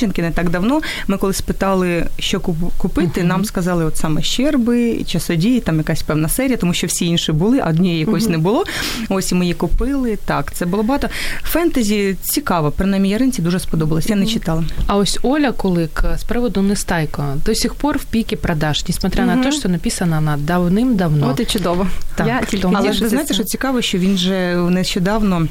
дівчинки, 0.03 0.21
не 0.21 0.31
так 0.31 0.49
давно. 0.49 0.81
Ми 1.07 1.17
коли 1.17 1.33
спитали, 1.33 2.05
що 2.19 2.39
купити, 2.77 3.21
uh-huh. 3.21 3.23
нам 3.23 3.45
сказали, 3.45 3.85
от 3.85 3.97
саме 3.97 4.21
щерби, 4.21 5.03
часодії, 5.03 5.59
там 5.59 5.77
якась 5.77 6.03
певна 6.03 6.29
серія, 6.29 6.57
тому 6.57 6.73
що 6.73 6.87
всі 6.87 7.05
інші 7.05 7.31
були, 7.31 7.59
а 7.59 7.69
однієї 7.69 7.99
якось 7.99 8.23
uh-huh. 8.23 8.31
не 8.31 8.37
було. 8.37 8.63
Ось 9.09 9.31
і 9.31 9.35
ми 9.35 9.45
її 9.45 9.53
купили. 9.53 10.17
Так, 10.25 10.53
це 10.53 10.65
було 10.65 10.83
багато. 10.83 11.07
Фентезі 11.43 12.15
цікаво, 12.21 12.71
принаймні 12.71 13.09
Яринці 13.09 13.41
дуже 13.41 13.59
сподобалось. 13.59 14.09
Я 14.09 14.15
не 14.15 14.25
читала. 14.25 14.63
А 14.87 14.95
ось 14.97 15.19
Оля 15.21 15.51
Кулик 15.51 16.03
з 16.17 16.23
приводу 16.23 16.61
Нестайко 16.61 17.23
до 17.45 17.55
сих 17.55 17.73
пор 17.75 17.97
в 17.97 18.03
пікі 18.03 18.35
продаж, 18.35 18.83
несмотря 18.87 19.25
на 19.25 19.43
те, 19.43 19.51
що 19.51 19.69
написано 19.69 20.21
на 20.21 20.37
давним-давно. 20.37 21.29
От 21.29 21.39
і 21.39 21.45
чудово. 21.45 21.87
Так, 22.15 22.27
Я 22.27 22.41
тільки 22.41 22.67
Але 22.73 22.93
ж 22.93 23.03
ви 23.03 23.09
знаєте, 23.09 23.33
що 23.33 23.43
цікаво, 23.43 23.81
що 23.81 23.97
він 23.97 24.17
же 24.17 24.55
нещодавно. 24.55 25.47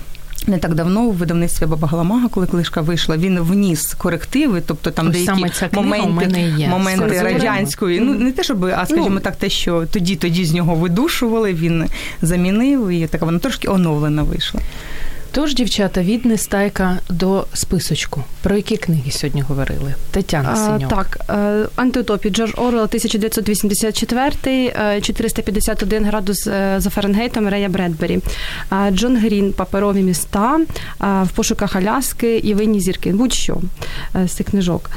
Не 0.47 0.59
так 0.59 0.75
давно 0.75 1.03
у 1.03 1.11
видавництві 1.11 1.67
Баба 1.67 1.89
Галамага, 1.89 2.29
коли 2.29 2.47
книжка 2.47 2.81
вийшла, 2.81 3.17
він 3.17 3.41
вніс 3.41 3.95
корективи, 3.95 4.63
тобто 4.67 4.91
там 4.91 5.09
Ось 5.09 5.13
деякі 5.13 5.77
моменти 5.77 6.41
є. 6.41 6.69
моменти 6.69 7.23
радянської. 7.23 8.01
Mm-hmm. 8.01 8.05
Ну 8.05 8.15
не 8.15 8.33
те, 8.33 8.43
щоб, 8.43 8.65
а 8.65 8.87
скажімо 8.87 9.11
ну, 9.11 9.21
так, 9.21 9.37
те, 9.37 9.49
що 9.49 9.87
тоді 9.93 10.17
тоді 10.17 10.45
з 10.45 10.53
нього 10.53 10.75
видушували, 10.75 11.53
він 11.55 11.85
замінив, 12.23 12.89
і 12.89 13.07
така 13.07 13.25
вона 13.25 13.39
трошки 13.39 13.69
оновлена 13.69 14.23
вийшла. 14.23 14.61
Тож, 15.35 15.55
дівчата, 15.55 16.03
від 16.03 16.25
Нестайка 16.25 16.99
до 17.11 17.47
списочку. 17.53 18.25
Про 18.43 18.57
які 18.57 18.77
книги 18.77 19.11
сьогодні 19.11 19.41
говорили? 19.41 19.95
Тетяна 20.11 20.57
Синьок. 20.57 20.91
Так, 20.91 21.21
е, 21.31 21.67
антиутопії 21.77 22.31
Джордж 22.31 22.53
Орвел, 22.57 22.85
1984, 22.85 25.01
451 25.01 26.05
е, 26.05 26.07
градус 26.07 26.47
е, 26.47 26.75
за 26.79 26.91
Фаренгейтом 26.91 27.49
Рея 27.49 27.69
Бредбері. 27.69 28.19
Джон 28.91 29.17
Грін, 29.17 29.53
Паперові 29.53 30.03
міста, 30.03 30.61
в 31.01 31.29
пошуках 31.35 31.77
Аляски 31.77 32.37
і 32.37 32.55
винні 32.55 32.81
зірки. 32.81 33.13
Будь-що 33.13 33.61
з 34.25 34.31
цих 34.31 34.47
книжок. 34.47 34.91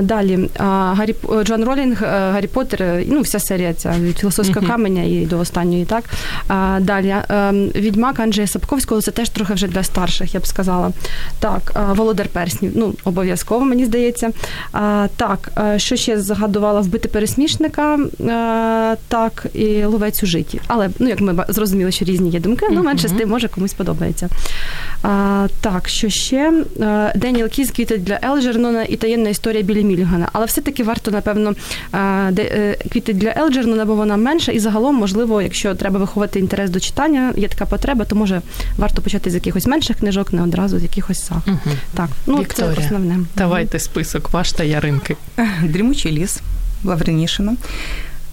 Далі 0.00 0.48
Гаррі 0.58 1.14
Джоан 1.44 1.64
Ролінг, 1.64 2.02
Гаррі 2.02 2.46
Поттер, 2.46 3.02
ну 3.06 3.20
вся 3.20 3.38
серія 3.38 3.74
ця 3.74 3.94
від 4.00 4.18
філософського 4.18 4.66
каменя 4.66 5.02
і 5.02 5.26
до 5.26 5.38
останньої. 5.38 5.84
Так 5.84 6.04
далі 6.80 7.14
Відьмак 7.74 8.20
Анджея 8.20 8.46
Сапковського. 8.46 9.00
Це 9.00 9.10
теж 9.10 9.28
трохи 9.28 9.54
вже 9.54 9.66
для 9.76 9.82
старших, 9.82 10.34
я 10.34 10.40
б 10.40 10.46
сказала. 10.46 10.92
Так, 11.40 11.72
Володар 11.96 12.28
Перснів, 12.28 12.72
ну, 12.74 12.94
обов'язково, 13.04 13.64
мені 13.64 13.84
здається. 13.84 14.30
Так, 15.16 15.50
що 15.76 15.96
ще 15.96 16.20
згадувала 16.20 16.80
вбити 16.80 17.08
пересмішника, 17.08 17.98
так, 19.08 19.46
і 19.54 19.84
ловець 19.84 20.22
у 20.22 20.26
житті. 20.26 20.60
Але, 20.66 20.90
ну, 20.98 21.08
як 21.08 21.20
ми 21.20 21.44
зрозуміли, 21.48 21.92
що 21.92 22.04
різні 22.04 22.30
є 22.30 22.40
думки, 22.40 22.66
ну, 22.70 22.82
менше 22.82 23.08
з 23.08 23.12
тим, 23.12 23.28
може, 23.28 23.48
комусь 23.48 23.74
подобається. 23.74 24.28
Так, 25.60 25.88
що 25.88 26.08
ще? 26.08 26.64
Деніел 27.14 27.48
Кіз 27.48 27.70
квіти 27.70 27.98
для 27.98 28.18
Елджернона 28.24 28.82
і 28.82 28.96
таємна 28.96 29.28
історія 29.28 29.62
Білі 29.62 29.84
Мільгана. 29.84 30.28
Але 30.32 30.46
все-таки 30.46 30.84
варто, 30.84 31.10
напевно, 31.10 31.54
е, 31.94 32.76
квіти 32.92 33.12
для 33.12 33.34
Елджернона, 33.36 33.84
бо 33.84 33.94
вона 33.94 34.16
менша, 34.16 34.52
і 34.52 34.58
загалом, 34.58 34.96
можливо, 34.96 35.42
якщо 35.42 35.74
треба 35.74 35.98
виховати 35.98 36.38
інтерес 36.38 36.70
до 36.70 36.80
читання, 36.80 37.32
є 37.36 37.48
така 37.48 37.66
потреба, 37.66 38.04
то 38.04 38.16
може 38.16 38.42
варто 38.78 39.02
почати 39.02 39.30
з 39.30 39.34
якихось 39.34 39.65
якихось 39.66 39.86
менших 39.86 39.96
книжок, 39.96 40.32
не 40.32 40.42
одразу 40.42 40.78
з 40.78 40.82
якихось 40.82 41.26
саг. 41.26 41.42
Угу. 41.46 41.76
Так, 41.94 42.08
ну 42.26 42.40
Вікторія, 42.40 42.74
це 42.74 42.80
основне. 42.80 43.18
Давайте 43.36 43.78
список 43.78 44.32
ваш 44.32 44.52
та 44.52 44.64
Яринки. 44.64 45.16
Дрімучий 45.62 46.12
ліс 46.12 46.40
Лавренішина. 46.84 47.56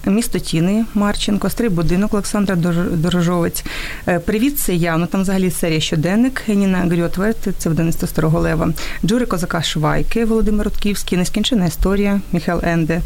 Місто 0.05 0.39
Тіни 0.39 0.85
Марченко, 0.93 1.49
Стрий 1.49 1.69
будинок 1.69 2.13
Олександра 2.13 2.55
Дорожовець. 2.91 3.63
Е, 4.07 4.19
Привіт, 4.19 4.59
це 4.59 4.73
я. 4.73 4.97
Ну 4.97 5.05
там 5.05 5.21
взагалі 5.21 5.51
серія 5.51 5.79
щоденник 5.79 6.43
Ніна 6.47 6.77
Грьответ, 6.77 7.37
це 7.57 7.69
видавництво 7.69 8.07
Старого 8.07 8.39
Лева, 8.39 8.73
Джури 9.05 9.25
Козака 9.25 9.61
Швайки, 9.61 10.25
Володимир 10.25 10.65
Рутківський, 10.65 11.17
Нескінчена 11.17 11.65
історія, 11.65 12.21
Міхел 12.31 12.59
Енде. 12.63 13.01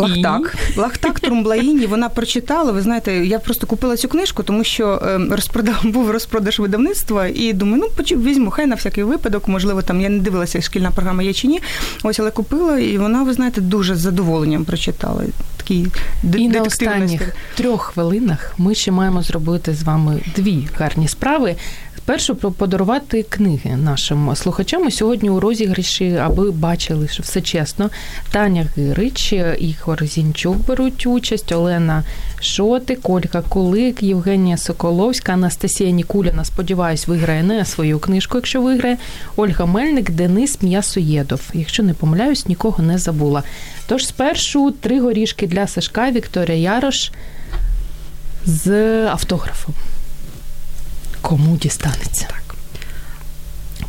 Лахтак. 0.00 0.56
Лахтак 0.76 1.20
Трумблаїні, 1.20 1.86
вона 1.86 2.08
прочитала. 2.08 2.72
Ви 2.72 2.82
знаєте, 2.82 3.26
я 3.26 3.38
просто 3.38 3.66
купила 3.66 3.96
цю 3.96 4.08
книжку, 4.08 4.42
тому 4.42 4.64
що 4.64 5.02
ем, 5.06 5.32
розпродав 5.32 5.80
був 5.84 6.10
розпродаж 6.10 6.58
видавництва, 6.58 7.26
і 7.26 7.52
думаю, 7.52 7.82
ну 7.98 8.16
візьму, 8.16 8.50
хай 8.50 8.66
на 8.66 8.74
всякий 8.74 9.04
випадок, 9.04 9.48
можливо, 9.48 9.82
там 9.82 10.00
я 10.00 10.08
не 10.08 10.18
дивилася, 10.18 10.60
шкільна 10.60 10.90
програма 10.90 11.22
є 11.22 11.32
чи 11.32 11.48
ні. 11.48 11.60
Ось, 12.02 12.20
але 12.20 12.30
купила, 12.30 12.78
і 12.78 12.98
вона, 12.98 13.22
ви 13.22 13.32
знаєте, 13.32 13.60
дуже 13.60 13.94
з 13.94 13.98
задоволенням 13.98 14.64
прочитала. 14.64 15.22
Такий 15.70 15.86
І 16.44 16.48
на 16.48 16.62
останніх 16.62 17.34
трьох 17.54 17.82
хвилинах 17.82 18.54
ми 18.58 18.74
ще 18.74 18.90
маємо 18.90 19.22
зробити 19.22 19.74
з 19.74 19.82
вами 19.82 20.20
дві 20.36 20.68
гарні 20.78 21.08
справи. 21.08 21.56
Першу 22.04 22.34
подарувати 22.34 23.22
книги 23.22 23.76
нашим 23.76 24.36
слухачам. 24.36 24.90
Сьогодні 24.90 25.30
у 25.30 25.40
розіграші, 25.40 26.16
аби 26.16 26.50
бачили, 26.50 27.08
що 27.08 27.22
все 27.22 27.40
чесно. 27.40 27.90
Таня 28.30 28.66
Гирич, 28.76 29.32
Ігор 29.58 30.06
Зінчук 30.06 30.66
беруть 30.66 31.06
участь, 31.06 31.52
Олена 31.52 32.04
Шоти, 32.40 32.96
Колька 32.96 33.42
Кулик, 33.42 34.02
Євгенія 34.02 34.56
Соколовська, 34.56 35.32
Анастасія 35.32 35.90
Нікуліна. 35.90 36.44
Сподіваюсь, 36.44 37.08
виграє 37.08 37.42
не 37.42 37.64
свою 37.64 37.98
книжку, 37.98 38.38
якщо 38.38 38.62
виграє. 38.62 38.96
Ольга 39.36 39.66
Мельник, 39.66 40.10
Денис 40.10 40.62
М'ясоєдов. 40.62 41.40
Якщо 41.54 41.82
не 41.82 41.94
помиляюсь, 41.94 42.46
нікого 42.46 42.82
не 42.82 42.98
забула. 42.98 43.42
Тож 43.86 44.06
спершу 44.06 44.70
три 44.70 45.00
горішки 45.00 45.46
для 45.46 45.66
Сашка 45.66 46.10
Вікторія 46.10 46.58
Ярош 46.58 47.12
з 48.44 48.72
автографом 49.06 49.74
кому 51.30 51.56
дістанеться. 51.56 52.26
Так. 52.28 52.54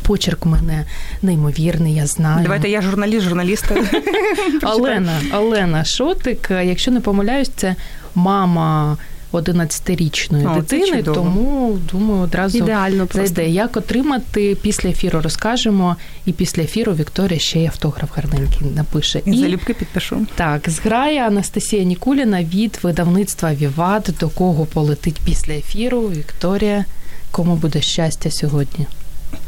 Почерк 0.02 0.46
у 0.46 0.48
мене 0.48 0.86
неймовірний, 1.22 1.94
я 1.94 2.06
знаю. 2.06 2.42
Давайте 2.42 2.68
я 2.68 2.82
журналіст, 2.82 3.22
журналіста. 3.22 3.74
Олена, 4.62 5.20
Олена 5.34 5.84
Шотик, 5.84 6.50
якщо 6.50 6.90
не 6.90 7.00
помиляюсь, 7.00 7.50
це 7.56 7.76
мама 8.14 8.96
11-річної 9.32 10.52
О, 10.52 10.60
дитини, 10.60 11.02
тому 11.02 11.78
думаю, 11.92 12.20
одразу 12.20 12.58
ідеально 12.58 13.08
зайде. 13.12 13.48
Як 13.48 13.76
отримати 13.76 14.56
після 14.62 14.88
ефіру, 14.88 15.20
розкажемо. 15.20 15.96
І 16.26 16.32
після 16.32 16.62
ефіру 16.62 16.92
Вікторія 16.92 17.40
ще 17.40 17.60
й 17.60 17.66
автограф 17.66 18.10
гарненький 18.16 18.66
напише. 18.76 19.22
І 19.24 19.36
залюбки 19.36 19.74
підпишу. 19.74 20.26
Так, 20.34 20.70
зграє 20.70 21.26
Анастасія 21.26 21.82
Нікуліна 21.82 22.44
від 22.44 22.78
видавництва 22.82 23.54
Віват, 23.54 24.10
до 24.20 24.28
кого 24.28 24.66
полетить 24.66 25.20
після 25.24 25.52
ефіру. 25.52 26.00
Вікторія, 26.00 26.84
кому 27.30 27.56
буде 27.56 27.80
щастя 27.80 28.30
сьогодні? 28.30 28.86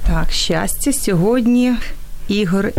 Так, 0.07 0.33
щастя 0.33 0.93
сьогодні. 0.93 1.75
Ігор 2.29 2.73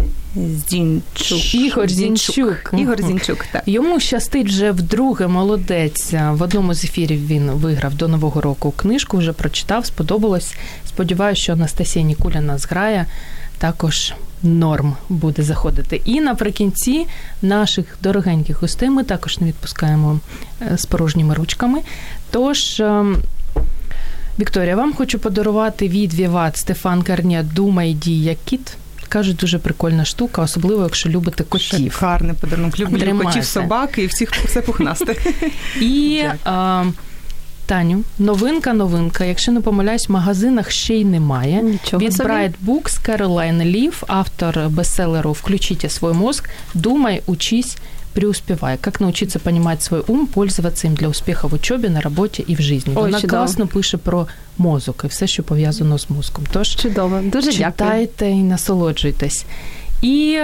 Зінчук. 0.70 1.56
Ігор 1.56 1.90
Зінчук. 1.90 2.74
Ігор 2.78 3.02
Зінчук, 3.02 3.46
так. 3.52 3.64
Йому 3.66 4.00
щастить 4.00 4.48
вже 4.48 4.72
вдруге 4.72 5.28
молодець. 5.28 6.14
В 6.14 6.42
одному 6.42 6.74
з 6.74 6.84
ефірів 6.84 7.28
він 7.28 7.50
виграв 7.50 7.94
до 7.96 8.08
Нового 8.08 8.42
року 8.42 8.72
книжку, 8.72 9.18
вже 9.18 9.34
прочитав, 9.34 9.86
сподобалось. 9.86 10.56
Сподіваюся, 10.88 11.42
що 11.42 11.54
Анастасія 11.54 12.06
Нікуляна 12.06 12.58
зграє 12.58 13.06
також 13.58 14.14
норм 14.44 14.96
буде 15.10 15.44
заходити. 15.44 16.02
І 16.06 16.22
наприкінці 16.22 17.06
наших 17.42 17.98
дорогеньких 18.04 18.62
гостей 18.62 18.90
ми 18.90 19.04
також 19.04 19.40
не 19.40 19.48
відпускаємо 19.48 20.20
е, 20.62 20.78
з 20.78 20.86
порожніми 20.86 21.34
ручками. 21.34 21.80
Тож. 22.32 22.80
Ем, 22.80 23.18
Вікторія, 24.40 24.76
вам 24.76 24.94
хочу 24.94 25.20
подарувати 25.20 25.88
від 25.88 26.14
Віват 26.14 26.58
Стефан 26.58 27.02
Карня 27.02 27.46
Думай 27.56 27.94
дій 27.94 28.24
як 28.24 28.38
кіт 28.46 28.78
кажуть, 29.16 29.36
дуже 29.38 29.60
прикольна 29.60 30.06
штука, 30.06 30.42
особливо 30.42 30.84
якщо 30.84 31.10
любите 31.10 31.44
котів. 31.44 31.94
Шикарний 31.94 32.36
подарунок. 32.42 32.80
Люблю 32.80 33.00
Тримайте. 33.00 33.26
котів, 33.26 33.46
собак 33.46 33.98
і 33.98 34.06
всіх 34.06 34.32
все 34.32 34.62
пухнасте. 34.62 35.16
І 35.82 36.24
а, 36.44 36.86
Таню, 37.66 38.04
новинка, 38.20 38.74
новинка. 38.74 39.26
Якщо 39.26 39.52
не 39.52 39.62
помиляюсь, 39.62 40.10
в 40.10 40.12
магазинах 40.12 40.72
ще 40.72 40.94
й 40.96 41.06
немає. 41.06 41.64
Нічого 41.64 42.04
Від 42.04 42.14
собі. 42.14 42.30
Bright 42.30 42.54
Books 42.66 43.10
Caroline 43.10 43.76
Leaf, 43.76 44.04
автор 44.08 44.70
бестселеру 44.70 45.32
Включіть 45.32 45.92
свой 45.92 46.14
мозг, 46.14 46.50
думай, 46.74 47.22
учись, 47.26 47.78
преуспевай. 48.16 48.78
Как 48.78 49.02
научиться 49.02 49.40
понимать 49.40 49.84
свой 49.84 50.04
ум, 50.08 50.28
пользоваться 50.28 50.88
им 50.88 50.96
для 50.96 51.08
успеха 51.08 51.48
в 51.48 51.54
учебе, 51.54 51.90
на 51.90 52.02
роботі 52.02 52.46
і 52.48 52.56
в 52.56 52.62
житті. 52.62 52.90
Вона 52.94 53.22
чудово. 53.22 53.40
класно 53.40 53.68
пише 53.68 53.98
про 53.98 54.28
мозок 54.58 55.02
і 55.06 55.08
все, 55.08 55.28
що 55.28 55.44
пов'язано 55.44 55.98
з 56.00 56.10
мозком. 56.10 56.46
Тож 56.52 56.76
Чудово, 56.76 57.22
дуже 57.24 57.52
дякую. 57.52 57.72
читайте 57.72 58.30
і 58.30 58.44
насолоджуйтесь. 58.44 59.46
І 60.02 60.40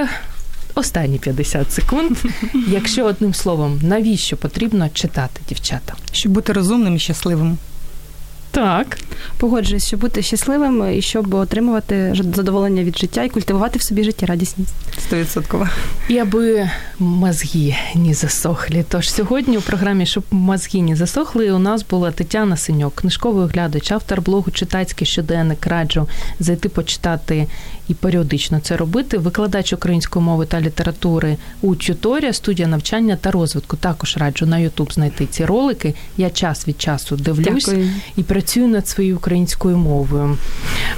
останні 0.75 1.19
50 1.19 1.71
секунд. 1.71 2.17
Якщо 2.67 3.05
одним 3.05 3.33
словом, 3.33 3.79
навіщо 3.83 4.37
потрібно 4.37 4.89
читати, 4.93 5.41
дівчата? 5.49 5.93
Щоб 6.11 6.31
бути 6.31 6.53
розумним 6.53 6.95
і 6.95 6.99
щасливим. 6.99 7.57
Так. 8.51 8.97
Погоджуюсь, 9.37 9.87
щоб 9.87 9.99
бути 9.99 10.21
щасливим 10.21 10.93
і 10.93 11.01
щоб 11.01 11.33
отримувати 11.33 12.13
задоволення 12.35 12.83
від 12.83 12.97
життя 12.97 13.23
і 13.23 13.29
культивувати 13.29 13.79
в 13.79 13.81
собі 13.81 14.03
життєрадісність. 14.03 14.73
Стовідсотково. 14.99 15.67
І 16.09 16.17
аби 16.17 16.69
мозги 16.99 17.75
не 17.95 18.13
засохли. 18.13 18.85
Тож 18.89 19.11
сьогодні 19.11 19.57
у 19.57 19.61
програмі 19.61 20.05
Щоб 20.05 20.23
мозги 20.31 20.81
не 20.81 20.95
засохли, 20.95 21.51
у 21.51 21.59
нас 21.59 21.85
була 21.89 22.11
Тетяна 22.11 22.57
Синьок, 22.57 22.95
книжковий 22.95 23.45
оглядач, 23.45 23.91
автор 23.91 24.21
блогу 24.21 24.51
Читацький 24.51 25.07
щоденник. 25.07 25.67
Раджу 25.67 26.07
зайти 26.39 26.69
почитати 26.69 27.47
і 27.91 27.93
періодично 27.93 28.59
це 28.59 28.77
робити. 28.77 29.17
Викладач 29.17 29.73
української 29.73 30.25
мови 30.25 30.45
та 30.45 30.61
літератури 30.61 31.37
у 31.61 31.75
Тюторія, 31.75 32.33
студія 32.33 32.67
навчання 32.67 33.15
та 33.21 33.31
розвитку. 33.31 33.77
Також 33.77 34.17
раджу 34.17 34.45
на 34.45 34.57
Ютуб 34.59 34.93
знайти 34.93 35.25
ці 35.25 35.45
ролики. 35.45 35.95
Я 36.17 36.29
час 36.29 36.67
від 36.67 36.81
часу 36.81 37.15
дивлюсь 37.15 37.65
Дякую. 37.65 37.89
і 38.17 38.23
працюю 38.23 38.67
над 38.67 38.87
своєю 38.87 39.15
українською 39.15 39.77
мовою. 39.77 40.37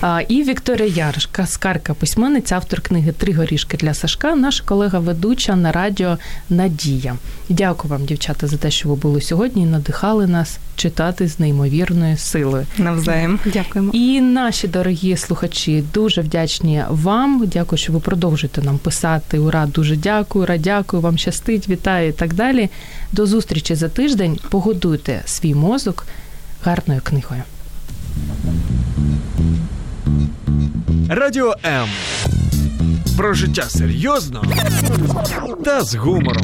А, 0.02 0.22
І 0.28 0.44
Вікторія 0.44 0.88
Яришка, 0.88 1.48
скарка 1.48 1.94
письменниця, 1.94 2.56
автор 2.56 2.82
книги 2.82 3.12
Три 3.12 3.34
горішки 3.34 3.78
для 3.78 3.94
Сашка, 3.94 4.36
наша 4.36 4.64
колега 4.64 5.00
ведуча 5.00 5.56
на 5.56 5.72
радіо 5.72 6.18
Надія. 6.50 7.16
Дякую 7.50 7.92
вам, 7.92 8.06
дівчата, 8.06 8.48
за 8.48 8.58
те, 8.58 8.72
що 8.72 8.90
ви 8.90 8.96
були 8.96 9.22
сьогодні 9.22 9.62
і 9.62 9.66
надихали 9.66 10.28
нас 10.28 10.58
читати 10.76 11.28
з 11.28 11.40
неймовірною 11.40 12.18
силою. 12.18 12.66
Навзаєм. 12.78 13.40
Дякуємо. 13.46 13.92
І 13.94 14.22
наші 14.22 14.68
дорогі 14.68 15.18
слухачі 15.18 15.84
дуже 15.94 16.22
вдячні 16.22 16.84
вам. 16.90 17.44
Дякую, 17.54 17.80
що 17.80 17.94
ви 17.94 18.00
продовжуєте 18.00 18.62
нам 18.62 18.78
писати. 18.78 19.40
Ура, 19.40 19.66
дуже 19.66 19.96
дякую, 19.96 20.44
ура, 20.44 20.58
дякую, 20.58 21.02
вам 21.02 21.18
щастить, 21.18 21.70
вітаю 21.70 22.10
і 22.10 22.12
так 22.12 22.34
далі. 22.34 22.70
До 23.12 23.26
зустрічі 23.26 23.76
за 23.76 23.90
тиждень. 23.90 24.40
Погодуйте 24.50 25.22
свій 25.26 25.56
мозок 25.56 26.06
гарною 26.64 27.02
книгою. 27.04 27.44
Радіо 31.10 31.56
М. 31.66 31.88
Про 33.18 33.34
життя 33.34 33.64
серйозно 33.70 34.44
та 35.66 35.82
з 35.84 35.96
гумором. 35.96 36.44